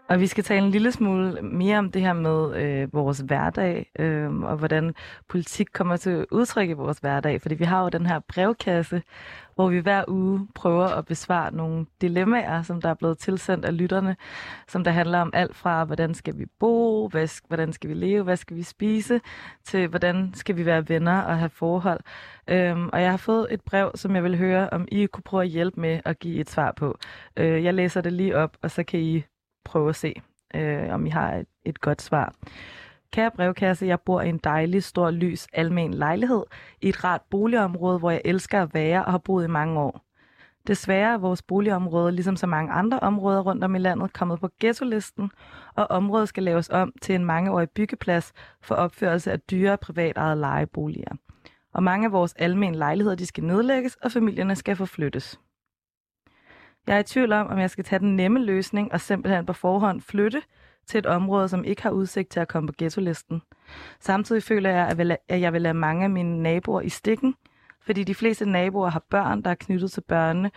og 0.09 0.21
vi 0.21 0.27
skal 0.27 0.45
tale 0.45 0.65
en 0.67 0.71
lille 0.71 0.93
smule 0.93 1.43
mere 1.43 1.79
om 1.79 1.91
det 1.91 2.03
her 2.03 2.13
med 2.13 2.57
øh, 2.57 2.89
vores 2.93 3.19
hverdag, 3.19 3.91
øh, 3.99 4.35
og 4.35 4.57
hvordan 4.57 4.95
politik 5.29 5.67
kommer 5.73 5.97
til 5.97 6.27
udtryk 6.31 6.69
i 6.69 6.73
vores 6.73 6.99
hverdag. 6.99 7.43
Fordi 7.43 7.55
vi 7.55 7.65
har 7.65 7.83
jo 7.83 7.89
den 7.89 8.07
her 8.07 8.19
brevkasse, 8.19 9.03
hvor 9.55 9.69
vi 9.69 9.79
hver 9.79 10.05
uge 10.09 10.49
prøver 10.55 10.85
at 10.85 11.07
besvare 11.07 11.55
nogle 11.55 11.87
dilemmaer, 12.01 12.63
som 12.63 12.81
der 12.81 12.89
er 12.89 12.95
blevet 12.95 13.19
tilsendt 13.19 13.65
af 13.65 13.77
lytterne, 13.79 14.17
som 14.69 14.85
der 14.85 14.91
handler 14.91 15.21
om 15.21 15.31
alt 15.35 15.57
fra, 15.57 15.85
hvordan 15.85 16.15
skal 16.15 16.39
vi 16.39 16.47
bo, 16.59 17.09
hvad, 17.09 17.43
hvordan 17.49 17.73
skal 17.73 17.91
vi 17.91 17.95
leve, 17.95 18.25
hvad 18.25 18.37
skal 18.37 18.57
vi 18.57 18.63
spise, 18.63 19.21
til 19.65 19.89
hvordan 19.89 20.31
skal 20.35 20.57
vi 20.57 20.67
være 20.67 20.89
venner 20.89 21.21
og 21.21 21.39
have 21.39 21.51
forhold. 21.51 22.01
Øhm, 22.49 22.89
og 22.93 23.03
jeg 23.03 23.11
har 23.11 23.17
fået 23.17 23.47
et 23.51 23.61
brev, 23.61 23.91
som 23.95 24.15
jeg 24.15 24.25
vil 24.25 24.39
høre, 24.39 24.71
om 24.71 24.89
I 24.93 25.07
kunne 25.07 25.23
prøve 25.23 25.43
at 25.43 25.49
hjælpe 25.49 25.81
med 25.81 26.01
at 26.05 26.19
give 26.19 26.41
et 26.41 26.51
svar 26.51 26.73
på. 26.73 26.99
Øh, 27.37 27.65
jeg 27.65 27.75
læser 27.75 28.01
det 28.01 28.13
lige 28.13 28.37
op, 28.37 28.57
og 28.63 28.71
så 28.71 28.83
kan 28.83 29.01
I 29.01 29.25
prøve 29.67 29.89
at 29.89 29.97
se, 29.97 30.15
øh, 30.55 30.95
om 30.95 31.07
I 31.07 31.11
har 31.11 31.35
et, 31.35 31.47
et 31.65 31.81
godt 31.81 32.03
svar. 32.03 32.35
Kære 33.13 33.31
brevkasse, 33.31 33.87
jeg 33.87 34.01
bor 34.01 34.21
i 34.21 34.29
en 34.29 34.41
dejlig, 34.45 34.85
stor, 34.85 35.11
lys, 35.11 35.47
almen 35.53 35.95
lejlighed 35.95 36.45
i 36.81 36.89
et 36.89 37.05
rart 37.05 37.23
boligområde, 37.31 37.99
hvor 37.99 38.11
jeg 38.11 38.23
elsker 38.25 38.63
at 38.63 38.75
være 38.75 39.05
og 39.05 39.11
har 39.11 39.19
boet 39.19 39.45
i 39.45 39.49
mange 39.49 39.81
år. 39.81 40.07
Desværre 40.67 41.13
er 41.13 41.19
vores 41.19 41.43
boligområde, 41.43 42.13
ligesom 42.13 42.37
så 42.37 42.47
mange 42.47 42.73
andre 42.73 43.01
områder 43.01 43.41
rundt 43.41 43.65
om 43.65 43.75
i 43.75 43.79
landet, 43.79 44.13
kommet 44.13 44.41
på 44.41 44.49
ghetto-listen, 44.61 45.31
og 45.75 45.87
området 45.91 46.29
skal 46.29 46.43
laves 46.43 46.69
om 46.71 46.93
til 47.03 47.15
en 47.15 47.25
mangeårig 47.25 47.71
byggeplads 47.71 48.33
for 48.61 48.75
opførelse 48.75 49.33
af 49.33 49.41
dyre 49.41 49.77
privatejede 49.77 50.41
lejeboliger. 50.41 51.13
Og 51.75 51.83
mange 51.83 52.07
af 52.07 52.13
vores 52.13 52.33
almen 52.33 52.75
lejligheder 52.75 53.17
de 53.17 53.27
skal 53.27 53.45
nedlægges, 53.45 53.97
og 53.97 54.13
familierne 54.13 54.57
skal 54.57 54.77
forflyttes. 54.77 55.41
Jeg 56.87 56.95
er 56.95 57.01
i 57.01 57.03
tvivl 57.03 57.33
om, 57.33 57.47
om 57.47 57.59
jeg 57.59 57.71
skal 57.71 57.85
tage 57.85 57.99
den 57.99 58.17
nemme 58.17 58.39
løsning 58.39 58.93
og 58.93 59.01
simpelthen 59.01 59.47
på 59.47 59.53
forhånd 59.53 60.01
flytte 60.01 60.43
til 60.87 60.99
et 60.99 61.07
område, 61.07 61.49
som 61.49 61.65
ikke 61.65 61.83
har 61.83 61.91
udsigt 61.91 62.29
til 62.29 62.41
at 62.41 62.49
komme 62.49 62.67
på 62.67 62.75
ghetto-listen. 62.79 63.43
Samtidig 64.01 64.43
føler 64.43 64.71
jeg, 64.71 65.19
at 65.29 65.41
jeg 65.41 65.53
vil 65.53 65.63
lade 65.63 65.75
mange 65.75 66.05
af 66.05 66.11
mine 66.11 66.43
naboer 66.43 66.81
i 66.81 66.89
stikken, 66.89 67.35
fordi 67.81 68.05
de 68.05 68.15
fleste 68.15 68.47
naboer 68.51 68.89
har 68.91 69.03
børn, 69.11 69.43
der 69.43 69.51
er 69.51 69.55
knyttet 69.55 69.93
til 69.93 70.01
børnene 70.01 70.51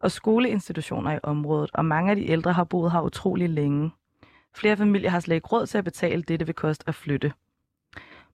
og 0.00 0.10
skoleinstitutioner 0.10 1.12
i 1.12 1.18
området, 1.22 1.70
og 1.74 1.84
mange 1.84 2.10
af 2.10 2.16
de 2.16 2.30
ældre 2.30 2.52
har 2.52 2.64
boet 2.64 2.92
her 2.92 3.00
utrolig 3.00 3.50
længe. 3.50 3.90
Flere 4.54 4.76
familier 4.76 5.10
har 5.10 5.20
slet 5.20 5.34
ikke 5.34 5.48
råd 5.48 5.66
til 5.66 5.78
at 5.78 5.84
betale 5.84 6.22
det, 6.22 6.40
det 6.40 6.46
vil 6.46 6.54
koste 6.54 6.84
at 6.88 6.94
flytte. 6.94 7.32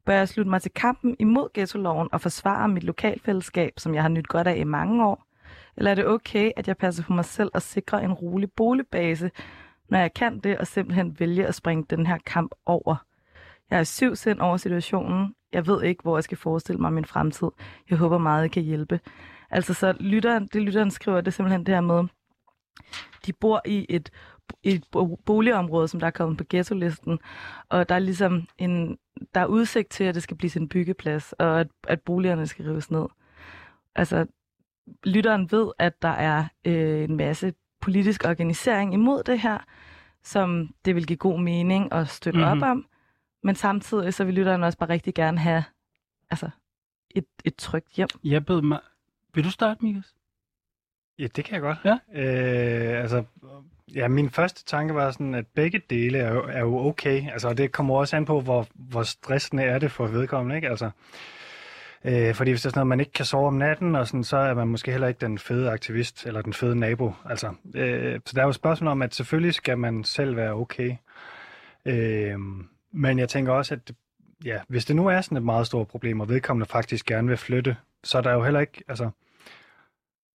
Bør 0.04 0.14
jeg 0.14 0.28
slutte 0.28 0.50
mig 0.50 0.62
til 0.62 0.70
kampen 0.74 1.16
imod 1.18 1.48
ghetto-loven 1.54 2.08
og 2.12 2.20
forsvare 2.20 2.68
mit 2.68 2.84
lokalfællesskab, 2.84 3.72
som 3.76 3.94
jeg 3.94 4.02
har 4.02 4.08
nyt 4.08 4.28
godt 4.28 4.46
af 4.46 4.56
i 4.56 4.64
mange 4.64 5.06
år? 5.06 5.27
Eller 5.78 5.90
er 5.90 5.94
det 5.94 6.06
okay, 6.06 6.50
at 6.56 6.68
jeg 6.68 6.76
passer 6.76 7.04
på 7.04 7.12
mig 7.12 7.24
selv 7.24 7.50
og 7.54 7.62
sikrer 7.62 7.98
en 7.98 8.12
rolig 8.12 8.52
boligbase, 8.52 9.30
når 9.88 9.98
jeg 9.98 10.14
kan 10.14 10.38
det, 10.38 10.58
og 10.58 10.66
simpelthen 10.66 11.20
vælge 11.20 11.46
at 11.46 11.54
springe 11.54 11.84
den 11.90 12.06
her 12.06 12.18
kamp 12.26 12.54
over? 12.66 12.96
Jeg 13.70 13.78
er 13.78 13.84
syv 13.84 14.16
sind 14.16 14.40
over 14.40 14.56
situationen. 14.56 15.34
Jeg 15.52 15.66
ved 15.66 15.82
ikke, 15.82 16.02
hvor 16.02 16.16
jeg 16.16 16.24
skal 16.24 16.38
forestille 16.38 16.80
mig 16.80 16.92
min 16.92 17.04
fremtid. 17.04 17.48
Jeg 17.90 17.98
håber 17.98 18.18
meget, 18.18 18.44
I 18.44 18.48
kan 18.48 18.62
hjælpe. 18.62 19.00
Altså, 19.50 19.74
så 19.74 19.94
lytteren, 20.00 20.46
det 20.52 20.62
lytteren 20.62 20.90
skriver, 20.90 21.20
det 21.20 21.26
er 21.26 21.30
simpelthen 21.30 21.66
det 21.66 21.74
her 21.74 21.80
med, 21.80 22.04
de 23.26 23.32
bor 23.32 23.62
i 23.66 23.86
et, 23.88 24.10
et 24.62 24.84
boligområde, 25.26 25.88
som 25.88 26.00
der 26.00 26.06
er 26.06 26.10
kommet 26.10 26.38
på 26.38 26.44
ghetto-listen, 26.50 27.18
og 27.68 27.88
der 27.88 27.94
er 27.94 27.98
ligesom 27.98 28.46
en, 28.58 28.98
der 29.34 29.40
er 29.40 29.46
udsigt 29.46 29.90
til, 29.90 30.04
at 30.04 30.14
det 30.14 30.22
skal 30.22 30.36
blive 30.36 30.50
sin 30.50 30.68
byggeplads, 30.68 31.32
og 31.32 31.60
at, 31.60 31.68
at 31.88 32.00
boligerne 32.00 32.46
skal 32.46 32.64
rives 32.64 32.90
ned. 32.90 33.06
Altså, 33.94 34.26
lytteren 35.04 35.52
ved, 35.52 35.72
at 35.78 36.02
der 36.02 36.08
er 36.08 36.44
øh, 36.64 37.04
en 37.04 37.16
masse 37.16 37.54
politisk 37.80 38.24
organisering 38.24 38.94
imod 38.94 39.22
det 39.22 39.40
her, 39.40 39.58
som 40.22 40.74
det 40.84 40.94
vil 40.94 41.06
give 41.06 41.16
god 41.16 41.40
mening 41.40 41.92
at 41.92 42.08
støtte 42.08 42.38
mm-hmm. 42.38 42.62
op 42.62 42.70
om, 42.70 42.86
men 43.42 43.54
samtidig 43.54 44.14
så 44.14 44.24
vil 44.24 44.34
lytteren 44.34 44.62
også 44.62 44.78
bare 44.78 44.88
rigtig 44.88 45.14
gerne 45.14 45.38
have 45.38 45.64
altså, 46.30 46.50
et, 47.10 47.26
et 47.44 47.56
trygt 47.56 47.92
hjem. 47.92 48.08
Jeg 48.24 48.46
bed 48.46 48.62
mig... 48.62 48.80
Vil 49.34 49.44
du 49.44 49.50
starte, 49.50 49.84
Mikas? 49.84 50.14
Ja, 51.18 51.26
det 51.36 51.44
kan 51.44 51.54
jeg 51.54 51.60
godt. 51.60 51.78
Ja? 51.84 51.98
Øh, 52.12 53.02
altså, 53.02 53.24
ja, 53.94 54.08
min 54.08 54.30
første 54.30 54.64
tanke 54.64 54.94
var 54.94 55.10
sådan, 55.10 55.34
at 55.34 55.46
begge 55.46 55.82
dele 55.90 56.18
er 56.18 56.32
jo, 56.32 56.44
er 56.44 56.60
jo 56.60 56.78
okay. 56.78 57.30
Altså, 57.32 57.52
det 57.52 57.72
kommer 57.72 57.96
også 57.96 58.16
an 58.16 58.24
på, 58.24 58.40
hvor, 58.40 58.66
hvor 58.74 59.02
stressende 59.02 59.62
er 59.62 59.78
det 59.78 59.92
for 59.92 60.06
vedkommende, 60.06 60.56
ikke? 60.56 60.68
Altså, 60.68 60.84
øh, 60.84 60.92
Øh, 62.04 62.34
fordi 62.34 62.50
hvis 62.50 62.62
det 62.62 62.66
er 62.66 62.70
sådan 62.70 62.78
noget, 62.78 62.86
man 62.86 63.00
ikke 63.00 63.12
kan 63.12 63.24
sove 63.24 63.46
om 63.46 63.54
natten, 63.54 63.94
og 63.94 64.06
sådan, 64.06 64.24
så 64.24 64.36
er 64.36 64.54
man 64.54 64.68
måske 64.68 64.90
heller 64.90 65.08
ikke 65.08 65.20
den 65.20 65.38
fede 65.38 65.70
aktivist, 65.70 66.26
eller 66.26 66.42
den 66.42 66.52
fede 66.52 66.76
nabo. 66.76 67.12
Altså, 67.24 67.54
øh, 67.74 68.20
så 68.26 68.32
der 68.34 68.42
er 68.42 68.46
jo 68.46 68.52
spørgsmål 68.52 68.88
om, 68.88 69.02
at 69.02 69.14
selvfølgelig 69.14 69.54
skal 69.54 69.78
man 69.78 70.04
selv 70.04 70.36
være 70.36 70.52
okay. 70.52 70.96
Øh, 71.84 72.38
men 72.92 73.18
jeg 73.18 73.28
tænker 73.28 73.52
også, 73.52 73.74
at 73.74 73.92
ja, 74.44 74.60
hvis 74.68 74.84
det 74.84 74.96
nu 74.96 75.06
er 75.06 75.20
sådan 75.20 75.36
et 75.36 75.44
meget 75.44 75.66
stort 75.66 75.88
problem, 75.88 76.20
og 76.20 76.28
vedkommende 76.28 76.66
faktisk 76.66 77.06
gerne 77.06 77.28
vil 77.28 77.36
flytte, 77.36 77.76
så 78.04 78.18
er 78.18 78.22
der 78.22 78.32
jo 78.32 78.44
heller 78.44 78.60
ikke, 78.60 78.84
altså, 78.88 79.10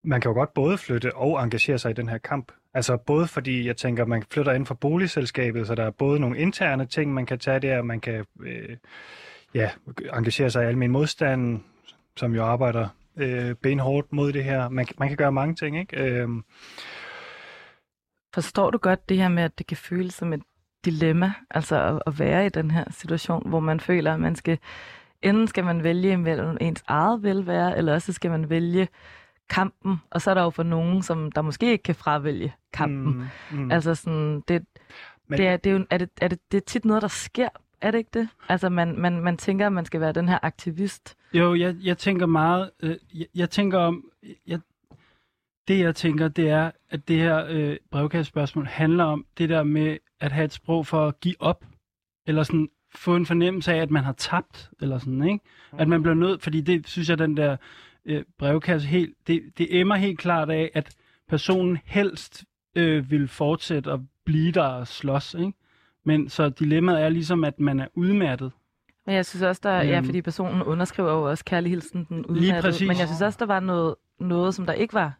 man 0.03 0.21
kan 0.21 0.29
jo 0.29 0.33
godt 0.33 0.53
både 0.53 0.77
flytte 0.77 1.15
og 1.15 1.43
engagere 1.43 1.79
sig 1.79 1.91
i 1.91 1.93
den 1.93 2.09
her 2.09 2.17
kamp. 2.17 2.51
Altså 2.73 2.97
både 2.97 3.27
fordi, 3.27 3.67
jeg 3.67 3.77
tænker, 3.77 4.05
man 4.05 4.23
flytter 4.31 4.53
ind 4.53 4.65
for 4.65 4.75
boligselskabet, 4.75 5.67
så 5.67 5.75
der 5.75 5.83
er 5.83 5.91
både 5.91 6.19
nogle 6.19 6.37
interne 6.37 6.85
ting, 6.85 7.13
man 7.13 7.25
kan 7.25 7.39
tage 7.39 7.59
der, 7.59 7.81
man 7.81 7.99
kan 7.99 8.25
øh, 8.39 8.77
ja, 9.55 9.69
engagere 10.13 10.49
sig 10.49 10.63
i 10.63 10.67
almen 10.67 10.91
modstand, 10.91 11.59
som 12.17 12.35
jo 12.35 12.43
arbejder 12.43 12.87
øh, 13.17 13.55
benhårdt 13.55 14.13
mod 14.13 14.33
det 14.33 14.43
her. 14.43 14.69
Man, 14.69 14.85
man 14.97 15.07
kan 15.07 15.17
gøre 15.17 15.31
mange 15.31 15.55
ting, 15.55 15.79
ikke? 15.79 15.97
Øh, 15.97 16.29
Forstår 18.33 18.71
du 18.71 18.77
godt 18.77 19.09
det 19.09 19.17
her 19.17 19.29
med, 19.29 19.43
at 19.43 19.57
det 19.57 19.67
kan 19.67 19.77
føles 19.77 20.13
som 20.13 20.33
et 20.33 20.41
dilemma, 20.85 21.33
altså 21.49 21.83
at, 21.83 22.01
at 22.07 22.19
være 22.19 22.45
i 22.45 22.49
den 22.49 22.71
her 22.71 22.83
situation, 22.91 23.49
hvor 23.49 23.59
man 23.59 23.79
føler, 23.79 24.13
at 24.13 24.19
man 24.19 24.35
skal, 24.35 24.57
enten 25.21 25.47
skal 25.47 25.63
man 25.63 25.83
vælge 25.83 26.11
imellem 26.11 26.57
ens 26.61 26.83
eget 26.87 27.23
velvære, 27.23 27.77
eller 27.77 27.93
også 27.93 28.13
skal 28.13 28.31
man 28.31 28.49
vælge 28.49 28.87
kampen, 29.49 29.97
og 30.09 30.21
så 30.21 30.29
er 30.29 30.33
der 30.33 30.43
jo 30.43 30.49
for 30.49 30.63
nogen, 30.63 31.01
som 31.01 31.31
der 31.31 31.41
måske 31.41 31.71
ikke 31.71 31.83
kan 31.83 31.95
fravælge 31.95 32.53
kampen. 32.73 33.29
Mm, 33.51 33.57
mm. 33.57 33.71
Altså 33.71 33.95
sådan, 33.95 34.43
det, 34.47 34.65
Men... 35.27 35.37
det, 35.37 35.47
er, 35.47 35.57
det 35.57 35.69
er, 35.71 35.73
jo, 35.73 35.85
er, 35.89 35.97
det, 35.97 36.09
er 36.21 36.27
det, 36.27 36.39
det 36.51 36.57
er 36.57 36.61
tit 36.61 36.85
noget, 36.85 37.01
der 37.01 37.07
sker, 37.07 37.49
er 37.83 37.91
det 37.91 37.97
ikke 37.97 38.09
det? 38.13 38.29
Altså 38.49 38.69
man, 38.69 38.99
man, 38.99 39.19
man 39.19 39.37
tænker, 39.37 39.65
at 39.65 39.73
man 39.73 39.85
skal 39.85 40.01
være 40.01 40.11
den 40.11 40.29
her 40.29 40.39
aktivist. 40.41 41.15
Jo, 41.33 41.55
jeg, 41.55 41.75
jeg 41.83 41.97
tænker 41.97 42.25
meget, 42.25 42.71
øh, 42.83 42.95
jeg, 43.13 43.27
jeg 43.35 43.49
tænker 43.49 43.79
om, 43.79 44.05
jeg, 44.47 44.59
det 45.67 45.79
jeg 45.79 45.95
tænker, 45.95 46.27
det 46.27 46.49
er, 46.49 46.71
at 46.89 47.07
det 47.07 47.17
her 47.17 47.45
øh, 47.49 47.77
brevkastespørgsmål 47.91 48.65
handler 48.65 49.03
om 49.03 49.25
det 49.37 49.49
der 49.49 49.63
med 49.63 49.97
at 50.19 50.31
have 50.31 50.45
et 50.45 50.53
sprog 50.53 50.87
for 50.87 51.07
at 51.07 51.19
give 51.19 51.35
op, 51.39 51.65
eller 52.27 52.43
sådan 52.43 52.69
få 52.95 53.15
en 53.15 53.25
fornemmelse 53.25 53.73
af, 53.73 53.77
at 53.77 53.91
man 53.91 54.03
har 54.03 54.13
tabt, 54.13 54.69
eller 54.81 54.97
sådan, 54.97 55.23
ikke? 55.23 55.39
At 55.77 55.87
man 55.87 56.01
bliver 56.01 56.15
nødt, 56.15 56.41
fordi 56.41 56.61
det 56.61 56.87
synes 56.87 57.09
jeg, 57.09 57.17
den 57.17 57.37
der 57.37 57.57
øh, 58.05 58.23
brevkasse 58.37 58.87
helt, 58.87 59.15
det, 59.27 59.43
det 59.57 59.79
emmer 59.79 59.95
helt 59.95 60.19
klart 60.19 60.49
af, 60.49 60.71
at 60.73 60.95
personen 61.29 61.77
helst 61.85 62.43
øh, 62.75 63.11
vil 63.11 63.27
fortsætte 63.27 63.91
at 63.91 63.99
blive 64.25 64.51
der 64.51 64.63
og 64.63 64.87
slås, 64.87 65.33
ikke? 65.33 65.53
Men 66.03 66.29
så 66.29 66.49
dilemmaet 66.49 67.01
er 67.01 67.09
ligesom, 67.09 67.43
at 67.43 67.59
man 67.59 67.79
er 67.79 67.87
udmattet. 67.95 68.51
Men 69.05 69.15
jeg 69.15 69.25
synes 69.25 69.43
også, 69.43 69.61
der, 69.63 69.79
øhm, 69.79 69.89
ja, 69.89 69.99
fordi 69.99 70.21
personen 70.21 70.61
underskriver 70.61 71.11
jo 71.11 71.29
også 71.29 71.45
kærlighedsen 71.45 72.05
den 72.09 72.25
udmattet. 72.25 72.41
Lige 72.41 72.61
præcis. 72.61 72.87
Men 72.87 72.97
jeg 72.97 73.07
synes 73.07 73.21
også, 73.21 73.37
der 73.39 73.45
var 73.45 73.59
noget, 73.59 73.95
noget 74.19 74.55
som 74.55 74.65
der 74.65 74.73
ikke 74.73 74.93
var 74.93 75.13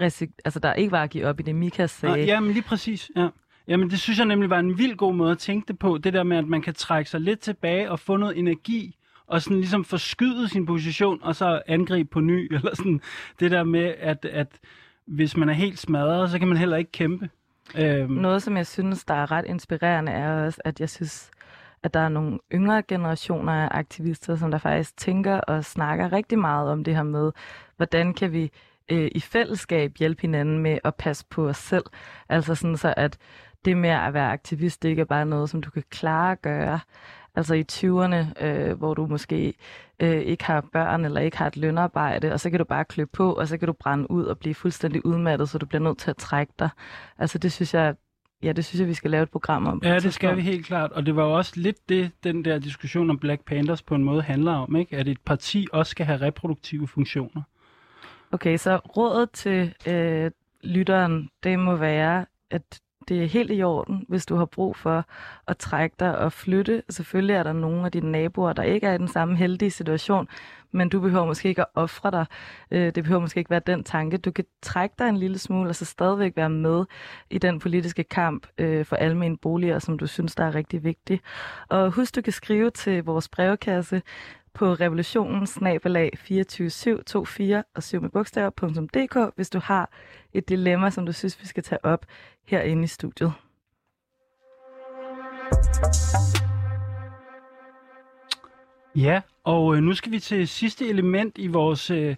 altså 0.00 0.58
der 0.62 0.74
ikke 0.74 0.92
var 0.92 1.02
at 1.02 1.10
give 1.10 1.26
op 1.26 1.40
i 1.40 1.42
det, 1.42 1.54
Mika 1.54 1.86
sagde. 1.86 2.20
Ah, 2.20 2.26
ja, 2.26 2.40
men 2.40 2.52
lige 2.52 2.62
præcis, 2.62 3.10
ja. 3.16 3.28
Jamen, 3.68 3.90
det 3.90 4.00
synes 4.00 4.18
jeg 4.18 4.26
nemlig 4.26 4.50
var 4.50 4.58
en 4.58 4.78
vild 4.78 4.96
god 4.96 5.14
måde 5.14 5.30
at 5.30 5.38
tænke 5.38 5.68
det 5.68 5.78
på. 5.78 5.98
Det 5.98 6.12
der 6.12 6.22
med, 6.22 6.36
at 6.36 6.46
man 6.46 6.62
kan 6.62 6.74
trække 6.74 7.10
sig 7.10 7.20
lidt 7.20 7.40
tilbage 7.40 7.90
og 7.90 8.00
få 8.00 8.16
noget 8.16 8.38
energi, 8.38 8.96
og 9.26 9.42
sådan 9.42 9.56
ligesom 9.56 9.84
forskyde 9.84 10.48
sin 10.48 10.66
position, 10.66 11.18
og 11.22 11.36
så 11.36 11.62
angribe 11.66 12.08
på 12.08 12.20
ny, 12.20 12.48
eller 12.54 12.74
sådan 12.74 13.00
det 13.40 13.50
der 13.50 13.64
med, 13.64 13.94
at, 13.98 14.24
at 14.24 14.58
hvis 15.06 15.36
man 15.36 15.48
er 15.48 15.52
helt 15.52 15.78
smadret, 15.78 16.30
så 16.30 16.38
kan 16.38 16.48
man 16.48 16.56
heller 16.56 16.76
ikke 16.76 16.92
kæmpe. 16.92 17.30
Øhm. 17.78 18.12
Noget, 18.12 18.42
som 18.42 18.56
jeg 18.56 18.66
synes, 18.66 19.04
der 19.04 19.14
er 19.14 19.30
ret 19.30 19.44
inspirerende, 19.44 20.12
er 20.12 20.44
også, 20.44 20.60
at 20.64 20.80
jeg 20.80 20.90
synes, 20.90 21.30
at 21.82 21.94
der 21.94 22.00
er 22.00 22.08
nogle 22.08 22.38
yngre 22.52 22.82
generationer 22.82 23.52
af 23.52 23.68
aktivister, 23.70 24.36
som 24.36 24.50
der 24.50 24.58
faktisk 24.58 24.96
tænker 24.96 25.40
og 25.40 25.64
snakker 25.64 26.12
rigtig 26.12 26.38
meget 26.38 26.70
om 26.70 26.84
det 26.84 26.96
her 26.96 27.02
med, 27.02 27.32
hvordan 27.76 28.14
kan 28.14 28.32
vi 28.32 28.50
øh, 28.90 29.10
i 29.14 29.20
fællesskab 29.20 29.96
hjælpe 29.98 30.22
hinanden 30.22 30.58
med 30.58 30.78
at 30.84 30.94
passe 30.94 31.24
på 31.30 31.48
os 31.48 31.56
selv. 31.56 31.84
Altså 32.28 32.54
sådan 32.54 32.76
så, 32.76 32.94
at 32.96 33.18
det 33.64 33.76
med 33.76 33.90
at 33.90 34.14
være 34.14 34.32
aktivist, 34.32 34.82
det 34.82 34.88
ikke 34.88 35.00
er 35.00 35.04
bare 35.04 35.26
noget, 35.26 35.50
som 35.50 35.62
du 35.62 35.70
kan 35.70 35.84
klare 35.90 36.32
at 36.32 36.42
gøre. 36.42 36.80
Altså 37.34 37.54
i 37.54 37.64
20'erne, 37.72 38.44
øh, 38.44 38.78
hvor 38.78 38.94
du 38.94 39.06
måske 39.06 39.54
øh, 40.00 40.20
ikke 40.20 40.44
har 40.44 40.64
børn 40.72 41.04
eller 41.04 41.20
ikke 41.20 41.38
har 41.38 41.46
et 41.46 41.56
lønarbejde, 41.56 42.32
og 42.32 42.40
så 42.40 42.50
kan 42.50 42.58
du 42.58 42.64
bare 42.64 42.84
klø 42.84 43.04
på, 43.04 43.32
og 43.32 43.48
så 43.48 43.58
kan 43.58 43.66
du 43.66 43.72
brænde 43.72 44.10
ud 44.10 44.24
og 44.24 44.38
blive 44.38 44.54
fuldstændig 44.54 45.06
udmattet, 45.06 45.48
så 45.48 45.58
du 45.58 45.66
bliver 45.66 45.82
nødt 45.82 45.98
til 45.98 46.10
at 46.10 46.16
trække 46.16 46.52
dig. 46.58 46.68
Altså 47.18 47.38
det 47.38 47.52
synes 47.52 47.74
jeg, 47.74 47.94
ja, 48.42 48.52
det 48.52 48.64
synes 48.64 48.80
jeg, 48.80 48.88
vi 48.88 48.94
skal 48.94 49.10
lave 49.10 49.22
et 49.22 49.30
program 49.30 49.66
om. 49.66 49.80
Ja, 49.84 49.98
det 49.98 50.14
skal 50.14 50.36
vi 50.36 50.40
helt 50.42 50.66
klart. 50.66 50.92
Og 50.92 51.06
det 51.06 51.16
var 51.16 51.24
jo 51.24 51.32
også 51.32 51.52
lidt 51.56 51.88
det, 51.88 52.10
den 52.24 52.44
der 52.44 52.58
diskussion 52.58 53.10
om 53.10 53.18
Black 53.18 53.44
Panthers 53.44 53.82
på 53.82 53.94
en 53.94 54.04
måde 54.04 54.22
handler 54.22 54.52
om, 54.52 54.76
ikke? 54.76 54.96
at 54.96 55.08
et 55.08 55.20
parti 55.20 55.66
også 55.72 55.90
skal 55.90 56.06
have 56.06 56.20
reproduktive 56.20 56.88
funktioner. 56.88 57.42
Okay, 58.32 58.56
så 58.56 58.76
rådet 58.76 59.30
til 59.30 59.74
øh, 59.86 60.30
lytteren, 60.62 61.30
det 61.42 61.58
må 61.58 61.76
være, 61.76 62.26
at 62.50 62.80
det 63.10 63.22
er 63.22 63.26
helt 63.26 63.50
i 63.50 63.62
orden, 63.62 64.04
hvis 64.08 64.26
du 64.26 64.36
har 64.36 64.44
brug 64.44 64.76
for 64.76 65.04
at 65.48 65.56
trække 65.58 65.96
dig 66.00 66.18
og 66.18 66.32
flytte. 66.32 66.82
Selvfølgelig 66.90 67.34
er 67.34 67.42
der 67.42 67.52
nogle 67.52 67.84
af 67.84 67.92
dine 67.92 68.12
naboer, 68.12 68.52
der 68.52 68.62
ikke 68.62 68.86
er 68.86 68.94
i 68.94 68.98
den 68.98 69.08
samme 69.08 69.36
heldige 69.36 69.70
situation, 69.70 70.28
men 70.72 70.88
du 70.88 71.00
behøver 71.00 71.26
måske 71.26 71.48
ikke 71.48 71.60
at 71.60 71.66
ofre 71.74 72.10
dig. 72.10 72.26
Øh, 72.70 72.94
det 72.94 73.04
behøver 73.04 73.20
måske 73.20 73.38
ikke 73.38 73.50
være 73.50 73.60
den 73.66 73.84
tanke. 73.84 74.16
Du 74.16 74.30
kan 74.30 74.44
trække 74.62 74.94
dig 74.98 75.08
en 75.08 75.16
lille 75.16 75.38
smule, 75.38 75.68
og 75.68 75.76
så 75.76 75.84
stadigvæk 75.84 76.36
være 76.36 76.50
med 76.50 76.84
i 77.30 77.38
den 77.38 77.58
politiske 77.58 78.04
kamp 78.04 78.46
øh, 78.58 78.84
for 78.84 78.96
almen 78.96 79.36
boliger, 79.36 79.78
som 79.78 79.98
du 79.98 80.06
synes, 80.06 80.34
der 80.34 80.44
er 80.44 80.54
rigtig 80.54 80.84
vigtig. 80.84 81.20
Og 81.68 81.90
husk, 81.90 82.16
du 82.16 82.22
kan 82.22 82.32
skrive 82.32 82.70
til 82.70 83.04
vores 83.04 83.28
brevkasse 83.28 84.02
på 84.54 84.72
revolutionen 84.74 85.46
snabelag 85.46 86.10
24724 86.18 87.64
og 87.74 87.82
7 87.82 88.02
med 88.02 88.10
bogstaver.dk, 88.10 89.34
hvis 89.36 89.50
du 89.50 89.58
har 89.58 89.90
et 90.32 90.48
dilemma, 90.48 90.90
som 90.90 91.06
du 91.06 91.12
synes, 91.12 91.40
vi 91.40 91.46
skal 91.46 91.62
tage 91.62 91.84
op 91.84 92.06
herinde 92.46 92.84
i 92.84 92.86
studiet. 92.86 93.32
Ja, 98.96 99.20
og 99.44 99.76
øh, 99.76 99.82
nu 99.82 99.94
skal 99.94 100.12
vi 100.12 100.20
til 100.20 100.48
sidste 100.48 100.88
element 100.88 101.38
i 101.38 101.46
vores, 101.46 101.90
øh, 101.90 102.16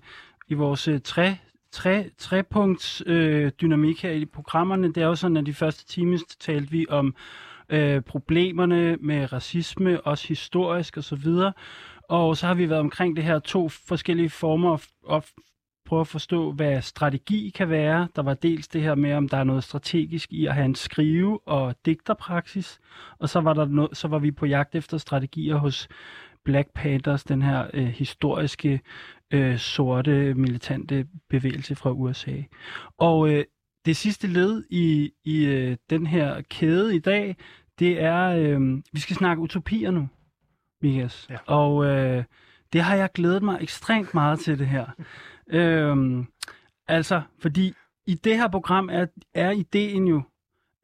i 0.48 0.54
vores 0.54 0.88
øh, 0.88 1.00
tre, 1.00 1.36
tre, 1.70 2.10
trepunkts 2.18 3.02
øh, 3.06 3.52
dynamik 3.60 4.02
her 4.02 4.10
i 4.10 4.24
programmerne. 4.24 4.88
Det 4.88 5.02
er 5.02 5.06
jo 5.06 5.14
sådan, 5.14 5.36
at 5.36 5.46
de 5.46 5.54
første 5.54 5.86
timer 5.86 6.18
talte 6.40 6.70
vi 6.70 6.86
om 6.88 7.14
øh, 7.68 8.00
problemerne 8.00 8.96
med 9.00 9.32
racisme, 9.32 10.00
også 10.00 10.28
historisk 10.28 10.96
osv. 10.96 11.26
Og 11.28 11.52
og 12.12 12.36
så 12.36 12.46
har 12.46 12.54
vi 12.54 12.68
været 12.68 12.80
omkring 12.80 13.16
det 13.16 13.24
her 13.24 13.38
to 13.38 13.68
forskellige 13.68 14.30
former 14.30 14.78
of, 15.04 15.30
prøve 15.86 16.00
at 16.00 16.06
forstå, 16.06 16.52
hvad 16.52 16.82
strategi 16.82 17.50
kan 17.54 17.70
være. 17.70 18.08
Der 18.16 18.22
var 18.22 18.34
dels 18.34 18.68
det 18.68 18.82
her 18.82 18.94
med, 18.94 19.12
om 19.12 19.28
der 19.28 19.36
er 19.36 19.44
noget 19.44 19.64
strategisk 19.64 20.32
i 20.32 20.46
at 20.46 20.54
have 20.54 20.64
en 20.64 20.74
skrive- 20.74 21.48
og 21.48 21.74
digterpraksis, 21.86 22.80
og 23.18 23.28
så 23.28 23.40
var, 23.40 23.52
der 23.52 23.66
no, 23.66 23.86
så 23.92 24.08
var 24.08 24.18
vi 24.18 24.30
på 24.30 24.46
jagt 24.46 24.74
efter 24.74 24.98
strategier 24.98 25.56
hos 25.56 25.88
Black 26.44 26.68
Panthers, 26.74 27.24
den 27.24 27.42
her 27.42 27.66
øh, 27.74 27.86
historiske 27.86 28.80
øh, 29.30 29.58
sorte 29.58 30.34
militante 30.34 31.06
bevægelse 31.30 31.76
fra 31.76 31.90
USA. 31.90 32.36
Og 32.98 33.30
øh, 33.30 33.44
det 33.84 33.96
sidste 33.96 34.26
led 34.26 34.64
i, 34.70 35.10
i 35.24 35.44
øh, 35.44 35.76
den 35.90 36.06
her 36.06 36.40
kæde 36.40 36.96
i 36.96 36.98
dag, 36.98 37.36
det 37.78 38.00
er, 38.00 38.22
øh, 38.28 38.82
vi 38.92 39.00
skal 39.00 39.16
snakke 39.16 39.42
utopier 39.42 39.90
nu, 39.90 40.08
Mikas. 40.82 41.26
Ja. 41.30 41.36
Og 41.46 41.84
øh, 41.84 42.24
det 42.72 42.82
har 42.82 42.96
jeg 42.96 43.12
glædet 43.14 43.42
mig 43.42 43.58
ekstremt 43.60 44.14
meget 44.14 44.40
til 44.40 44.58
det 44.58 44.66
her. 44.66 44.86
øhm, 45.58 46.26
altså, 46.88 47.22
fordi 47.38 47.74
i 48.06 48.14
det 48.14 48.36
her 48.36 48.48
program 48.48 48.88
er, 48.92 49.06
er 49.34 49.50
ideen 49.50 50.06
jo, 50.06 50.22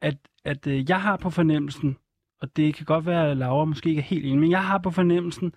at, 0.01 0.17
at 0.45 0.67
øh, 0.67 0.89
jeg 0.89 1.01
har 1.01 1.17
på 1.17 1.29
fornemmelsen, 1.29 1.97
og 2.41 2.55
det 2.55 2.75
kan 2.75 2.85
godt 2.85 3.05
være, 3.05 3.31
at 3.31 3.37
Laura 3.37 3.65
måske 3.65 3.89
ikke 3.89 3.99
er 3.99 4.03
helt 4.03 4.25
enig, 4.25 4.39
men 4.39 4.51
jeg 4.51 4.65
har 4.65 4.77
på 4.77 4.91
fornemmelsen, 4.91 5.53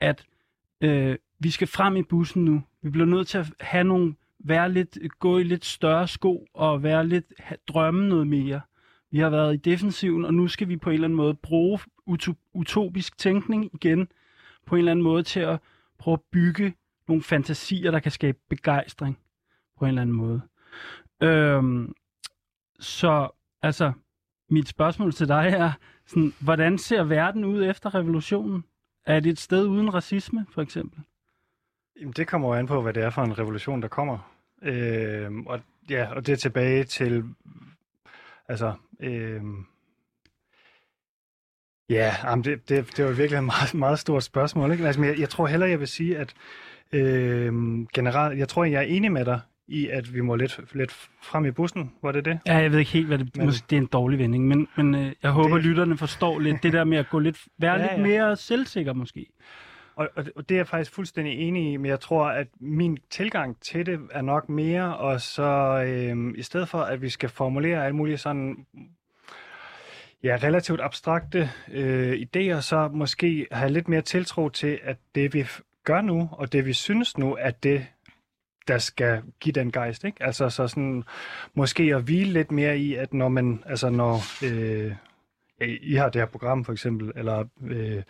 at 0.00 0.24
øh, 0.80 1.16
vi 1.38 1.50
skal 1.50 1.68
frem 1.68 1.96
i 1.96 2.02
bussen 2.02 2.44
nu. 2.44 2.62
Vi 2.82 2.90
bliver 2.90 3.06
nødt 3.06 3.28
til 3.28 3.38
at 3.38 3.46
have 3.60 3.84
nogle, 3.84 4.14
være 4.38 4.72
lidt, 4.72 4.98
gå 5.18 5.38
i 5.38 5.42
lidt 5.42 5.64
større 5.64 6.08
sko 6.08 6.46
og 6.54 6.82
være 6.82 7.06
lidt, 7.06 7.32
ha, 7.38 7.54
drømme 7.68 8.08
noget 8.08 8.26
mere. 8.26 8.60
Vi 9.10 9.18
har 9.18 9.30
været 9.30 9.54
i 9.54 9.56
defensiven, 9.56 10.24
og 10.24 10.34
nu 10.34 10.48
skal 10.48 10.68
vi 10.68 10.76
på 10.76 10.90
en 10.90 10.94
eller 10.94 11.06
anden 11.06 11.16
måde 11.16 11.34
bruge 11.34 11.78
utop, 12.06 12.36
utopisk 12.52 13.18
tænkning 13.18 13.70
igen, 13.74 14.08
på 14.66 14.74
en 14.74 14.78
eller 14.78 14.90
anden 14.90 15.02
måde 15.02 15.22
til 15.22 15.40
at 15.40 15.60
prøve 15.98 16.12
at 16.12 16.20
bygge 16.32 16.74
nogle 17.08 17.22
fantasier, 17.22 17.90
der 17.90 18.00
kan 18.00 18.12
skabe 18.12 18.38
begejstring 18.48 19.18
på 19.78 19.84
en 19.84 19.88
eller 19.88 20.02
anden 20.02 20.16
måde. 20.16 20.40
Øhm, 21.20 21.94
så 22.80 23.28
altså, 23.62 23.92
mit 24.50 24.68
spørgsmål 24.68 25.12
til 25.12 25.28
dig 25.28 25.54
er, 25.56 25.72
sådan, 26.06 26.34
hvordan 26.40 26.78
ser 26.78 27.04
verden 27.04 27.44
ud 27.44 27.64
efter 27.64 27.94
revolutionen? 27.94 28.64
Er 29.06 29.20
det 29.20 29.30
et 29.30 29.38
sted 29.38 29.66
uden 29.66 29.94
racisme, 29.94 30.46
for 30.50 30.62
eksempel? 30.62 31.00
Jamen, 32.00 32.12
det 32.12 32.28
kommer 32.28 32.48
jo 32.48 32.54
an 32.54 32.66
på, 32.66 32.82
hvad 32.82 32.92
det 32.92 33.02
er 33.02 33.10
for 33.10 33.22
en 33.22 33.38
revolution, 33.38 33.82
der 33.82 33.88
kommer. 33.88 34.18
Øh, 34.62 35.32
og, 35.46 35.60
ja, 35.90 36.14
og 36.14 36.26
det 36.26 36.32
er 36.32 36.36
tilbage 36.36 36.84
til, 36.84 37.24
altså, 38.48 38.74
øh, 39.00 39.42
ja, 41.90 42.14
jamen 42.24 42.44
det, 42.44 42.68
det, 42.68 42.96
det 42.96 43.04
var 43.04 43.10
virkelig 43.12 43.38
et 43.38 43.44
meget, 43.44 43.74
meget 43.74 43.98
stort 43.98 44.22
spørgsmål. 44.22 44.72
Ikke? 44.72 44.86
Altså, 44.86 45.04
jeg, 45.04 45.18
jeg 45.20 45.28
tror 45.28 45.46
heller, 45.46 45.66
jeg 45.66 45.80
vil 45.80 45.88
sige, 45.88 46.18
at 46.18 46.34
øh, 46.92 47.52
generelt, 47.94 48.38
jeg 48.38 48.48
tror, 48.48 48.64
jeg 48.64 48.78
er 48.78 48.86
enig 48.86 49.12
med 49.12 49.24
dig 49.24 49.40
i, 49.68 49.88
at 49.88 50.14
vi 50.14 50.20
må 50.20 50.34
lidt, 50.36 50.60
lidt 50.74 50.92
frem 51.22 51.44
i 51.44 51.50
bussen. 51.50 51.92
Var 52.02 52.12
det 52.12 52.24
det? 52.24 52.38
Ja, 52.46 52.56
jeg 52.56 52.70
ved 52.72 52.78
ikke 52.78 52.90
helt, 52.90 53.06
hvad 53.06 53.18
det, 53.18 53.36
Men- 53.36 53.46
måske, 53.46 53.64
det 53.70 53.76
er 53.76 53.80
en 53.80 53.86
dårlig 53.86 54.18
vending, 54.18 54.46
men, 54.48 54.68
men 54.76 54.94
øh, 54.94 55.12
jeg 55.22 55.30
håber, 55.30 55.54
Det- 55.56 55.64
lytterne 55.66 55.96
forstår 55.96 56.38
lidt 56.38 56.62
det 56.62 56.72
der 56.72 56.84
med 56.84 56.98
at 56.98 57.06
gå 57.10 57.18
lidt, 57.18 57.38
være 57.58 57.72
Ja, 57.72 57.78
lidt 57.78 57.92
ja. 57.92 58.02
mere 58.18 58.36
selvsikker 58.36 58.92
måske. 58.92 59.26
Og, 59.96 60.08
og, 60.16 60.24
og 60.36 60.48
det 60.48 60.54
er 60.54 60.58
jeg 60.58 60.68
faktisk 60.68 60.94
fuldstændig 60.94 61.38
enig 61.38 61.72
i, 61.72 61.76
men 61.76 61.86
jeg 61.86 62.00
tror, 62.00 62.24
at 62.26 62.46
min 62.60 62.98
tilgang 63.10 63.60
til 63.60 63.86
det 63.86 64.00
er 64.10 64.22
nok 64.22 64.48
mere, 64.48 64.96
og 64.96 65.20
så 65.20 65.42
øh, 65.86 66.32
i 66.36 66.42
stedet 66.42 66.68
for, 66.68 66.78
at 66.78 67.02
vi 67.02 67.08
skal 67.08 67.28
formulere 67.28 67.84
alle 67.84 67.96
mulige 67.96 68.18
sådan 68.18 68.56
ja, 70.24 70.36
relativt 70.42 70.80
abstrakte 70.80 71.50
øh, 71.72 72.12
idéer, 72.20 72.60
så 72.60 72.88
måske 72.92 73.46
have 73.52 73.72
lidt 73.72 73.88
mere 73.88 74.02
tiltro 74.02 74.48
til, 74.48 74.80
at 74.82 74.96
det 75.14 75.34
vi 75.34 75.46
gør 75.84 76.00
nu, 76.00 76.28
og 76.32 76.52
det 76.52 76.66
vi 76.66 76.72
synes 76.72 77.18
nu, 77.18 77.32
at 77.32 77.62
det, 77.62 77.86
der 78.68 78.78
skal 78.78 79.22
give 79.40 79.52
den 79.52 79.72
gejst, 79.72 80.04
ikke? 80.04 80.22
Altså 80.22 80.50
så 80.50 80.68
sådan, 80.68 81.04
måske 81.54 81.82
at 81.82 82.02
hvile 82.02 82.32
lidt 82.32 82.50
mere 82.50 82.78
i, 82.78 82.94
at 82.94 83.14
når 83.14 83.28
man, 83.28 83.62
altså 83.66 83.90
når, 83.90 84.20
øh, 84.44 84.92
i 85.80 85.94
har 85.94 86.08
det 86.08 86.20
her 86.20 86.26
program 86.26 86.64
for 86.64 86.72
eksempel, 86.72 87.12
eller 87.16 87.44
øh, 87.66 88.02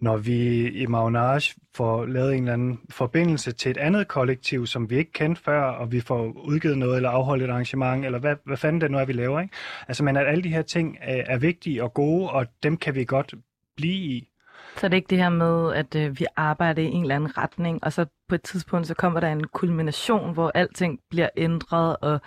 når 0.00 0.16
vi 0.16 0.68
i 0.68 0.86
Magnage 0.86 1.54
får 1.74 2.06
lavet 2.06 2.34
en 2.34 2.42
eller 2.42 2.52
anden 2.52 2.80
forbindelse 2.90 3.52
til 3.52 3.70
et 3.70 3.76
andet 3.76 4.08
kollektiv, 4.08 4.66
som 4.66 4.90
vi 4.90 4.96
ikke 4.96 5.12
kendte 5.12 5.42
før, 5.42 5.62
og 5.62 5.92
vi 5.92 6.00
får 6.00 6.32
udgivet 6.44 6.78
noget, 6.78 6.96
eller 6.96 7.10
afholdt 7.10 7.42
et 7.42 7.50
arrangement, 7.50 8.04
eller 8.04 8.18
hvad, 8.18 8.36
hvad 8.44 8.56
fanden 8.56 8.80
det 8.80 8.90
nu 8.90 8.98
er, 8.98 9.04
vi 9.04 9.12
laver, 9.12 9.40
ikke? 9.40 9.54
Altså, 9.88 10.04
men 10.04 10.16
at 10.16 10.26
alle 10.26 10.42
de 10.42 10.48
her 10.48 10.62
ting 10.62 10.98
er, 11.00 11.22
er 11.26 11.38
vigtige 11.38 11.82
og 11.82 11.94
gode, 11.94 12.30
og 12.30 12.46
dem 12.62 12.76
kan 12.76 12.94
vi 12.94 13.04
godt 13.04 13.34
blive 13.76 13.94
i. 13.94 14.28
Så 14.76 14.88
det 14.88 14.94
er 14.94 14.96
ikke 14.96 15.10
det 15.10 15.18
her 15.18 15.28
med, 15.28 15.74
at 15.74 15.94
øh, 15.94 16.18
vi 16.18 16.26
arbejder 16.36 16.82
i 16.82 16.86
en 16.86 17.02
eller 17.02 17.16
anden 17.16 17.38
retning, 17.38 17.84
og 17.84 17.92
så 17.92 18.06
på 18.28 18.34
et 18.34 18.42
tidspunkt, 18.42 18.86
så 18.86 18.94
kommer 18.94 19.20
der 19.20 19.32
en 19.32 19.44
kulmination, 19.44 20.34
hvor 20.34 20.52
alting 20.54 21.00
bliver 21.10 21.28
ændret, 21.36 21.96
og 22.00 22.20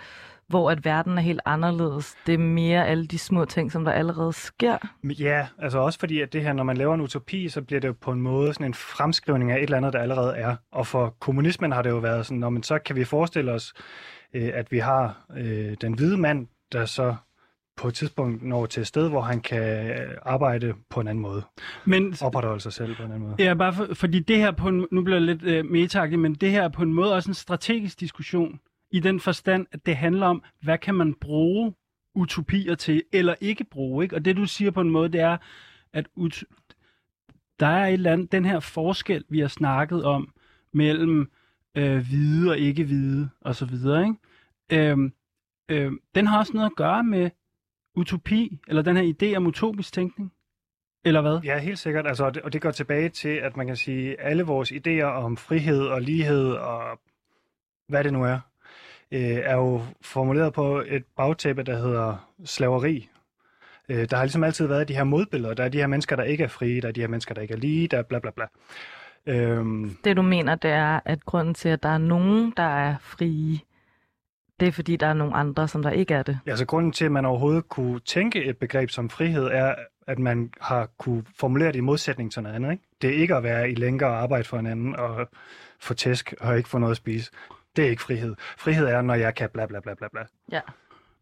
hvor 0.48 0.70
at 0.70 0.84
verden 0.84 1.18
er 1.18 1.22
helt 1.22 1.40
anderledes. 1.44 2.16
Det 2.26 2.34
er 2.34 2.38
mere 2.38 2.86
alle 2.86 3.06
de 3.06 3.18
små 3.18 3.44
ting, 3.44 3.72
som 3.72 3.84
der 3.84 3.92
allerede 3.92 4.32
sker. 4.32 4.78
Men 5.02 5.16
Ja, 5.16 5.46
altså 5.58 5.78
også 5.78 5.98
fordi, 5.98 6.20
at 6.20 6.32
det 6.32 6.42
her, 6.42 6.52
når 6.52 6.62
man 6.62 6.76
laver 6.76 6.94
en 6.94 7.00
utopi, 7.00 7.48
så 7.48 7.62
bliver 7.62 7.80
det 7.80 7.88
jo 7.88 7.94
på 8.00 8.12
en 8.12 8.20
måde 8.20 8.54
sådan 8.54 8.66
en 8.66 8.74
fremskrivning 8.74 9.50
af 9.50 9.56
et 9.56 9.62
eller 9.62 9.76
andet, 9.76 9.92
der 9.92 9.98
allerede 9.98 10.36
er. 10.36 10.56
Og 10.72 10.86
for 10.86 11.16
kommunismen 11.20 11.72
har 11.72 11.82
det 11.82 11.90
jo 11.90 11.98
været 11.98 12.26
sådan, 12.26 12.38
når 12.38 12.50
man 12.50 12.62
så 12.62 12.78
kan 12.78 12.96
vi 12.96 13.04
forestille 13.04 13.52
os, 13.52 13.74
øh, 14.34 14.50
at 14.54 14.72
vi 14.72 14.78
har 14.78 15.26
øh, 15.36 15.76
den 15.80 15.92
hvide 15.94 16.18
mand, 16.18 16.46
der 16.72 16.84
så 16.84 17.14
på 17.76 17.88
et 17.88 17.94
tidspunkt 17.94 18.42
når 18.42 18.66
til 18.66 18.80
et 18.80 18.86
sted, 18.86 19.08
hvor 19.08 19.20
han 19.20 19.40
kan 19.40 19.90
øh, 19.90 20.14
arbejde 20.22 20.74
på 20.90 21.00
en 21.00 21.08
anden 21.08 21.22
måde. 21.22 21.42
Men 21.84 22.14
Opretholde 22.22 22.60
sig 22.60 22.72
selv 22.72 22.96
på 22.96 23.02
en 23.02 23.12
anden 23.12 23.28
måde. 23.28 23.34
Ja, 23.38 23.54
bare 23.54 23.72
for, 23.72 23.86
fordi 23.94 24.18
det 24.18 24.36
her 24.36 24.50
på 24.50 24.68
en, 24.68 24.86
nu 24.92 25.02
bliver 25.02 25.18
det 25.18 25.26
lidt 25.26 25.42
øh, 25.42 25.64
metagtigt, 25.64 26.20
men 26.20 26.34
det 26.34 26.50
her 26.50 26.62
er 26.62 26.68
på 26.68 26.82
en 26.82 26.92
måde 26.92 27.14
også 27.14 27.30
en 27.30 27.34
strategisk 27.34 28.00
diskussion, 28.00 28.60
i 28.90 29.00
den 29.00 29.20
forstand, 29.20 29.66
at 29.72 29.86
det 29.86 29.96
handler 29.96 30.26
om, 30.26 30.42
hvad 30.62 30.78
kan 30.78 30.94
man 30.94 31.14
bruge 31.14 31.74
utopier 32.14 32.74
til, 32.74 33.02
eller 33.12 33.34
ikke 33.40 33.64
bruge, 33.64 34.04
ikke? 34.04 34.16
Og 34.16 34.24
det 34.24 34.36
du 34.36 34.46
siger 34.46 34.70
på 34.70 34.80
en 34.80 34.90
måde, 34.90 35.08
det 35.08 35.20
er, 35.20 35.36
at 35.92 36.08
ut- 36.16 36.42
der 37.60 37.66
er 37.66 37.86
et 37.86 37.92
eller 37.92 38.12
andet, 38.12 38.32
den 38.32 38.44
her 38.44 38.60
forskel, 38.60 39.24
vi 39.28 39.40
har 39.40 39.48
snakket 39.48 40.04
om, 40.04 40.34
mellem 40.72 41.30
øh, 41.74 41.98
hvide 41.98 42.50
og 42.50 42.58
ikke 42.58 42.84
hvide, 42.84 43.28
og 43.40 43.54
så 43.54 43.66
videre, 43.66 44.02
ikke? 44.02 44.90
Øhm, 44.90 45.12
øhm, 45.68 46.00
den 46.14 46.26
har 46.26 46.38
også 46.38 46.52
noget 46.52 46.66
at 46.66 46.76
gøre 46.76 47.04
med 47.04 47.30
utopi, 47.94 48.60
eller 48.68 48.82
den 48.82 48.96
her 48.96 49.14
idé 49.14 49.36
om 49.36 49.46
utopisk 49.46 49.92
tænkning, 49.92 50.32
eller 51.04 51.20
hvad? 51.20 51.40
Ja, 51.44 51.58
helt 51.58 51.78
sikkert. 51.78 52.06
Altså, 52.06 52.24
og, 52.24 52.34
det, 52.34 52.42
og 52.42 52.52
det 52.52 52.62
går 52.62 52.70
tilbage 52.70 53.08
til, 53.08 53.28
at 53.28 53.56
man 53.56 53.66
kan 53.66 53.76
sige, 53.76 54.20
alle 54.20 54.42
vores 54.42 54.72
idéer 54.72 55.04
om 55.04 55.36
frihed 55.36 55.86
og 55.86 56.02
lighed 56.02 56.50
og 56.50 57.00
hvad 57.88 58.04
det 58.04 58.12
nu 58.12 58.24
er, 58.24 58.40
øh, 59.12 59.20
er 59.20 59.54
jo 59.56 59.82
formuleret 60.02 60.52
på 60.52 60.82
et 60.86 61.04
bagtæppe, 61.16 61.62
der 61.62 61.76
hedder 61.76 62.28
slaveri. 62.44 63.08
Øh, 63.88 64.10
der 64.10 64.16
har 64.16 64.24
ligesom 64.24 64.44
altid 64.44 64.66
været 64.66 64.88
de 64.88 64.94
her 64.94 65.04
modbilleder. 65.04 65.54
Der 65.54 65.64
er 65.64 65.68
de 65.68 65.78
her 65.78 65.86
mennesker, 65.86 66.16
der 66.16 66.22
ikke 66.24 66.44
er 66.44 66.48
frie, 66.48 66.80
der 66.80 66.88
er 66.88 66.92
de 66.92 67.00
her 67.00 67.08
mennesker, 67.08 67.34
der 67.34 67.42
ikke 67.42 67.54
er 67.54 67.58
lige, 67.58 67.88
der 67.88 67.98
er 67.98 68.02
bla 68.02 68.18
bla 68.18 68.30
bla. 68.30 68.46
Øhm, 69.26 69.96
Det 70.04 70.16
du 70.16 70.22
mener, 70.22 70.54
det 70.54 70.70
er, 70.70 71.00
at 71.04 71.24
grunden 71.24 71.54
til, 71.54 71.68
at 71.68 71.82
der 71.82 71.88
er 71.88 71.98
nogen, 71.98 72.52
der 72.56 72.62
er 72.62 72.96
frie, 73.00 73.58
det 74.60 74.68
er 74.68 74.72
fordi, 74.72 74.96
der 74.96 75.06
er 75.06 75.14
nogle 75.14 75.34
andre, 75.34 75.68
som 75.68 75.82
der 75.82 75.90
ikke 75.90 76.14
er 76.14 76.22
det. 76.22 76.38
altså 76.46 76.66
grunden 76.66 76.92
til, 76.92 77.04
at 77.04 77.12
man 77.12 77.24
overhovedet 77.24 77.68
kunne 77.68 78.00
tænke 78.00 78.44
et 78.44 78.56
begreb 78.58 78.90
som 78.90 79.10
frihed, 79.10 79.44
er, 79.44 79.74
at 80.06 80.18
man 80.18 80.52
har 80.60 80.88
kunne 80.98 81.24
formulere 81.36 81.68
det 81.68 81.76
i 81.76 81.80
modsætning 81.80 82.32
til 82.32 82.42
noget 82.42 82.56
andet. 82.56 82.72
Ikke? 82.72 82.84
Det 83.02 83.10
er 83.10 83.14
ikke 83.14 83.34
at 83.34 83.42
være 83.42 83.70
i 83.70 83.74
lænker 83.74 84.06
og 84.06 84.22
arbejde 84.22 84.44
for 84.44 84.56
hinanden 84.56 84.96
og 84.96 85.28
få 85.80 85.94
tæsk 85.94 86.34
og 86.40 86.56
ikke 86.56 86.68
få 86.68 86.78
noget 86.78 86.90
at 86.90 86.96
spise. 86.96 87.30
Det 87.76 87.86
er 87.86 87.90
ikke 87.90 88.02
frihed. 88.02 88.34
Frihed 88.58 88.86
er, 88.86 89.02
når 89.02 89.14
jeg 89.14 89.34
kan 89.34 89.50
bla 89.50 89.66
bla 89.66 89.80
bla 89.80 89.94
bla 89.94 90.08
bla. 90.08 90.20
Ja. 90.52 90.60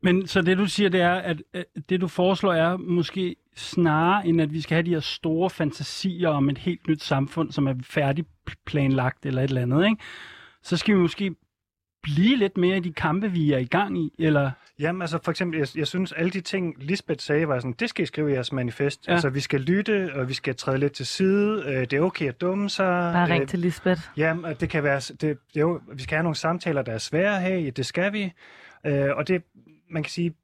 Men 0.01 0.26
så 0.26 0.42
det 0.42 0.59
du 0.59 0.66
siger, 0.66 0.88
det 0.88 1.01
er, 1.01 1.14
at 1.14 1.42
øh, 1.55 1.64
det 1.88 2.01
du 2.01 2.09
foreslår 2.09 2.53
er 2.53 2.76
måske 2.76 3.36
snarere, 3.57 4.26
end 4.26 4.40
at 4.40 4.53
vi 4.53 4.61
skal 4.61 4.74
have 4.74 4.86
de 4.86 4.90
her 4.90 5.01
store 5.01 5.51
fantasier 5.51 6.28
om 6.28 6.49
et 6.49 6.59
helt 6.59 6.88
nyt 6.88 7.03
samfund, 7.03 7.53
som 7.53 7.66
er 7.66 7.74
færdigt 7.82 8.28
planlagt 8.66 9.26
eller 9.26 9.42
et 9.42 9.49
eller 9.49 9.62
andet, 9.62 9.84
ikke? 9.84 10.03
så 10.62 10.76
skal 10.76 10.94
vi 10.94 11.01
måske 11.01 11.34
blive 12.03 12.36
lidt 12.36 12.57
mere 12.57 12.76
i 12.76 12.80
de 12.80 12.92
kampe, 12.92 13.32
vi 13.32 13.53
er 13.53 13.59
i 13.59 13.64
gang 13.64 13.99
i, 13.99 14.12
eller... 14.18 14.51
Jamen, 14.79 15.03
altså 15.03 15.18
for 15.22 15.31
eksempel, 15.31 15.59
jeg, 15.59 15.68
jeg 15.77 15.87
synes, 15.87 16.12
alle 16.12 16.31
de 16.31 16.41
ting, 16.41 16.74
Lisbeth 16.79 17.20
sagde, 17.20 17.49
var 17.49 17.59
sådan, 17.59 17.72
det 17.72 17.91
skal 17.91 18.03
I 18.03 18.07
skrive 18.07 18.31
i 18.31 18.35
jeres 18.35 18.53
manifest. 18.53 19.09
Ja. 19.09 19.12
Altså, 19.12 19.29
vi 19.29 19.41
skal 19.41 19.61
lytte, 19.61 20.11
og 20.14 20.29
vi 20.29 20.35
skal 20.35 20.57
træde 20.57 20.79
lidt 20.79 20.93
til 20.93 21.07
side. 21.07 21.64
Øh, 21.66 21.81
det 21.81 21.93
er 21.93 22.01
okay 22.01 22.29
at 22.29 22.41
dumme 22.41 22.70
sig. 22.70 23.12
Bare 23.12 23.29
ring 23.29 23.43
Øh, 23.43 23.49
til 23.49 23.59
Lisbeth. 23.59 24.01
Jamen, 24.16 24.45
og 24.45 24.61
det 24.61 24.70
kan 24.70 24.83
være, 24.85 25.01
det, 25.01 25.20
det 25.20 25.37
er 25.57 25.61
jo, 25.61 25.81
vi 25.93 26.03
skal 26.03 26.16
have 26.16 26.22
nogle 26.22 26.37
samtaler, 26.37 26.83
der 26.83 26.93
er 26.93 26.99
svære 26.99 27.37
at 27.37 27.43
have. 27.43 27.70
Det 27.70 27.87
skal 27.87 28.12
vi. 28.12 28.33
Øh, 28.87 29.16
og 29.16 29.29
det, 29.29 29.43
man 29.91 30.03
kan 30.03 30.11
sige, 30.11 30.35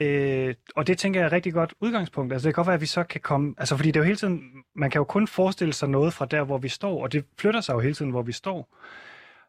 øh, 0.00 0.54
og 0.76 0.86
det 0.86 0.98
tænker 0.98 1.20
jeg 1.20 1.26
er 1.26 1.32
rigtig 1.32 1.52
godt 1.52 1.74
udgangspunkt. 1.80 2.32
Altså, 2.32 2.48
det 2.48 2.54
kan 2.54 2.60
godt 2.60 2.66
være, 2.66 2.74
at 2.74 2.80
vi 2.80 2.86
så 2.86 3.04
kan 3.04 3.20
komme, 3.20 3.54
altså, 3.58 3.76
fordi 3.76 3.90
det 3.90 3.96
er 3.96 4.00
jo 4.00 4.04
hele 4.04 4.16
tiden, 4.16 4.42
man 4.74 4.90
kan 4.90 4.98
jo 4.98 5.04
kun 5.04 5.26
forestille 5.26 5.72
sig 5.72 5.88
noget 5.88 6.12
fra 6.12 6.26
der, 6.26 6.42
hvor 6.42 6.58
vi 6.58 6.68
står, 6.68 7.02
og 7.02 7.12
det 7.12 7.24
flytter 7.38 7.60
sig 7.60 7.74
jo 7.74 7.80
hele 7.80 7.94
tiden, 7.94 8.10
hvor 8.10 8.22
vi 8.22 8.32
står. 8.32 8.76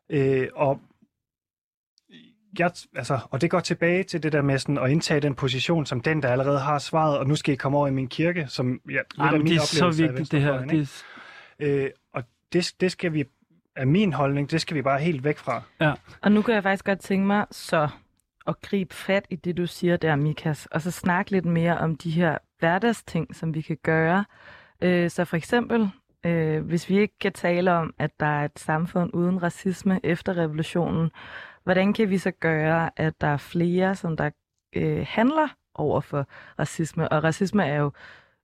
Øh, 0.10 0.48
og 0.56 0.82
jeg, 2.60 2.72
altså, 2.96 3.20
og 3.30 3.42
det 3.42 3.50
går 3.50 3.60
tilbage 3.60 4.04
til 4.04 4.24
det 4.24 4.32
der 4.32 4.42
med 4.42 4.60
sådan, 4.60 4.78
at 4.78 4.90
indtage 4.90 5.20
den 5.20 5.36
position 5.36 5.86
som 5.86 6.02
den, 6.02 6.24
der 6.24 6.30
allerede 6.30 6.60
har 6.60 6.80
svaret, 6.80 7.18
og 7.18 7.28
nu 7.28 7.36
skal 7.36 7.54
I 7.54 7.58
komme 7.58 7.78
over 7.78 7.88
i 7.88 7.92
min 7.92 8.08
kirke, 8.08 8.46
som 8.48 8.82
ja, 8.90 8.92
lidt 8.92 9.06
Ej, 9.20 9.26
af 9.26 9.32
men 9.32 9.44
min 9.44 9.54
det 9.54 9.58
er 9.58 9.62
så 9.62 9.86
af 9.86 9.98
vigtigt, 9.98 10.32
det 10.32 10.42
her. 10.42 10.66
Det 10.66 10.82
er, 10.82 11.04
Øh, 11.60 11.90
og 12.14 12.24
det, 12.54 12.74
det 12.80 12.92
skal 12.92 13.14
vi 13.14 13.26
er 13.76 13.86
min 13.86 14.14
holdning, 14.14 14.52
det 14.52 14.62
skal 14.62 14.76
vi 14.76 14.82
bare 14.82 15.00
helt 15.00 15.24
væk 15.24 15.38
fra. 15.38 15.62
Ja. 15.82 15.94
Og 16.22 16.32
nu 16.32 16.42
kan 16.42 16.54
jeg 16.54 16.64
faktisk 16.64 16.86
godt 16.86 17.00
tænke 17.00 17.28
mig 17.28 17.46
så 17.52 17.90
at 18.48 18.62
gribe 18.62 18.96
fat 18.96 19.26
i 19.30 19.36
det, 19.36 19.58
du 19.58 19.68
siger 19.68 19.98
der, 19.98 20.16
Mikas, 20.16 20.66
og 20.66 20.82
så 20.82 20.92
snakke 20.92 21.32
lidt 21.32 21.46
mere 21.46 21.78
om 21.78 21.96
de 21.96 22.12
her 22.12 22.38
hverdagsting, 22.60 23.36
som 23.36 23.54
vi 23.54 23.62
kan 23.62 23.78
gøre. 23.84 24.26
Øh, 24.82 25.10
så 25.10 25.26
for 25.26 25.38
eksempel, 25.38 25.90
øh, 26.26 26.66
hvis 26.66 26.90
vi 26.90 27.00
ikke 27.00 27.18
kan 27.20 27.34
tale 27.34 27.72
om, 27.72 27.94
at 28.00 28.12
der 28.20 28.26
er 28.26 28.46
et 28.46 28.60
samfund 28.60 29.10
uden 29.14 29.44
racisme 29.44 30.00
efter 30.04 30.38
revolutionen, 30.38 31.12
hvordan 31.64 31.94
kan 31.94 32.10
vi 32.10 32.18
så 32.18 32.32
gøre, 32.32 32.90
at 32.96 33.22
der 33.22 33.28
er 33.28 33.38
flere, 33.38 33.96
som 33.96 34.18
der 34.18 34.30
øh, 34.76 35.06
handler 35.10 35.48
over 35.76 36.02
for 36.02 36.28
racisme? 36.60 37.10
Og 37.10 37.24
racisme 37.24 37.66
er 37.66 37.76
jo 37.76 37.92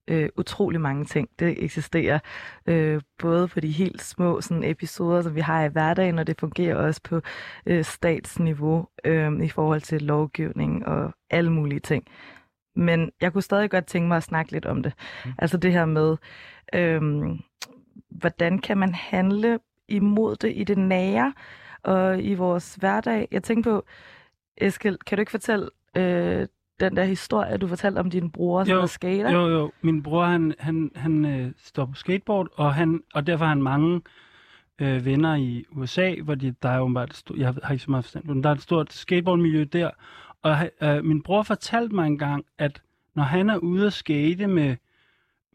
øh, 0.08 0.30
utrolig 0.38 0.82
mange 0.82 1.06
ting. 1.06 1.30
Det 1.40 1.64
eksisterer 1.64 2.20
øh, 2.68 3.02
både 3.18 3.48
på 3.48 3.60
de 3.60 3.72
helt 3.72 4.02
små 4.02 4.42
sådan, 4.42 4.64
episoder, 4.64 5.22
som 5.22 5.36
vi 5.36 5.42
har 5.42 5.64
i 5.64 5.68
hverdagen, 5.68 6.20
og 6.20 6.28
det 6.28 6.40
fungerer 6.40 6.76
også 6.76 7.02
på 7.04 7.22
øh, 7.66 7.86
statsniveau 7.86 8.88
øh, 9.04 9.44
i 9.44 9.50
forhold 9.50 9.82
til 9.82 10.02
lovgivning 10.02 10.88
og 10.88 11.14
alle 11.30 11.52
mulige 11.52 11.80
ting. 11.80 12.04
Men 12.76 13.12
jeg 13.22 13.34
kunne 13.34 13.42
stadig 13.42 13.70
godt 13.70 13.86
tænke 13.86 14.08
mig 14.08 14.18
at 14.18 14.24
snakke 14.24 14.52
lidt 14.52 14.66
om 14.66 14.84
det. 14.84 14.94
Mm. 15.26 15.32
Altså 15.38 15.58
det 15.58 15.72
her 15.72 15.86
med, 15.86 16.18
øh, 16.74 17.02
hvordan 18.10 18.60
kan 18.60 18.78
man 18.78 18.94
handle 18.94 19.60
imod 19.88 20.36
det 20.36 20.54
i 20.56 20.64
det 20.64 20.78
nære 20.78 21.34
og 21.88 22.24
i 22.24 22.34
vores 22.34 22.76
hverdag? 22.76 23.28
Jeg 23.32 23.44
tænker 23.44 23.72
på, 23.72 23.86
Eskild, 24.58 24.98
kan 24.98 25.18
du 25.18 25.20
ikke 25.20 25.32
fortælle 25.32 25.70
øh, 25.98 26.48
den 26.80 26.96
der 26.96 27.04
historie, 27.04 27.58
du 27.58 27.68
fortalte 27.68 28.00
om 28.00 28.10
din 28.10 28.32
bror, 28.32 28.64
som 28.64 28.72
Jo, 28.76 28.82
er 28.82 28.86
skater? 28.86 29.32
Jo, 29.32 29.48
jo. 29.48 29.72
Min 29.82 30.04
bror, 30.04 30.26
han, 30.26 30.54
han, 30.60 30.92
han 30.96 31.26
øh, 31.26 31.52
står 31.58 31.86
på 31.86 31.94
skateboard, 31.94 32.48
og, 32.54 32.74
han, 32.74 33.04
og 33.14 33.28
derfor 33.28 33.46
har 33.46 33.50
han 33.50 33.62
mange 33.62 34.02
øh, 34.82 35.06
venner 35.06 35.36
i 35.36 35.66
USA, 35.72 36.16
hvor 36.24 36.36
de, 36.36 36.56
der 36.64 36.70
er 36.70 36.80
åbenbart, 36.80 37.16
stort, 37.16 37.38
jeg 37.38 37.54
har 37.64 37.72
ikke 37.72 37.84
så 37.84 37.92
meget 37.92 38.06
forstand 38.06 38.26
men 38.26 38.44
der 38.44 38.50
er 38.50 38.54
et 38.54 38.62
stort 38.62 38.94
skateboardmiljø 38.94 39.64
der. 39.64 39.90
Og 40.42 40.58
øh, 40.82 41.06
min 41.06 41.24
bror 41.24 41.44
fortalte 41.44 41.96
mig 41.96 42.08
engang, 42.08 42.46
at 42.58 42.82
når 43.16 43.24
han 43.24 43.50
er 43.50 43.58
ude 43.58 43.86
at 43.88 43.94
skate 43.94 44.48
med, 44.48 44.76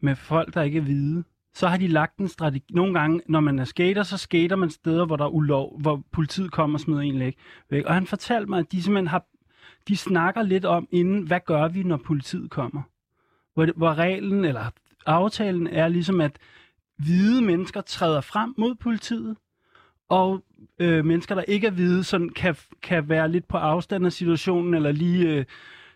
med 0.01 0.15
folk, 0.15 0.53
der 0.53 0.61
ikke 0.61 0.77
er 0.77 0.81
hvide, 0.81 1.23
så 1.53 1.67
har 1.67 1.77
de 1.77 1.87
lagt 1.87 2.17
en 2.17 2.27
strategi. 2.27 2.65
Nogle 2.73 2.99
gange, 2.99 3.21
når 3.29 3.39
man 3.39 3.59
er 3.59 3.63
skater, 3.63 4.03
så 4.03 4.17
skater 4.17 4.55
man 4.55 4.69
steder, 4.69 5.05
hvor 5.05 5.15
der 5.15 5.25
er 5.25 5.29
ulov, 5.29 5.81
hvor 5.81 6.03
politiet 6.11 6.51
kommer 6.51 6.77
og 6.77 6.79
smider 6.79 7.01
en 7.01 7.17
læg 7.17 7.37
væk. 7.69 7.85
Og 7.85 7.93
han 7.93 8.07
fortalte 8.07 8.49
mig, 8.49 8.59
at 8.59 8.71
de 8.71 8.83
simpelthen 8.83 9.07
har 9.07 9.25
de 9.87 9.97
snakker 9.97 10.41
lidt 10.41 10.65
om 10.65 10.87
inden, 10.91 11.27
hvad 11.27 11.39
gør 11.45 11.67
vi, 11.67 11.83
når 11.83 11.97
politiet 11.97 12.49
kommer? 12.49 12.81
Hvor, 13.53 13.67
hvor 13.75 13.93
reglen 13.93 14.45
eller 14.45 14.65
aftalen 15.05 15.67
er 15.67 15.87
ligesom, 15.87 16.21
at 16.21 16.39
hvide 16.97 17.41
mennesker 17.41 17.81
træder 17.81 18.21
frem 18.21 18.53
mod 18.57 18.75
politiet, 18.75 19.37
og 20.09 20.43
øh, 20.79 21.05
mennesker, 21.05 21.35
der 21.35 21.41
ikke 21.41 21.67
er 21.67 21.71
hvide, 21.71 22.03
sådan 22.03 22.29
kan, 22.29 22.55
kan 22.81 23.09
være 23.09 23.31
lidt 23.31 23.47
på 23.47 23.57
afstand 23.57 24.05
af 24.05 24.13
situationen, 24.13 24.73
eller 24.73 24.91
lige 24.91 25.29
øh, 25.29 25.45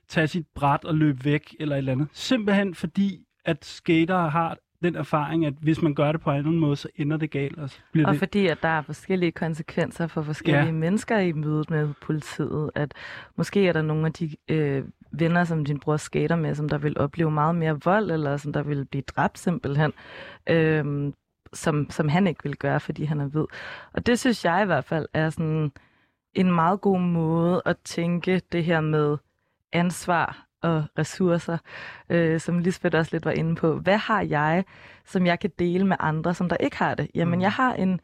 tage 0.07 0.27
sit 0.27 0.47
bræt 0.55 0.85
og 0.85 0.95
løbe 0.95 1.25
væk, 1.25 1.55
eller 1.59 1.75
et 1.75 1.77
eller 1.77 1.91
andet. 1.91 2.07
Simpelthen 2.13 2.75
fordi, 2.75 3.25
at 3.45 3.65
skater 3.65 4.27
har 4.27 4.57
den 4.83 4.95
erfaring, 4.95 5.45
at 5.45 5.53
hvis 5.61 5.81
man 5.81 5.93
gør 5.95 6.11
det 6.11 6.21
på 6.21 6.31
en 6.31 6.37
anden 6.37 6.59
måde, 6.59 6.75
så 6.75 6.87
ender 6.95 7.17
det 7.17 7.31
galt. 7.31 7.57
Og, 7.59 7.69
så 7.69 7.79
bliver 7.91 8.07
Og 8.07 8.13
det... 8.13 8.19
fordi 8.19 8.47
at 8.47 8.57
der 8.61 8.69
er 8.69 8.81
forskellige 8.81 9.31
konsekvenser 9.31 10.07
for 10.07 10.21
forskellige 10.21 10.65
Ja. 10.65 10.71
mennesker 10.71 11.17
i 11.17 11.31
mødet 11.31 11.69
med 11.69 11.93
politiet. 12.01 12.71
At 12.75 12.93
måske 13.35 13.67
er 13.67 13.73
der 13.73 13.81
nogle 13.81 14.05
af 14.05 14.13
de 14.13 14.35
øh, 14.47 14.83
venner, 15.11 15.43
som 15.43 15.65
din 15.65 15.79
bror 15.79 15.97
skater 15.97 16.35
med, 16.35 16.55
som 16.55 16.69
der 16.69 16.77
vil 16.77 16.99
opleve 16.99 17.31
meget 17.31 17.55
mere 17.55 17.79
vold, 17.85 18.11
eller 18.11 18.37
som 18.37 18.53
der 18.53 18.63
vil 18.63 18.85
blive 18.85 19.01
dræbt 19.01 19.39
simpelthen, 19.39 19.93
øh, 20.49 21.13
som, 21.53 21.89
som 21.89 22.09
han 22.09 22.27
ikke 22.27 22.43
vil 22.43 22.57
gøre, 22.57 22.79
fordi 22.79 23.03
han 23.03 23.21
er 23.21 23.25
hvid. 23.25 23.45
Og 23.93 24.05
det 24.05 24.19
synes 24.19 24.45
jeg 24.45 24.63
i 24.63 24.65
hvert 24.65 24.85
fald 24.85 25.05
er 25.13 25.29
sådan 25.29 25.71
en 26.33 26.51
meget 26.51 26.81
god 26.81 26.99
måde 26.99 27.61
at 27.65 27.77
tænke 27.83 28.41
det 28.51 28.63
her 28.63 28.81
med 28.81 29.17
ansvar 29.73 30.46
og 30.61 30.83
ressourcer, 30.97 31.57
øh, 32.09 32.39
som 32.39 32.59
Lisbeth 32.59 32.97
også 32.97 33.09
lidt 33.13 33.25
var 33.25 33.31
inde 33.31 33.55
på. 33.55 33.79
Hvad 33.79 33.97
har 33.97 34.21
jeg, 34.21 34.63
som 35.05 35.25
jeg 35.25 35.39
kan 35.39 35.51
dele 35.59 35.87
med 35.87 35.97
andre, 35.99 36.33
som 36.33 36.49
der 36.49 36.57
ikke 36.57 36.77
har 36.77 36.95
det? 36.95 37.07
Jamen, 37.15 37.35
Mm. 37.39 37.41
jeg 37.41 37.51
har 37.51 37.73
en, 37.73 37.99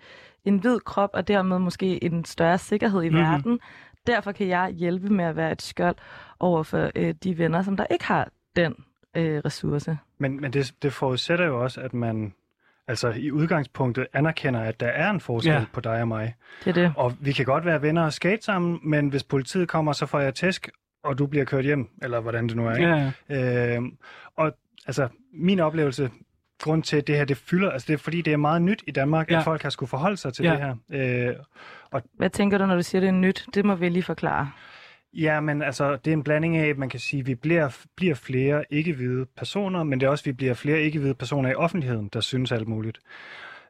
en 0.45 0.57
hvid 0.57 0.79
krop, 0.79 1.09
og 1.13 1.27
dermed 1.27 1.59
måske 1.59 2.03
en 2.03 2.25
større 2.25 2.57
sikkerhed 2.57 3.01
i 3.03 3.09
Mhm. 3.09 3.17
mm-hmm. 3.17 3.31
verden. 3.31 3.59
Derfor 4.07 4.31
kan 4.31 4.47
jeg 4.47 4.69
hjælpe 4.71 5.09
med 5.09 5.25
at 5.25 5.35
være 5.35 5.51
et 5.51 5.61
skjold 5.61 5.95
over 6.39 6.63
for 6.63 6.91
øh, 6.95 7.13
de 7.23 7.37
venner, 7.37 7.61
som 7.61 7.77
der 7.77 7.85
ikke 7.91 8.05
har 8.05 8.29
den 8.55 8.75
øh, 9.17 9.41
ressource. 9.45 9.97
Men, 10.17 10.41
men 10.41 10.53
det, 10.53 10.73
det 10.81 10.93
forudsætter 10.93 11.45
jo 11.45 11.63
også, 11.63 11.81
at 11.81 11.93
man 11.93 12.33
altså 12.87 13.09
i 13.09 13.31
udgangspunktet 13.31 14.07
anerkender, 14.13 14.59
at 14.61 14.79
der 14.79 14.87
er 14.87 15.09
en 15.09 15.19
forskel 15.19 15.51
ja. 15.53 15.65
på 15.73 15.81
dig 15.81 16.01
og 16.01 16.07
mig. 16.07 16.35
Det 16.63 16.69
er 16.69 16.73
det. 16.73 16.93
Og 16.97 17.13
vi 17.19 17.31
kan 17.31 17.45
godt 17.45 17.65
være 17.65 17.81
venner 17.81 18.03
og 18.03 18.13
skate 18.13 18.41
sammen, 18.41 18.79
men 18.83 19.07
hvis 19.09 19.23
politiet 19.23 19.67
kommer, 19.67 19.91
så 19.93 20.05
får 20.05 20.19
jeg 20.19 20.35
tæsk, 20.35 20.69
og 21.03 21.17
du 21.17 21.27
bliver 21.27 21.45
kørt 21.45 21.65
hjem, 21.65 21.89
eller 22.03 22.19
hvordan 22.19 22.47
det 22.47 22.55
nu 22.55 22.67
er. 22.67 22.75
Ikke? 22.75 22.87
Ja, 22.89 23.11
ja. 23.29 23.75
Øhm, 23.75 23.97
og 24.35 24.53
altså, 24.87 25.07
min 25.33 25.59
oplevelse, 25.59 26.09
grund 26.61 26.83
til, 26.83 26.97
at 26.97 27.07
det 27.07 27.15
her 27.17 27.25
det 27.25 27.37
fylder, 27.37 27.69
altså 27.71 27.85
det 27.87 27.93
er 27.93 27.97
fordi, 27.97 28.21
det 28.21 28.33
er 28.33 28.37
meget 28.37 28.61
nyt 28.61 28.83
i 28.87 28.91
Danmark, 28.91 29.31
ja. 29.31 29.37
At 29.37 29.43
folk 29.43 29.61
har 29.63 29.69
skulle 29.69 29.89
forholde 29.89 30.17
sig 30.17 30.33
til 30.33 30.45
Ja. 30.45 30.51
det 30.51 30.59
her. 30.91 31.29
Øh, 31.29 32.01
Hvad 32.17 32.29
tænker 32.29 32.57
du, 32.57 32.65
når 32.65 32.75
du 32.75 32.81
siger, 32.83 32.99
det 32.99 33.07
er 33.07 33.11
nyt? 33.11 33.45
Det 33.53 33.65
må 33.65 33.75
vi 33.75 33.89
lige 33.89 34.03
forklare. 34.03 34.51
ja, 35.13 35.39
men 35.39 35.61
altså, 35.61 35.95
det 35.95 36.07
er 36.11 36.13
en 36.13 36.23
blanding 36.23 36.57
af, 36.57 36.67
at 36.67 36.77
man 36.77 36.89
kan 36.89 36.99
sige, 36.99 37.19
at 37.19 37.27
vi 37.27 37.35
bliver, 37.35 37.77
bliver 37.95 38.15
flere 38.15 38.63
ikke-hvide 38.69 39.25
personer, 39.37 39.83
men 39.83 39.99
det 39.99 40.05
er 40.05 40.09
også, 40.09 40.21
at 40.21 40.25
vi 40.25 40.31
bliver 40.31 40.53
flere 40.53 40.79
ikke-hvide 40.81 41.13
personer 41.15 41.49
i 41.49 41.55
offentligheden, 41.55 42.09
der 42.13 42.19
synes 42.19 42.51
alt 42.51 42.67
muligt. 42.67 42.99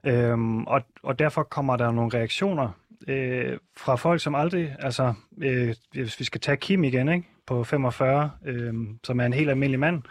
Øhm, 0.06 0.64
og, 0.64 0.82
og 1.04 1.20
derfor 1.20 1.44
kommer 1.44 1.78
der 1.78 1.92
nogle 1.92 2.12
reaktioner 2.14 2.70
øh, 3.08 3.58
fra 3.78 3.96
folk, 3.96 4.22
som 4.22 4.36
aldrig, 4.36 4.76
altså, 4.80 5.14
øh, 5.44 5.76
hvis 5.92 6.20
vi 6.20 6.26
skal 6.26 6.42
tage 6.42 6.58
Kim 6.58 6.84
igen, 6.84 7.10
ikke? 7.10 7.28
på 7.48 7.64
45, 7.64 8.32
øh, 8.46 8.74
som 9.04 9.20
er 9.20 9.26
en 9.26 9.34
helt 9.34 9.50
almindelig 9.50 9.80
mand, 9.80 10.04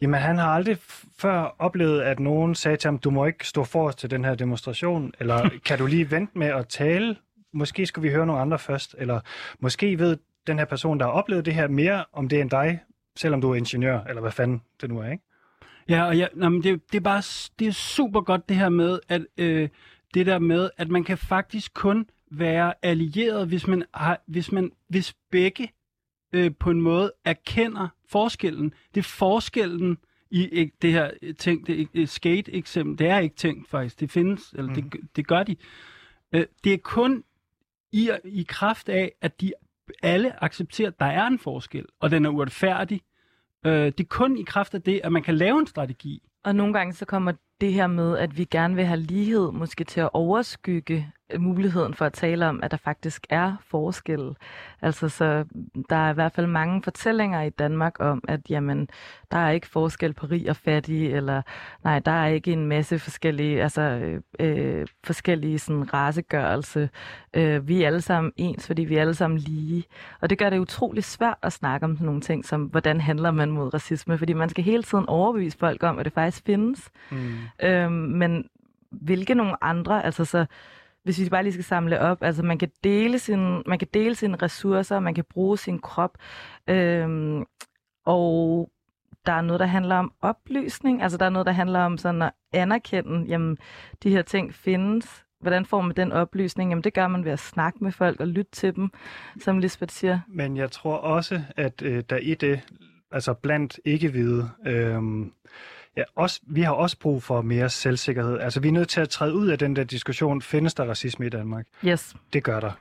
Jamen, 0.00 0.20
han 0.20 0.38
har 0.38 0.48
aldrig 0.48 0.78
før 1.18 1.54
oplevet, 1.58 2.00
at 2.00 2.20
nogen 2.20 2.54
sagde 2.54 2.76
til 2.76 2.88
ham, 2.88 2.98
du 2.98 3.10
må 3.10 3.26
ikke 3.26 3.48
stå 3.48 3.64
forrest 3.64 3.98
til 3.98 4.10
den 4.10 4.24
her 4.24 4.34
demonstration, 4.34 5.12
eller 5.20 5.48
kan 5.66 5.78
du 5.78 5.86
lige 5.86 6.10
vente 6.10 6.38
med 6.38 6.46
at 6.46 6.68
tale? 6.68 7.16
Måske 7.52 7.86
skulle 7.86 8.08
vi 8.08 8.14
høre 8.14 8.26
nogle 8.26 8.42
andre 8.42 8.58
først, 8.58 8.94
eller 8.98 9.20
måske 9.60 9.98
ved 9.98 10.16
den 10.46 10.58
her 10.58 10.64
person, 10.64 10.98
der 10.98 11.04
har 11.04 11.12
oplevet 11.12 11.46
det 11.46 11.54
her, 11.54 11.68
mere 11.68 12.04
om 12.12 12.28
det 12.28 12.40
end 12.40 12.50
dig, 12.50 12.80
selvom 13.16 13.40
du 13.40 13.50
er 13.50 13.54
ingeniør, 13.54 14.00
eller 14.00 14.20
hvad 14.20 14.32
fanden 14.32 14.62
det 14.80 14.88
nu 14.88 14.98
er, 14.98 15.10
ikke? 15.10 15.24
Ja, 15.88 16.04
og 16.04 16.16
ja, 16.16 16.26
nå, 16.34 16.48
men 16.48 16.62
det, 16.62 16.80
det 16.92 16.96
er 16.96 17.02
bare 17.02 17.22
det 17.58 17.68
er 17.68 17.72
super 17.72 18.20
godt 18.20 18.48
det 18.48 18.56
her 18.56 18.68
med, 18.68 19.00
at 19.08 19.22
øh, 19.38 19.68
det 20.14 20.26
der 20.26 20.38
med, 20.38 20.70
at 20.76 20.88
man 20.88 21.04
kan 21.04 21.18
faktisk 21.18 21.74
kun 21.74 22.06
være 22.30 22.74
allieret, 22.82 23.48
hvis 23.48 23.66
man 23.66 23.84
har, 23.94 24.22
hvis 24.26 24.52
man, 24.52 24.72
hvis 24.88 25.14
begge 25.30 25.72
øh, 26.32 26.50
på 26.60 26.70
en 26.70 26.80
måde 26.80 27.12
erkender 27.24 27.88
forskellen. 28.08 28.74
Det 28.94 29.00
er 29.00 29.04
forskellen 29.04 29.98
i 30.30 30.48
ikke, 30.48 30.76
det 30.82 30.92
her 30.92 31.10
øh, 31.22 31.34
ting, 31.34 31.66
det 31.66 31.88
er 31.94 32.06
skate 32.06 32.52
eksempel, 32.52 32.98
det 32.98 33.08
er 33.08 33.18
ikke 33.18 33.36
tænkt 33.36 33.68
faktisk, 33.68 34.00
det 34.00 34.10
findes, 34.10 34.52
eller 34.52 34.74
det, 34.74 34.94
det 35.16 35.26
gør 35.26 35.42
de. 35.42 35.56
Øh, 36.32 36.46
det 36.64 36.72
er 36.72 36.78
kun 36.78 37.24
i, 37.92 38.10
i 38.24 38.42
kraft 38.48 38.88
af, 38.88 39.12
at 39.20 39.40
de 39.40 39.52
alle 40.02 40.44
accepterer, 40.44 40.88
at 40.88 41.00
der 41.00 41.06
er 41.06 41.26
en 41.26 41.38
forskel, 41.38 41.86
og 42.00 42.10
den 42.10 42.24
er 42.24 42.30
uretfærdig. 42.30 43.00
Øh, 43.66 43.72
det 43.72 44.00
er 44.00 44.08
kun 44.08 44.38
i 44.38 44.42
kraft 44.42 44.74
af 44.74 44.82
det, 44.82 45.00
at 45.04 45.12
man 45.12 45.22
kan 45.22 45.34
lave 45.34 45.58
en 45.58 45.66
strategi. 45.66 46.22
Og 46.44 46.54
nogle 46.54 46.72
gange 46.72 46.92
så 46.92 47.04
kommer 47.04 47.32
det 47.60 47.72
her 47.72 47.86
med, 47.86 48.18
at 48.18 48.38
vi 48.38 48.44
gerne 48.44 48.74
vil 48.74 48.84
have 48.84 49.00
lighed, 49.00 49.52
måske 49.52 49.84
til 49.84 50.00
at 50.00 50.10
overskygge 50.12 51.12
muligheden 51.38 51.94
for 51.94 52.04
at 52.04 52.12
tale 52.12 52.48
om, 52.48 52.60
at 52.62 52.70
der 52.70 52.76
faktisk 52.76 53.26
er 53.30 53.56
forskel. 53.66 54.36
Altså, 54.82 55.08
så 55.08 55.44
der 55.90 55.96
er 55.96 56.10
i 56.10 56.14
hvert 56.14 56.32
fald 56.32 56.46
mange 56.46 56.82
fortællinger 56.82 57.42
i 57.42 57.50
Danmark 57.50 57.96
om, 58.00 58.22
at 58.28 58.40
jamen, 58.50 58.88
der 59.30 59.38
er 59.38 59.50
ikke 59.50 59.66
forskel 59.66 60.12
på 60.12 60.26
rig 60.26 60.50
og 60.50 60.56
fattig, 60.56 61.12
eller 61.12 61.42
nej, 61.84 61.98
der 61.98 62.10
er 62.10 62.26
ikke 62.26 62.52
en 62.52 62.66
masse 62.66 62.98
forskellige, 62.98 63.62
altså, 63.62 63.80
øh, 63.80 64.20
øh, 64.40 64.86
forskellige 65.04 65.58
sådan, 65.58 65.94
racegørelse. 65.94 66.90
Øh, 67.34 67.68
vi 67.68 67.82
er 67.82 67.86
alle 67.86 68.00
sammen 68.00 68.32
ens, 68.36 68.66
fordi 68.66 68.82
vi 68.84 68.96
er 68.96 69.00
alle 69.00 69.14
sammen 69.14 69.38
lige. 69.38 69.84
Og 70.20 70.30
det 70.30 70.38
gør 70.38 70.50
det 70.50 70.58
utrolig 70.58 71.04
svært 71.04 71.38
at 71.42 71.52
snakke 71.52 71.84
om 71.84 71.96
sådan 71.96 72.06
nogle 72.06 72.20
ting, 72.20 72.44
som 72.44 72.62
hvordan 72.62 73.00
handler 73.00 73.30
man 73.30 73.50
mod 73.50 73.74
racisme, 73.74 74.18
fordi 74.18 74.32
man 74.32 74.48
skal 74.48 74.64
hele 74.64 74.82
tiden 74.82 75.06
overbevise 75.08 75.58
folk 75.58 75.82
om, 75.82 75.98
at 75.98 76.04
det 76.04 76.12
faktisk 76.12 76.44
findes. 76.46 76.90
Mm. 77.10 77.34
Øhm, 77.62 77.92
men 77.92 78.48
hvilke 78.90 79.34
nogle 79.34 79.64
andre, 79.64 80.04
altså 80.04 80.24
så, 80.24 80.46
hvis 81.04 81.20
vi 81.20 81.28
bare 81.28 81.42
lige 81.42 81.52
skal 81.52 81.64
samle 81.64 82.00
op, 82.00 82.22
altså 82.22 82.42
man 82.42 82.58
kan 82.58 82.70
dele, 82.84 83.18
sin, 83.18 83.62
man 83.66 83.78
kan 83.78 83.88
dele 83.94 84.14
sine 84.14 84.36
ressourcer, 84.42 85.00
man 85.00 85.14
kan 85.14 85.24
bruge 85.30 85.58
sin 85.58 85.78
krop, 85.78 86.18
øhm, 86.68 87.44
og 88.06 88.70
der 89.26 89.32
er 89.32 89.40
noget, 89.40 89.60
der 89.60 89.66
handler 89.66 89.96
om 89.96 90.12
oplysning, 90.20 91.02
altså 91.02 91.18
der 91.18 91.24
er 91.24 91.30
noget, 91.30 91.46
der 91.46 91.52
handler 91.52 91.80
om 91.80 91.98
sådan 91.98 92.22
at 92.22 92.32
anerkende, 92.52 93.24
jamen 93.28 93.58
de 94.02 94.10
her 94.10 94.22
ting 94.22 94.54
findes. 94.54 95.24
Hvordan 95.40 95.66
får 95.66 95.80
man 95.80 95.96
den 95.96 96.12
oplysning? 96.12 96.70
Jamen 96.70 96.84
det 96.84 96.94
gør 96.94 97.08
man 97.08 97.24
ved 97.24 97.32
at 97.32 97.38
snakke 97.38 97.84
med 97.84 97.92
folk 97.92 98.20
og 98.20 98.28
lytte 98.28 98.52
til 98.52 98.74
dem, 98.74 98.90
som 99.40 99.58
Lisbeth 99.58 99.92
siger. 99.92 100.20
Men 100.28 100.56
jeg 100.56 100.70
tror 100.70 100.96
også, 100.96 101.42
at 101.56 101.82
øh, 101.82 102.02
der 102.10 102.16
i 102.16 102.34
det, 102.34 102.60
altså 103.10 103.34
blandt 103.34 103.80
ikke-hvide, 103.84 104.50
øh, 104.66 105.02
ja, 105.96 106.02
også, 106.16 106.40
vi 106.46 106.62
har 106.62 106.72
også 106.72 106.98
brug 106.98 107.22
for 107.22 107.42
mere 107.42 107.70
selvsikkerhed. 107.70 108.38
Altså, 108.40 108.60
vi 108.60 108.68
er 108.68 108.72
nødt 108.72 108.88
til 108.88 109.00
at 109.00 109.08
træde 109.08 109.34
ud 109.34 109.48
af 109.48 109.58
den 109.58 109.76
der 109.76 109.84
diskussion, 109.84 110.42
findes 110.42 110.74
der 110.74 110.84
racisme 110.84 111.26
i 111.26 111.28
Danmark? 111.28 111.66
Yes. 111.84 112.14
Det 112.32 112.44
gør 112.44 112.60
der. 112.60 112.72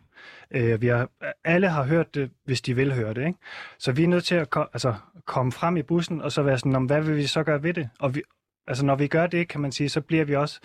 Øh, 0.52 0.82
vi 0.82 0.88
har, 0.88 1.10
alle 1.44 1.70
har 1.70 1.84
hørt 1.84 2.16
det, 2.16 2.30
hvis 2.46 2.62
de 2.62 2.76
vil 2.76 2.94
høre 2.94 3.14
det. 3.14 3.28
Ikke? 3.28 3.40
Så 3.80 3.92
vi 3.92 4.04
er 4.04 4.08
nødt 4.08 4.24
til 4.24 4.36
at 4.36 4.50
ko- 4.50 4.66
altså, 4.74 4.94
komme 5.26 5.52
frem 5.52 5.78
i 5.78 5.82
bussen, 5.82 6.22
og 6.22 6.32
så 6.32 6.44
være 6.44 6.58
sådan, 6.58 6.76
om, 6.76 6.86
hvad 6.86 7.02
vil 7.02 7.16
vi 7.16 7.26
så 7.28 7.44
gøre 7.44 7.64
ved 7.64 7.74
det? 7.74 7.90
Og 8.00 8.16
vi, 8.16 8.22
altså, 8.68 8.86
når 8.86 8.96
vi 8.96 9.08
gør 9.08 9.28
det, 9.28 9.48
kan 9.48 9.62
man 9.62 9.72
sige, 9.72 9.90
så 9.90 10.02
bliver 10.02 10.26
vi 10.26 10.36
også 10.36 10.60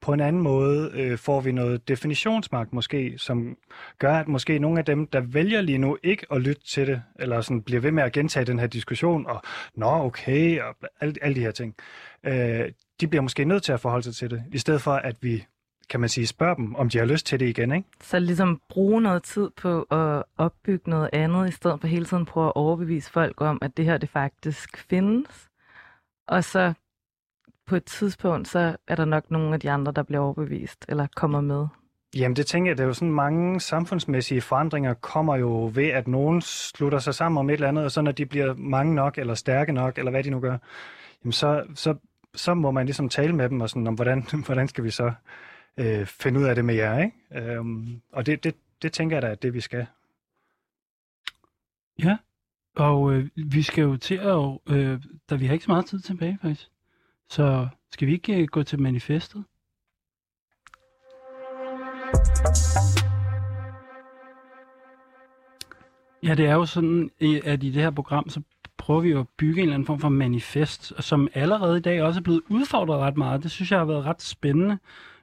på 0.00 0.12
en 0.12 0.20
anden 0.20 0.42
måde, 0.42 0.90
øh, 0.94 1.18
får 1.18 1.40
vi 1.40 1.52
noget 1.52 1.88
definitionsmagt 1.88 2.72
måske, 2.72 3.14
som 3.18 3.56
gør, 3.98 4.14
at 4.14 4.28
måske 4.28 4.58
nogle 4.58 4.78
af 4.78 4.84
dem, 4.84 5.06
der 5.06 5.20
vælger 5.20 5.60
lige 5.60 5.78
nu 5.78 5.98
ikke 6.02 6.26
at 6.30 6.40
lytte 6.40 6.62
til 6.72 6.86
det, 6.86 7.02
eller 7.18 7.40
sådan 7.40 7.62
bliver 7.62 7.80
ved 7.80 7.92
med 7.92 8.02
at 8.02 8.12
gentage 8.12 8.44
den 8.44 8.58
her 8.58 8.66
diskussion, 8.66 9.26
og 9.26 9.42
nå, 9.74 9.86
okay, 9.86 10.60
og 10.60 10.76
alle, 11.00 11.14
alle 11.22 11.34
de 11.34 11.40
her 11.40 11.50
ting, 11.50 11.74
øh, 12.24 12.72
de 13.00 13.06
bliver 13.06 13.22
måske 13.22 13.44
nødt 13.44 13.62
til 13.62 13.72
at 13.72 13.80
forholde 13.80 14.04
sig 14.04 14.14
til 14.14 14.30
det, 14.30 14.44
i 14.52 14.58
stedet 14.58 14.82
for, 14.82 14.92
at 14.92 15.16
vi 15.20 15.44
kan 15.90 16.00
man 16.00 16.08
sige, 16.08 16.26
spørge 16.26 16.56
dem, 16.56 16.74
om 16.74 16.88
de 16.88 16.98
har 16.98 17.04
lyst 17.04 17.26
til 17.26 17.40
det 17.40 17.48
igen, 17.48 17.72
ikke? 17.72 17.88
Så 18.00 18.18
ligesom 18.18 18.60
bruge 18.68 19.00
noget 19.00 19.22
tid 19.22 19.50
på 19.56 19.82
at 19.82 20.22
opbygge 20.36 20.90
noget 20.90 21.10
andet, 21.12 21.48
i 21.48 21.52
stedet 21.52 21.80
for 21.80 21.88
hele 21.88 22.04
tiden 22.04 22.24
prøve 22.24 22.46
at 22.46 22.52
overbevise 22.54 23.10
folk 23.10 23.40
om, 23.40 23.58
at 23.62 23.76
det 23.76 23.84
her 23.84 23.98
det 23.98 24.08
faktisk 24.08 24.86
findes. 24.90 25.48
Og 26.28 26.44
så 26.44 26.72
på 27.70 27.76
et 27.76 27.84
tidspunkt, 27.84 28.48
så 28.48 28.76
er 28.86 28.94
der 28.94 29.04
nok 29.04 29.30
nogle 29.30 29.54
af 29.54 29.60
de 29.60 29.70
andre, 29.70 29.92
der 29.92 30.02
bliver 30.02 30.20
overbevist, 30.20 30.84
eller 30.88 31.06
kommer 31.16 31.40
med. 31.40 31.66
Jamen 32.16 32.36
det 32.36 32.46
tænker 32.46 32.70
jeg, 32.70 32.78
det 32.78 32.82
er 32.82 32.86
jo 32.86 32.92
sådan 32.92 33.12
mange 33.12 33.60
samfundsmæssige 33.60 34.40
forandringer 34.40 34.94
kommer 34.94 35.36
jo 35.36 35.70
ved, 35.74 35.88
at 35.88 36.08
nogen 36.08 36.40
slutter 36.40 36.98
sig 36.98 37.14
sammen 37.14 37.38
om 37.38 37.50
et 37.50 37.54
eller 37.54 37.68
andet, 37.68 37.84
og 37.84 37.90
så 37.90 38.02
når 38.02 38.12
de 38.12 38.26
bliver 38.26 38.54
mange 38.54 38.94
nok, 38.94 39.18
eller 39.18 39.34
stærke 39.34 39.72
nok, 39.72 39.98
eller 39.98 40.10
hvad 40.10 40.24
de 40.24 40.30
nu 40.30 40.40
gør, 40.40 40.58
jamen 41.24 41.32
så, 41.32 41.64
så, 41.74 41.94
så 42.34 42.54
må 42.54 42.70
man 42.70 42.86
ligesom 42.86 43.08
tale 43.08 43.32
med 43.32 43.48
dem, 43.48 43.60
og 43.60 43.70
sådan 43.70 43.86
om, 43.86 43.94
hvordan, 43.94 44.26
hvordan 44.46 44.68
skal 44.68 44.84
vi 44.84 44.90
så 44.90 45.12
øh, 45.76 46.06
finde 46.06 46.40
ud 46.40 46.44
af 46.44 46.54
det 46.54 46.64
med 46.64 46.74
jer, 46.74 46.98
ikke? 46.98 47.52
Øhm, 47.52 48.00
og 48.12 48.26
det, 48.26 48.44
det, 48.44 48.54
det 48.82 48.92
tænker 48.92 49.16
jeg 49.16 49.22
da, 49.22 49.26
at 49.26 49.42
det 49.42 49.54
vi 49.54 49.60
skal. 49.60 49.86
Ja, 52.04 52.16
og 52.76 53.12
øh, 53.12 53.28
vi 53.36 53.62
skal 53.62 53.82
jo 53.82 53.96
til 53.96 54.14
at... 54.14 54.58
Øh, 54.76 55.02
der 55.28 55.36
vi 55.36 55.46
har 55.46 55.52
ikke 55.52 55.64
så 55.64 55.70
meget 55.70 55.86
tid 55.86 56.00
tilbage, 56.00 56.38
faktisk. 56.42 56.70
Så 57.30 57.68
skal 57.92 58.08
vi 58.08 58.12
ikke 58.12 58.42
øh, 58.42 58.46
gå 58.46 58.62
til 58.62 58.80
manifestet? 58.80 59.44
Ja, 66.22 66.34
det 66.34 66.46
er 66.46 66.54
jo 66.54 66.66
sådan, 66.66 67.10
at 67.44 67.62
i 67.62 67.70
det 67.70 67.82
her 67.82 67.90
program, 67.90 68.28
så 68.28 68.42
prøver 68.76 69.00
vi 69.00 69.08
jo 69.08 69.20
at 69.20 69.28
bygge 69.38 69.60
en 69.60 69.62
eller 69.62 69.74
anden 69.74 69.86
form 69.86 70.00
for 70.00 70.08
manifest, 70.08 70.92
som 70.98 71.28
allerede 71.34 71.78
i 71.78 71.80
dag 71.80 72.02
også 72.02 72.20
er 72.20 72.22
blevet 72.22 72.42
udfordret 72.48 72.98
ret 72.98 73.16
meget. 73.16 73.42
Det 73.42 73.50
synes 73.50 73.70
jeg 73.70 73.78
har 73.78 73.86
været 73.86 74.04
ret 74.04 74.22
spændende. 74.22 74.78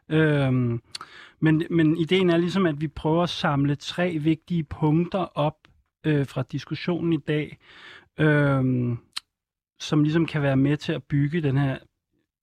Øhm, 0.09 0.81
men, 1.39 1.63
men 1.69 1.97
ideen 1.97 2.29
er 2.29 2.37
ligesom, 2.37 2.65
at 2.65 2.81
vi 2.81 2.87
prøver 2.87 3.23
at 3.23 3.29
samle 3.29 3.75
tre 3.75 4.17
vigtige 4.17 4.63
punkter 4.63 5.19
op 5.19 5.57
øh, 6.05 6.27
fra 6.27 6.43
diskussionen 6.51 7.13
i 7.13 7.17
dag, 7.17 7.57
øh, 8.17 8.63
som 9.79 10.03
ligesom 10.03 10.25
kan 10.25 10.41
være 10.41 10.57
med 10.57 10.77
til 10.77 10.93
at 10.93 11.03
bygge 11.03 11.41
den 11.41 11.57
her 11.57 11.77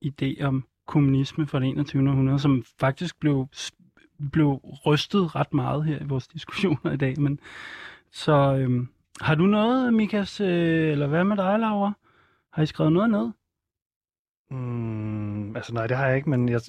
idé 0.04 0.44
om 0.44 0.64
kommunisme 0.86 1.46
fra 1.46 1.60
det 1.60 1.68
21. 1.68 2.08
århundrede, 2.10 2.38
som 2.38 2.64
faktisk 2.80 3.20
blev, 3.20 3.48
blev 4.32 4.60
rystet 4.86 5.34
ret 5.34 5.54
meget 5.54 5.84
her 5.84 6.00
i 6.00 6.04
vores 6.04 6.28
diskussioner 6.28 6.92
i 6.92 6.96
dag. 6.96 7.20
Men, 7.20 7.38
så 8.12 8.32
øh, 8.56 8.86
har 9.20 9.34
du 9.34 9.46
noget, 9.46 9.94
Mikas, 9.94 10.40
øh, 10.40 10.90
eller 10.92 11.06
hvad 11.06 11.24
med 11.24 11.36
dig, 11.36 11.58
Laura? 11.58 11.92
Har 12.52 12.62
I 12.62 12.66
skrevet 12.66 12.92
noget 12.92 13.10
ned? 13.10 13.30
Mm, 14.50 15.56
altså 15.56 15.74
nej, 15.74 15.86
det 15.86 15.96
har 15.96 16.06
jeg 16.06 16.16
ikke, 16.16 16.30
men 16.30 16.48
jeg, 16.48 16.60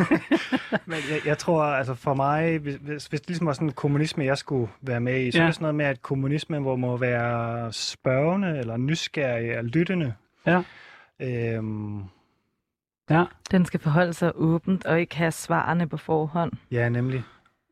men 0.86 0.98
jeg, 1.10 1.20
jeg 1.26 1.38
tror, 1.38 1.62
altså 1.64 1.94
for 1.94 2.14
mig, 2.14 2.58
hvis, 2.58 2.74
hvis 2.74 3.06
hvis 3.06 3.20
det 3.20 3.28
ligesom 3.28 3.46
var 3.46 3.52
sådan 3.52 3.68
en 3.68 3.72
kommunisme, 3.74 4.24
jeg 4.24 4.38
skulle 4.38 4.68
være 4.82 5.00
med 5.00 5.26
i, 5.26 5.30
så 5.30 5.38
Ja. 5.38 5.42
er 5.42 5.46
det 5.46 5.54
sådan 5.54 5.62
noget 5.64 5.74
med, 5.74 5.84
at 5.84 6.02
kommunisme 6.02 6.58
hvor 6.58 6.76
må 6.76 6.96
være 6.96 7.72
spørgende, 7.72 8.58
eller 8.58 8.76
nysgerrig, 8.76 9.58
og 9.58 9.64
lyttende. 9.64 10.14
Ja. 10.46 10.62
Øhm, 11.20 12.02
Ja, 13.10 13.24
Den 13.50 13.64
skal 13.64 13.80
forholde 13.80 14.12
sig 14.12 14.32
åbent 14.34 14.86
og 14.86 15.00
ikke 15.00 15.16
have 15.16 15.30
svarene 15.30 15.88
på 15.88 15.96
forhånd. 15.96 16.52
ja, 16.70 16.88
nemlig. 16.88 17.22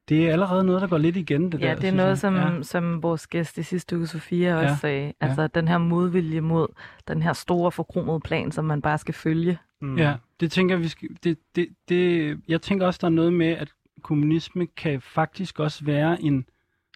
det 0.09 0.29
er 0.29 0.33
allerede 0.33 0.65
noget, 0.65 0.83
der 0.83 0.89
går 0.89 0.99
lidt 0.99 1.17
igen, 1.17 1.53
det 1.53 1.61
Ja, 1.61 1.69
der. 1.69 1.75
det 1.75 1.89
er 1.89 1.93
noget, 1.95 2.19
som, 2.19 2.35
Ja. 2.35 2.63
som 2.63 3.03
vores 3.03 3.27
gæst 3.27 3.59
i 3.59 3.63
sidste 3.63 3.97
uge, 3.97 4.07
Sofia, 4.07 4.55
også 4.57 4.69
Ja. 4.69 4.77
sagde. 4.77 5.13
Altså 5.21 5.47
den 5.47 5.69
her 5.69 5.79
modvilje 5.79 6.41
mod 6.41 6.67
den 7.09 7.23
her 7.23 7.33
store 7.33 7.73
forkromede 7.73 8.21
plan, 8.21 8.53
som 8.53 8.65
man 8.65 8.83
bare 8.83 8.99
skal 8.99 9.15
følge. 9.15 9.59
Mm. 9.81 9.99
Ja, 9.99 10.15
det 10.41 10.53
tænker 10.53 10.75
jeg, 10.75 10.83
vi 10.83 10.89
skal, 10.89 11.09
det, 11.25 11.39
det, 11.57 11.69
det, 11.89 12.41
jeg 12.49 12.63
tænker 12.63 12.87
også, 12.87 12.99
der 13.01 13.07
er 13.07 13.11
noget 13.11 13.33
med, 13.33 13.47
at 13.47 13.69
kommunisme 14.03 14.67
kan 14.67 15.01
faktisk 15.01 15.61
også 15.61 15.85
være 15.85 16.23
en 16.23 16.47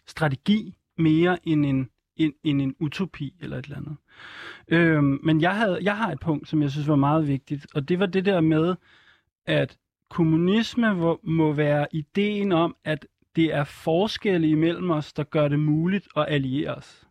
strategi 0.07 0.75
mere 0.97 1.37
end 1.43 1.65
en, 1.65 1.89
end, 2.15 2.33
end 2.43 2.61
en 2.61 2.75
utopi 2.79 3.33
eller 3.39 3.57
et 3.57 3.65
eller 3.65 3.77
andet. 3.77 3.95
Øhm, 4.67 5.19
men 5.23 5.41
jeg, 5.41 5.57
havde, 5.57 5.79
jeg 5.81 5.97
har 5.97 6.11
et 6.11 6.19
punkt, 6.19 6.47
som 6.47 6.61
jeg 6.61 6.71
synes 6.71 6.87
var 6.87 6.95
meget 6.95 7.27
vigtigt, 7.27 7.67
og 7.73 7.89
det 7.89 7.99
var 7.99 8.05
det 8.05 8.25
der 8.25 8.41
med, 8.41 8.75
at 9.45 9.77
kommunisme 10.09 11.17
må, 11.23 11.53
være 11.53 11.87
ideen 11.91 12.51
om, 12.51 12.75
at 12.83 13.07
det 13.35 13.53
er 13.53 13.63
forskelle 13.63 14.49
imellem 14.49 14.89
os, 14.89 15.13
der 15.13 15.23
gør 15.23 15.47
det 15.47 15.59
muligt 15.59 16.07
at 16.15 16.25
alliere 16.27 16.75
os. 16.75 17.07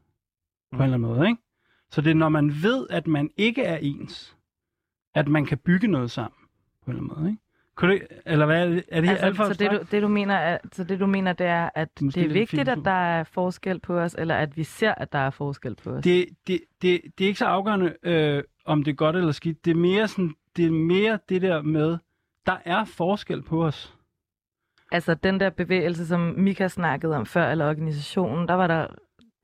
På 0.72 0.76
en 0.76 0.82
eller 0.82 0.94
anden 0.94 1.11
måde, 1.11 1.28
ikke? 1.28 1.42
Så 1.90 2.01
det 2.01 2.11
er, 2.11 2.14
når 2.14 2.28
man 2.28 2.53
ved, 2.62 2.86
at 2.90 3.07
man 3.07 3.30
ikke 3.36 3.62
er 3.62 3.76
ens, 3.76 4.36
at 5.14 5.28
man 5.28 5.46
kan 5.46 5.59
bygge 5.59 5.88
noget 5.88 6.11
sammen. 6.11 6.38
På 6.84 6.90
en 6.90 6.96
eller 6.96 7.03
anden 7.03 7.20
måde, 7.22 7.30
ikke? 7.30 7.42
Kunne 7.80 7.92
det, 7.92 8.06
eller 8.26 8.46
hvad 8.46 8.62
er 8.62 8.68
det? 8.68 8.84
Er 8.88 9.00
det 9.00 9.08
altså, 9.08 9.26
alt 9.26 9.36
for 9.36 9.44
så, 9.44 9.54
det, 9.54 9.70
du, 9.70 9.78
det, 9.90 10.02
du 10.02 10.08
mener, 10.08 10.34
er, 10.34 10.58
så 10.72 10.84
det 10.84 11.00
du 11.00 11.06
mener, 11.06 11.32
det 11.32 11.46
er, 11.46 11.70
at 11.74 11.88
Måske 12.00 12.20
det 12.20 12.26
er 12.26 12.32
vigtigt, 12.32 12.68
at 12.68 12.78
der 12.84 12.90
er 12.90 13.24
forskel 13.24 13.80
på 13.80 13.98
os, 13.98 14.14
eller 14.18 14.34
at 14.34 14.56
vi 14.56 14.64
ser, 14.64 14.94
at 14.94 15.12
der 15.12 15.18
er 15.18 15.30
forskel 15.30 15.74
på 15.74 15.90
os? 15.90 16.04
det, 16.04 16.26
det, 16.46 16.60
det, 16.82 17.00
det 17.18 17.24
er 17.24 17.28
ikke 17.28 17.38
så 17.38 17.44
afgørende, 17.44 17.96
øh, 18.02 18.42
om 18.64 18.84
det 18.84 18.90
er 18.90 18.94
godt 18.94 19.16
eller 19.16 19.32
skidt. 19.32 19.64
Det 19.64 19.70
er 19.70 19.74
mere 19.74 20.08
sådan, 20.08 20.34
det 20.56 20.66
er 20.66 20.70
mere 20.70 21.18
det 21.28 21.42
der 21.42 21.62
med, 21.62 21.98
der 22.46 22.56
er 22.64 22.84
forskel 22.84 23.42
på 23.42 23.64
os. 23.64 23.96
Altså 24.92 25.14
den 25.14 25.40
der 25.40 25.50
bevægelse, 25.50 26.06
som 26.06 26.20
Mika 26.20 26.68
snakkede 26.68 27.16
om 27.16 27.26
før, 27.26 27.50
eller 27.50 27.68
organisationen, 27.68 28.48
der 28.48 28.54
var 28.54 28.66
der 28.66 28.86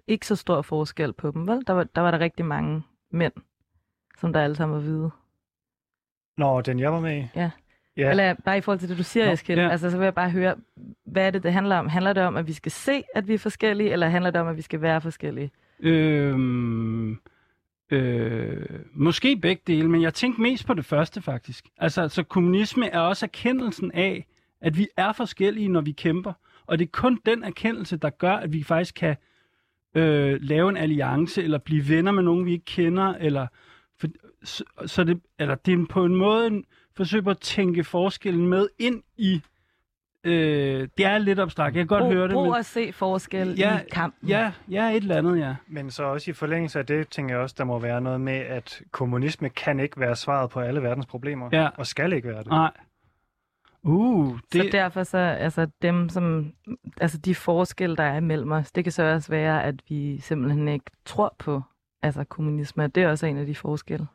ikke 0.06 0.26
så 0.26 0.36
stor 0.36 0.62
forskel 0.62 1.12
på 1.12 1.30
dem, 1.30 1.48
vel? 1.48 1.66
Der 1.66 1.72
var 1.72 1.84
der, 1.84 2.00
var 2.00 2.10
der 2.10 2.18
rigtig 2.18 2.44
mange 2.44 2.82
mænd, 3.10 3.32
som 4.18 4.32
der 4.32 4.40
alle 4.40 4.56
sammen 4.56 4.74
var 4.74 4.82
hvide. 4.82 5.10
Nå, 6.36 6.60
den 6.60 6.80
jeg 6.80 6.92
var 6.92 7.00
med 7.00 7.16
i? 7.22 7.26
Ja. 7.34 7.50
Ja, 7.96 8.10
Eller 8.10 8.34
bare 8.44 8.58
i 8.58 8.60
forhold 8.60 8.78
til 8.78 8.88
det, 8.88 8.98
du 8.98 9.02
siger, 9.02 9.26
Nå, 9.26 9.32
Eskild, 9.32 9.58
ja. 9.58 9.68
altså 9.68 9.90
så 9.90 9.96
vil 9.96 10.04
jeg 10.04 10.14
bare 10.14 10.30
høre, 10.30 10.54
hvad 11.04 11.26
er 11.26 11.30
det, 11.30 11.42
det 11.42 11.52
handler 11.52 11.76
om? 11.76 11.88
Handler 11.88 12.12
det 12.12 12.22
om, 12.22 12.36
at 12.36 12.46
vi 12.46 12.52
skal 12.52 12.72
se, 12.72 13.02
at 13.14 13.28
vi 13.28 13.34
er 13.34 13.38
forskellige, 13.38 13.90
eller 13.90 14.08
handler 14.08 14.30
det 14.30 14.40
om, 14.40 14.48
at 14.48 14.56
vi 14.56 14.62
skal 14.62 14.80
være 14.82 15.00
forskellige? 15.00 15.50
Øhm, 15.80 17.18
øh, 17.90 18.66
måske 18.94 19.36
begge 19.36 19.62
dele, 19.66 19.88
men 19.88 20.02
jeg 20.02 20.14
tænkte 20.14 20.42
mest 20.42 20.66
på 20.66 20.74
det 20.74 20.84
første 20.84 21.22
faktisk. 21.22 21.64
Altså, 21.78 22.08
så 22.08 22.22
kommunisme 22.22 22.88
er 22.88 23.00
også 23.00 23.26
erkendelsen 23.26 23.92
af, 23.92 24.26
at 24.60 24.78
vi 24.78 24.88
er 24.96 25.12
forskellige, 25.12 25.68
når 25.68 25.80
vi 25.80 25.92
kæmper. 25.92 26.32
Og 26.66 26.78
det 26.78 26.84
er 26.84 26.90
kun 26.92 27.20
den 27.26 27.44
erkendelse, 27.44 27.96
der 27.96 28.10
gør, 28.10 28.32
at 28.32 28.52
vi 28.52 28.62
faktisk 28.62 28.94
kan 28.94 29.16
øh, 29.94 30.38
lave 30.40 30.68
en 30.68 30.76
alliance, 30.76 31.42
eller 31.42 31.58
blive 31.58 31.88
venner 31.88 32.12
med 32.12 32.22
nogen, 32.22 32.46
vi 32.46 32.52
ikke 32.52 32.64
kender, 32.64 33.14
eller 33.14 33.46
for, 34.00 34.08
så, 34.46 34.64
så 34.86 35.04
det, 35.04 35.20
eller 35.38 35.54
det 35.54 35.74
er 35.80 35.86
på 35.90 36.04
en 36.04 36.14
måde 36.16 36.46
en 36.46 36.64
forsøg 36.96 37.24
på 37.24 37.30
at 37.30 37.38
tænke 37.38 37.84
forskellen 37.84 38.46
med 38.48 38.68
ind 38.78 39.02
i 39.16 39.42
øh, 40.24 40.88
det 40.98 41.06
er 41.06 41.18
lidt 41.18 41.38
abstrakt, 41.38 41.76
jeg 41.76 41.80
kan 41.80 41.86
godt 41.86 42.02
brug, 42.02 42.12
høre 42.12 42.22
det. 42.24 42.32
brug 42.32 42.46
Men, 42.46 42.54
at 42.56 42.66
se 42.66 42.92
forskel 42.92 43.54
Ja, 43.58 43.78
i 43.78 43.82
kampen. 43.92 44.28
ja, 44.28 44.52
ja, 44.70 44.90
et 44.90 44.96
eller 44.96 45.16
andet, 45.16 45.38
ja. 45.38 45.54
men 45.68 45.90
så 45.90 46.04
også 46.04 46.30
i 46.30 46.34
forlængelse 46.34 46.78
af 46.78 46.86
det, 46.86 47.08
tænker 47.08 47.34
jeg 47.34 47.42
også, 47.42 47.54
der 47.58 47.64
må 47.64 47.78
være 47.78 48.00
noget 48.00 48.20
med, 48.20 48.32
at 48.36 48.82
kommunisme 48.90 49.48
kan 49.48 49.80
ikke 49.80 50.00
være 50.00 50.16
svaret 50.16 50.50
på 50.50 50.60
alle 50.60 50.82
verdens 50.82 51.06
problemer, 51.06 51.48
Ja. 51.52 51.68
og 51.76 51.86
skal 51.86 52.12
ikke 52.12 52.28
være 52.28 52.38
det. 52.38 52.46
Nej. 52.46 52.70
Uh, 53.82 54.38
Det... 54.52 54.62
Så 54.62 54.68
derfor 54.72 55.02
så, 55.02 55.18
altså 55.18 55.66
dem 55.82 56.08
som, 56.08 56.52
altså 57.00 57.18
de 57.18 57.34
forskelle, 57.34 57.96
der 57.96 58.02
er 58.04 58.16
imellem 58.16 58.52
os, 58.52 58.72
det 58.72 58.84
kan 58.84 58.92
så 58.92 59.02
også 59.02 59.28
være, 59.30 59.64
at 59.64 59.74
vi 59.88 60.18
simpelthen 60.20 60.68
ikke 60.68 60.84
tror 61.04 61.34
på, 61.38 61.62
altså 62.02 62.24
kommunisme, 62.24 62.86
det 62.86 63.02
er 63.02 63.08
også 63.08 63.26
en 63.26 63.36
af 63.38 63.46
de 63.46 63.54
forskelle. 63.54 64.06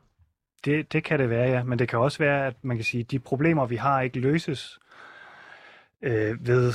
Det, 0.66 0.94
det 0.94 1.04
kan 1.04 1.20
det 1.20 1.30
være, 1.30 1.50
ja. 1.50 1.64
Men 1.64 1.80
det 1.80 1.88
kan 1.90 2.00
også 2.00 2.18
være, 2.18 2.48
at 2.48 2.54
man 2.62 2.78
kan 2.78 2.84
sige, 2.84 3.02
at 3.02 3.12
de 3.12 3.20
problemer, 3.20 3.66
vi 3.66 3.76
har, 3.76 4.02
ikke 4.02 4.20
løses 4.20 4.80
øh, 6.02 6.48
ved... 6.48 6.74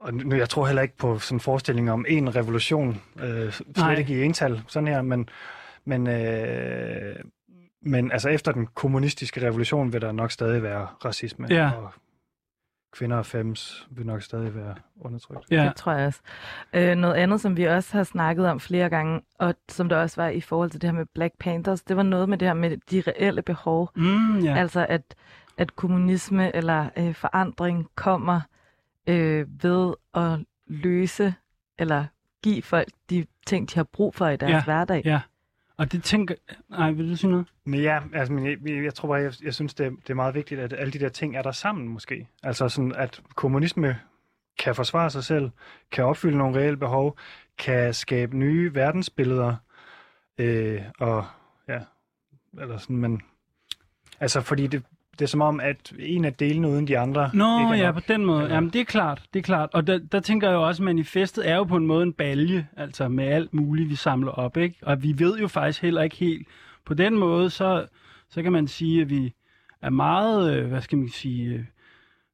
Og 0.00 0.14
nu, 0.14 0.36
jeg 0.36 0.48
tror 0.48 0.66
heller 0.66 0.82
ikke 0.82 0.96
på 0.96 1.18
sådan 1.18 1.36
en 1.36 1.40
forestilling 1.40 1.90
om 1.90 2.04
en 2.08 2.36
revolution, 2.36 3.00
øh, 3.22 3.52
slet 3.52 3.76
Nej. 3.76 3.94
ikke 3.96 4.14
i 4.14 4.24
ental, 4.24 4.62
sådan 4.66 4.86
her, 4.88 5.02
men, 5.02 5.28
men, 5.84 6.06
øh, 6.06 7.16
men 7.82 8.12
altså 8.12 8.28
efter 8.28 8.52
den 8.52 8.66
kommunistiske 8.74 9.46
revolution 9.46 9.92
vil 9.92 10.00
der 10.00 10.12
nok 10.12 10.30
stadig 10.30 10.62
være 10.62 10.86
racisme 11.04 11.46
Ja. 11.50 11.70
og 11.70 11.92
kvinder 12.92 13.16
og 13.16 13.26
fems 13.26 13.88
vil 13.90 14.06
nok 14.06 14.22
stadig 14.22 14.54
være 14.54 14.74
undertrykt. 15.00 15.50
Ja. 15.50 15.64
Det 15.64 15.76
tror 15.76 15.92
jeg 15.92 16.06
også. 16.06 16.20
Øh, 16.72 16.94
noget 16.94 17.14
andet, 17.14 17.40
som 17.40 17.56
vi 17.56 17.64
også 17.64 17.96
har 17.96 18.04
snakket 18.04 18.46
om 18.46 18.60
flere 18.60 18.88
gange, 18.88 19.20
og 19.38 19.54
som 19.68 19.88
der 19.88 19.96
også 19.96 20.22
var 20.22 20.28
i 20.28 20.40
forhold 20.40 20.70
til 20.70 20.82
det 20.82 20.90
her 20.90 20.96
med 20.96 21.06
Black 21.14 21.34
Panthers, 21.38 21.82
det 21.82 21.96
var 21.96 22.02
noget 22.02 22.28
med 22.28 22.38
det 22.38 22.48
her 22.48 22.54
med 22.54 22.76
de 22.90 23.02
reelle 23.06 23.42
behov. 23.42 23.90
Mm, 23.96 24.38
ja. 24.38 24.56
Altså 24.56 24.86
at, 24.88 25.14
at 25.58 25.76
kommunisme 25.76 26.56
eller 26.56 26.88
øh, 26.96 27.14
forandring 27.14 27.88
kommer 27.94 28.40
øh, 29.06 29.46
ved 29.62 29.94
at 30.14 30.38
løse 30.66 31.34
eller 31.78 32.04
give 32.42 32.62
folk 32.62 32.88
de 33.10 33.26
ting, 33.46 33.70
de 33.70 33.74
har 33.74 33.84
brug 33.84 34.14
for 34.14 34.28
i 34.28 34.36
deres 34.36 34.50
ja. 34.50 34.64
hverdag. 34.64 35.02
Ja, 35.04 35.20
og 35.82 35.92
det 35.92 36.04
tænker... 36.04 36.34
Nej, 36.68 36.90
vil 36.92 37.10
du 37.10 37.16
sige 37.16 37.30
noget? 37.30 37.46
Men 37.64 37.80
ja, 37.80 38.00
altså, 38.14 38.32
men 38.32 38.46
jeg, 38.46 38.84
jeg 38.84 38.94
tror 38.94 39.08
bare, 39.08 39.20
jeg, 39.20 39.32
jeg 39.42 39.54
synes, 39.54 39.74
det 39.74 39.86
er, 39.86 39.90
det 39.90 40.10
er 40.10 40.14
meget 40.14 40.34
vigtigt, 40.34 40.60
at 40.60 40.72
alle 40.72 40.92
de 40.92 40.98
der 40.98 41.08
ting 41.08 41.36
er 41.36 41.42
der 41.42 41.52
sammen 41.52 41.88
måske. 41.88 42.28
Altså 42.42 42.68
sådan, 42.68 42.94
at 42.94 43.20
kommunisme 43.34 43.98
kan 44.58 44.74
forsvare 44.74 45.10
sig 45.10 45.24
selv, 45.24 45.50
kan 45.90 46.04
opfylde 46.04 46.38
nogle 46.38 46.58
reelle 46.58 46.76
behov, 46.76 47.18
kan 47.58 47.94
skabe 47.94 48.36
nye 48.36 48.74
verdensbilleder, 48.74 49.56
øh, 50.38 50.82
og 50.98 51.24
ja, 51.68 51.80
eller 52.60 52.78
sådan, 52.78 52.96
men 52.96 53.22
altså 54.20 54.40
fordi 54.40 54.66
det, 54.66 54.82
det 55.22 55.26
er 55.26 55.30
som 55.30 55.40
om, 55.40 55.60
at 55.60 55.92
en 55.98 56.24
af 56.24 56.34
delene 56.34 56.68
uden 56.68 56.88
de 56.88 56.98
andre... 56.98 57.30
Nå 57.34 57.72
ja, 57.72 57.92
på 57.92 58.00
den 58.08 58.24
måde. 58.24 58.54
Jamen, 58.54 58.70
det 58.70 58.80
er 58.80 58.84
klart, 58.84 59.22
det 59.34 59.38
er 59.38 59.42
klart. 59.42 59.70
Og 59.72 59.86
der, 59.86 59.98
der 59.98 60.20
tænker 60.20 60.48
jeg 60.48 60.54
jo 60.54 60.66
også, 60.66 60.82
at 60.82 60.84
manifestet 60.84 61.48
er 61.50 61.56
jo 61.56 61.64
på 61.64 61.76
en 61.76 61.86
måde 61.86 62.02
en 62.02 62.12
balje, 62.12 62.66
altså 62.76 63.08
med 63.08 63.24
alt 63.24 63.54
muligt, 63.54 63.90
vi 63.90 63.94
samler 63.94 64.30
op, 64.30 64.56
ikke? 64.56 64.76
Og 64.82 65.02
vi 65.02 65.14
ved 65.18 65.38
jo 65.38 65.48
faktisk 65.48 65.82
heller 65.82 66.02
ikke 66.02 66.16
helt... 66.16 66.48
På 66.86 66.94
den 66.94 67.18
måde, 67.18 67.50
så, 67.50 67.86
så 68.30 68.42
kan 68.42 68.52
man 68.52 68.68
sige, 68.68 69.02
at 69.02 69.10
vi 69.10 69.32
er 69.82 69.90
meget, 69.90 70.56
øh, 70.56 70.68
hvad 70.68 70.80
skal 70.80 70.98
man 70.98 71.08
sige, 71.08 71.54
øh, 71.54 71.60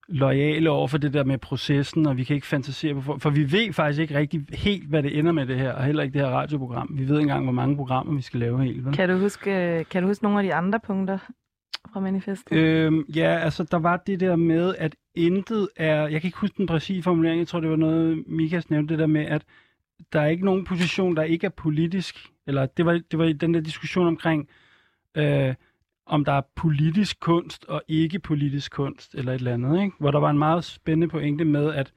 lojale 0.09 0.71
over 0.71 0.89
for 0.89 0.99
det 0.99 1.13
der 1.13 1.25
med 1.25 1.39
processen, 1.39 2.07
og 2.07 2.17
vi 2.17 2.25
kan 2.25 2.35
ikke 2.35 2.47
fantasere 2.47 2.95
på, 2.95 3.01
for, 3.01 3.19
for 3.19 3.31
vi 3.31 3.53
ved 3.53 3.73
faktisk 3.73 4.01
ikke 4.01 4.19
rigtig 4.19 4.45
helt, 4.53 4.89
hvad 4.89 5.03
det 5.03 5.19
ender 5.19 5.33
med 5.33 5.47
det 5.47 5.59
her, 5.59 5.73
og 5.73 5.85
heller 5.85 6.03
ikke 6.03 6.19
det 6.19 6.27
her 6.27 6.35
radioprogram. 6.35 6.89
Vi 6.93 7.09
ved 7.09 7.15
ikke 7.15 7.23
engang, 7.23 7.45
hvor 7.45 7.53
mange 7.53 7.77
programmer 7.77 8.15
vi 8.15 8.23
skal 8.23 8.41
lave 8.41 8.65
helt. 8.65 8.87
Vel? 8.87 8.95
Kan 8.95 9.09
du 9.09 9.19
huske, 9.19 9.85
kan 9.91 10.03
du 10.03 10.09
huske 10.09 10.25
nogle 10.25 10.39
af 10.39 10.45
de 10.45 10.55
andre 10.55 10.81
punkter, 10.81 11.19
fra 11.93 12.01
manifestet? 12.01 12.57
Øhm, 12.57 13.05
ja, 13.15 13.39
altså 13.39 13.65
der 13.65 13.77
var 13.77 13.97
det 13.97 14.21
der 14.21 14.37
med, 14.37 14.75
at 14.79 14.97
intet 15.15 15.69
er... 15.77 16.09
Jeg 16.09 16.21
kan 16.21 16.29
ikke 16.29 16.39
huske 16.39 16.57
den 16.57 16.67
præcise 16.67 17.03
formulering, 17.03 17.39
jeg 17.39 17.49
tror 17.49 17.61
det 17.61 17.71
var 17.71 17.77
noget, 17.77 18.25
Mikas 18.27 18.71
nævnte, 18.71 18.93
det 18.93 18.99
der 18.99 19.07
med, 19.07 19.27
at 19.27 19.45
der 20.13 20.21
er 20.21 20.27
ikke 20.27 20.45
nogen 20.45 20.65
position, 20.65 21.17
der 21.17 21.23
ikke 21.23 21.47
er 21.47 21.51
politisk. 21.51 22.29
Eller 22.47 22.67
det 22.67 22.87
var, 22.87 23.01
det 23.11 23.19
var 23.19 23.33
den 23.33 23.55
der 23.55 23.61
diskussion 23.61 24.07
omkring, 24.07 24.49
øh, 25.15 25.55
om 26.07 26.25
der 26.25 26.33
er 26.33 26.43
politisk 26.57 27.21
kunst 27.21 27.65
og 27.65 27.83
ikke 27.89 28.19
politisk 28.19 28.73
kunst, 28.73 29.15
eller 29.15 29.33
et 29.33 29.39
eller 29.39 29.55
andet, 29.55 29.83
ikke? 29.83 29.97
hvor 29.99 30.11
der 30.11 30.19
var 30.19 30.31
en 30.31 30.39
meget 30.39 30.65
spændende 30.65 31.09
pointe 31.09 31.45
med, 31.45 31.75
at 31.75 31.93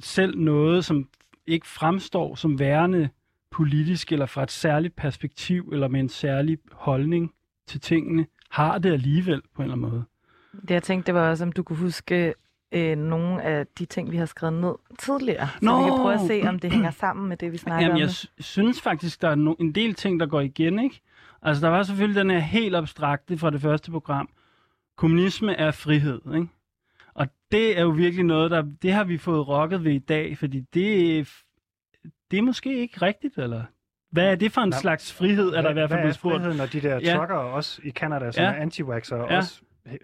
selv 0.00 0.38
noget, 0.38 0.84
som 0.84 1.08
ikke 1.46 1.66
fremstår 1.66 2.34
som 2.34 2.58
værende 2.58 3.08
politisk, 3.50 4.12
eller 4.12 4.26
fra 4.26 4.42
et 4.42 4.50
særligt 4.50 4.96
perspektiv, 4.96 5.68
eller 5.72 5.88
med 5.88 6.00
en 6.00 6.08
særlig 6.08 6.58
holdning 6.72 7.34
til 7.66 7.80
tingene, 7.80 8.26
har 8.50 8.78
det 8.78 8.92
alligevel 8.92 9.42
på 9.54 9.62
en 9.62 9.70
eller 9.70 9.76
anden 9.76 9.90
måde. 9.90 10.04
Det 10.62 10.70
jeg 10.70 10.82
tænkte, 10.82 11.06
det 11.06 11.14
var 11.14 11.30
også, 11.30 11.44
om 11.44 11.52
du 11.52 11.62
kunne 11.62 11.78
huske 11.78 12.34
øh, 12.72 12.98
nogle 12.98 13.42
af 13.42 13.66
de 13.78 13.84
ting, 13.84 14.10
vi 14.10 14.16
har 14.16 14.26
skrevet 14.26 14.60
ned 14.60 14.74
tidligere. 14.98 15.48
Så 15.48 15.64
Nå. 15.64 15.78
vi 15.78 15.90
kan 15.90 15.98
prøve 15.98 16.14
at 16.14 16.20
se, 16.20 16.42
om 16.48 16.58
det 16.58 16.72
hænger 16.72 16.90
sammen 16.90 17.28
med 17.28 17.36
det, 17.36 17.52
vi 17.52 17.56
snakker 17.56 17.86
Jamen, 17.86 17.96
om. 17.96 18.00
jeg 18.00 18.10
synes 18.38 18.80
faktisk, 18.80 19.22
der 19.22 19.28
er 19.28 19.36
no- 19.36 19.56
en 19.60 19.72
del 19.74 19.94
ting, 19.94 20.20
der 20.20 20.26
går 20.26 20.40
igen, 20.40 20.78
ikke? 20.78 21.00
Altså, 21.42 21.66
der 21.66 21.72
var 21.72 21.82
selvfølgelig 21.82 22.20
den 22.20 22.30
her 22.30 22.38
helt 22.38 22.76
abstrakte 22.76 23.38
fra 23.38 23.50
det 23.50 23.60
første 23.60 23.90
program. 23.90 24.28
Kommunisme 24.96 25.54
er 25.54 25.70
frihed, 25.70 26.20
ikke? 26.34 26.48
Og 27.14 27.26
det 27.52 27.78
er 27.78 27.82
jo 27.82 27.88
virkelig 27.88 28.24
noget, 28.24 28.50
der... 28.50 28.62
Det 28.82 28.92
har 28.92 29.04
vi 29.04 29.18
fået 29.18 29.48
rokket 29.48 29.84
ved 29.84 29.92
i 29.92 29.98
dag, 29.98 30.38
fordi 30.38 30.60
det, 30.60 31.28
det 32.30 32.38
er 32.38 32.42
måske 32.42 32.78
ikke 32.78 33.02
rigtigt, 33.02 33.38
eller 33.38 33.62
hvad 34.10 34.30
er 34.30 34.34
det 34.34 34.52
for 34.52 34.60
en 34.60 34.68
Nej, 34.68 34.78
slags 34.78 35.12
frihed, 35.12 35.48
er 35.48 35.62
der 35.62 35.70
i 35.70 35.72
hvert 35.72 35.90
fald 35.90 36.00
blevet 36.00 36.14
spurgt? 36.14 36.40
Hvad 36.40 36.50
er 36.50 36.54
friheden, 36.54 36.56
når 36.56 36.80
de 36.80 36.88
der 36.88 37.10
ja. 37.10 37.16
trucker 37.18 37.36
også 37.36 37.80
i 37.84 37.90
Canada, 37.90 38.32
som 38.32 38.44
ja. 38.44 38.50
er 38.50 38.54
anti-vaxxer, 38.54 39.16
ja. 39.16 39.36
også 39.36 39.60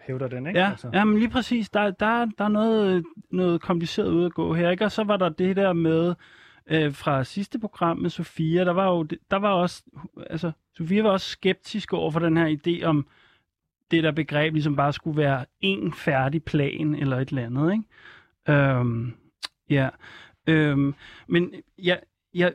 hævder 0.06 0.28
den, 0.28 0.46
ikke? 0.46 0.60
Ja, 0.60 0.70
altså. 0.70 0.90
ja 0.92 1.04
men 1.04 1.18
lige 1.18 1.30
præcis. 1.30 1.70
Der, 1.70 1.90
der, 1.90 2.26
der 2.38 2.44
er 2.44 2.48
noget, 2.48 3.04
noget 3.30 3.60
kompliceret 3.60 4.10
ud 4.10 4.24
at 4.24 4.34
gå 4.34 4.54
her, 4.54 4.70
ikke? 4.70 4.84
Og 4.84 4.92
så 4.92 5.04
var 5.04 5.16
der 5.16 5.28
det 5.28 5.56
der 5.56 5.72
med 5.72 6.14
øh, 6.66 6.94
fra 6.94 7.24
sidste 7.24 7.58
program 7.58 7.98
med 7.98 8.10
Sofia, 8.10 8.64
der 8.64 8.72
var 8.72 8.86
jo, 8.86 9.02
der 9.30 9.36
var 9.36 9.50
også, 9.50 9.82
altså, 10.30 10.52
Sofia 10.76 11.02
var 11.02 11.10
også 11.10 11.28
skeptisk 11.28 11.92
over 11.92 12.10
for 12.10 12.20
den 12.20 12.36
her 12.36 12.56
idé 12.56 12.84
om, 12.84 13.06
det 13.90 14.04
der 14.04 14.12
begreb 14.12 14.52
ligesom 14.52 14.76
bare 14.76 14.92
skulle 14.92 15.16
være 15.16 15.44
en 15.60 15.92
færdig 15.92 16.44
plan 16.44 16.94
eller 16.94 17.16
et 17.16 17.28
eller 17.28 17.46
andet, 17.46 17.72
ikke? 17.72 18.58
Øhm, 18.60 19.14
ja. 19.70 19.88
Øhm, 20.46 20.94
men 21.28 21.54
jeg, 21.78 22.00
jeg, 22.34 22.54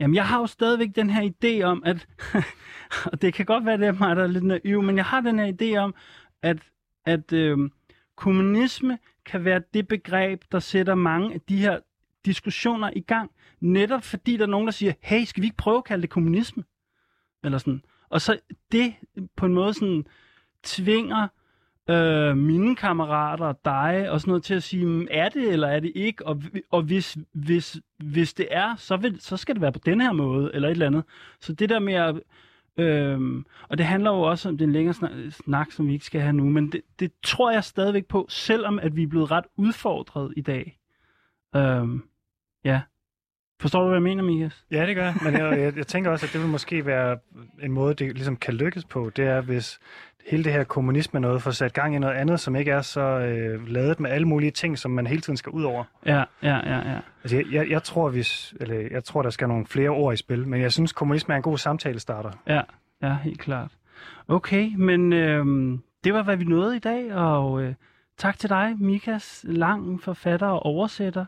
Jamen, 0.00 0.14
jeg 0.14 0.28
har 0.28 0.38
jo 0.38 0.46
stadigvæk 0.46 0.88
den 0.96 1.10
her 1.10 1.30
idé 1.30 1.62
om, 1.62 1.82
at, 1.86 2.08
og 3.12 3.22
det 3.22 3.34
kan 3.34 3.46
godt 3.46 3.66
være, 3.66 3.78
det 3.78 3.86
er 3.86 3.92
mig, 3.92 4.16
der 4.16 4.22
er 4.22 4.26
lidt 4.26 4.44
naiv, 4.44 4.82
men 4.82 4.96
jeg 4.96 5.04
har 5.04 5.20
den 5.20 5.38
her 5.38 5.52
idé 5.60 5.76
om, 5.76 5.94
at, 6.42 6.58
at 7.04 7.32
øh, 7.32 7.58
kommunisme 8.16 8.98
kan 9.26 9.44
være 9.44 9.62
det 9.74 9.88
begreb, 9.88 10.42
der 10.52 10.58
sætter 10.58 10.94
mange 10.94 11.34
af 11.34 11.40
de 11.40 11.56
her 11.56 11.78
diskussioner 12.24 12.90
i 12.96 13.00
gang, 13.00 13.30
netop 13.60 14.02
fordi 14.02 14.36
der 14.36 14.42
er 14.42 14.50
nogen, 14.50 14.66
der 14.66 14.72
siger, 14.72 14.92
hey, 15.00 15.24
skal 15.24 15.40
vi 15.40 15.46
ikke 15.46 15.56
prøve 15.56 15.78
at 15.78 15.84
kalde 15.84 16.02
det 16.02 16.10
kommunisme? 16.10 16.64
Eller 17.44 17.58
sådan. 17.58 17.82
Og 18.08 18.20
så 18.20 18.38
det 18.72 18.94
på 19.36 19.46
en 19.46 19.54
måde 19.54 19.74
sådan 19.74 20.06
tvinger 20.62 21.28
øh, 21.90 22.36
mine 22.36 22.76
kammerater 22.76 23.44
og 23.44 23.58
dig 23.64 24.10
og 24.10 24.20
sådan 24.20 24.30
noget 24.30 24.42
til 24.42 24.54
at 24.54 24.62
sige, 24.62 24.86
mm, 24.86 25.06
er 25.10 25.28
det 25.28 25.52
eller 25.52 25.68
er 25.68 25.80
det 25.80 25.92
ikke? 25.94 26.26
Og, 26.26 26.42
og 26.70 26.82
hvis, 26.82 27.18
hvis, 27.32 27.78
hvis 27.98 28.34
det 28.34 28.48
er, 28.50 28.76
så, 28.76 28.96
vil, 28.96 29.20
så 29.20 29.36
skal 29.36 29.54
det 29.54 29.62
være 29.62 29.72
på 29.72 29.80
den 29.86 30.00
her 30.00 30.12
måde 30.12 30.50
eller 30.54 30.68
et 30.68 30.72
eller 30.72 30.86
andet. 30.86 31.04
Så 31.40 31.52
det 31.52 31.68
der 31.68 31.78
med 31.78 31.94
at... 31.94 32.20
Øhm, 32.76 33.44
og 33.68 33.78
det 33.78 33.86
handler 33.86 34.10
jo 34.10 34.20
også 34.20 34.48
om 34.48 34.58
den 34.58 34.72
længere 34.72 34.94
snak, 34.94 35.10
snak, 35.30 35.72
som 35.72 35.86
vi 35.86 35.92
ikke 35.92 36.04
skal 36.04 36.20
have 36.20 36.32
nu, 36.32 36.44
men 36.44 36.72
det, 36.72 36.80
det 37.00 37.12
tror 37.22 37.50
jeg 37.50 37.64
stadigvæk 37.64 38.06
på, 38.06 38.26
selvom 38.28 38.78
at 38.78 38.96
vi 38.96 39.02
er 39.02 39.06
blevet 39.06 39.30
ret 39.30 39.44
udfordret 39.56 40.34
i 40.36 40.40
dag. 40.40 40.78
Øhm, 41.56 42.02
ja. 42.64 42.80
Forstår 43.60 43.80
du, 43.80 43.86
hvad 43.86 43.96
jeg 43.96 44.02
mener, 44.02 44.22
Mikas? 44.22 44.66
Ja, 44.70 44.86
det 44.86 44.96
gør 44.96 45.04
jeg. 45.04 45.14
Men 45.24 45.34
jeg, 45.34 45.58
jeg, 45.58 45.76
jeg 45.76 45.86
tænker 45.86 46.10
også, 46.10 46.26
at 46.26 46.32
det 46.32 46.40
vil 46.40 46.48
måske 46.48 46.86
være 46.86 47.18
en 47.62 47.72
måde, 47.72 47.94
det 47.94 48.14
ligesom 48.14 48.36
kan 48.36 48.54
lykkes 48.54 48.84
på. 48.84 49.10
Det 49.16 49.24
er, 49.24 49.40
hvis 49.40 49.80
hele 50.26 50.44
det 50.44 50.52
her 50.52 50.64
kommunisme 50.64 51.20
noget 51.20 51.42
får 51.42 51.50
sat 51.50 51.72
gang 51.72 51.94
i 51.94 51.98
noget 51.98 52.14
andet, 52.14 52.40
som 52.40 52.56
ikke 52.56 52.70
er 52.70 52.82
så 52.82 53.00
øh, 53.00 53.68
lavet 53.68 54.00
med 54.00 54.10
alle 54.10 54.28
mulige 54.28 54.50
ting, 54.50 54.78
som 54.78 54.90
man 54.90 55.06
hele 55.06 55.20
tiden 55.20 55.36
skal 55.36 55.50
ud 55.50 55.62
over. 55.62 55.84
Ja, 56.06 56.24
ja, 56.42 56.56
ja. 56.56 56.76
ja. 56.76 56.98
Altså, 57.22 57.36
jeg, 57.36 57.46
jeg, 57.52 57.70
jeg, 57.70 57.82
tror, 57.82 58.10
hvis, 58.10 58.54
eller, 58.60 58.88
jeg 58.90 59.04
tror, 59.04 59.22
der 59.22 59.30
skal 59.30 59.48
nogle 59.48 59.66
flere 59.66 59.90
ord 59.90 60.14
i 60.14 60.16
spil, 60.16 60.48
men 60.48 60.60
jeg 60.60 60.72
synes, 60.72 60.92
kommunisme 60.92 61.34
er 61.34 61.36
en 61.36 61.42
god 61.42 61.58
samtalestarter. 61.58 62.30
Ja, 62.46 62.60
ja, 63.02 63.16
helt 63.22 63.40
klart. 63.40 63.70
Okay, 64.28 64.70
men 64.76 65.12
øh, 65.12 65.44
det 66.04 66.14
var, 66.14 66.22
hvad 66.22 66.36
vi 66.36 66.44
nåede 66.44 66.76
i 66.76 66.78
dag, 66.78 67.14
og 67.14 67.62
øh, 67.62 67.74
tak 68.18 68.38
til 68.38 68.50
dig, 68.50 68.74
Mikas 68.78 69.44
Lang, 69.48 70.02
forfatter 70.02 70.46
og 70.46 70.66
oversætter. 70.66 71.24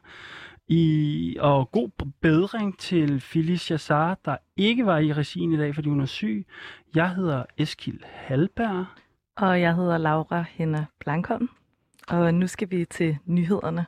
I, 0.68 1.36
og 1.40 1.70
god 1.70 1.88
bedring 2.20 2.78
til 2.78 3.20
Phyllis 3.20 3.60
Chassar, 3.60 4.18
der 4.24 4.36
ikke 4.56 4.86
var 4.86 4.98
i 4.98 5.12
regien 5.12 5.52
i 5.52 5.56
dag, 5.56 5.74
fordi 5.74 5.88
hun 5.88 6.00
er 6.00 6.06
syg. 6.06 6.46
Jeg 6.94 7.14
hedder 7.14 7.44
Eskil 7.58 8.04
Halberg. 8.04 8.86
Og 9.36 9.60
jeg 9.60 9.74
hedder 9.74 9.98
Laura 9.98 10.44
Henna 10.50 10.86
Blankholm. 11.00 11.48
Og 12.08 12.34
nu 12.34 12.46
skal 12.46 12.70
vi 12.70 12.84
til 12.84 13.18
nyhederne. 13.26 13.86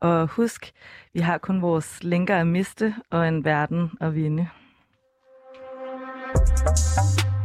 Og 0.00 0.26
husk, 0.26 0.72
vi 1.14 1.20
har 1.20 1.38
kun 1.38 1.62
vores 1.62 2.04
længere 2.04 2.40
at 2.40 2.46
miste 2.46 2.94
og 3.10 3.28
en 3.28 3.44
verden 3.44 3.90
at 4.00 4.14
vinde. 4.14 4.48
thank 6.32 7.24
you 7.24 7.39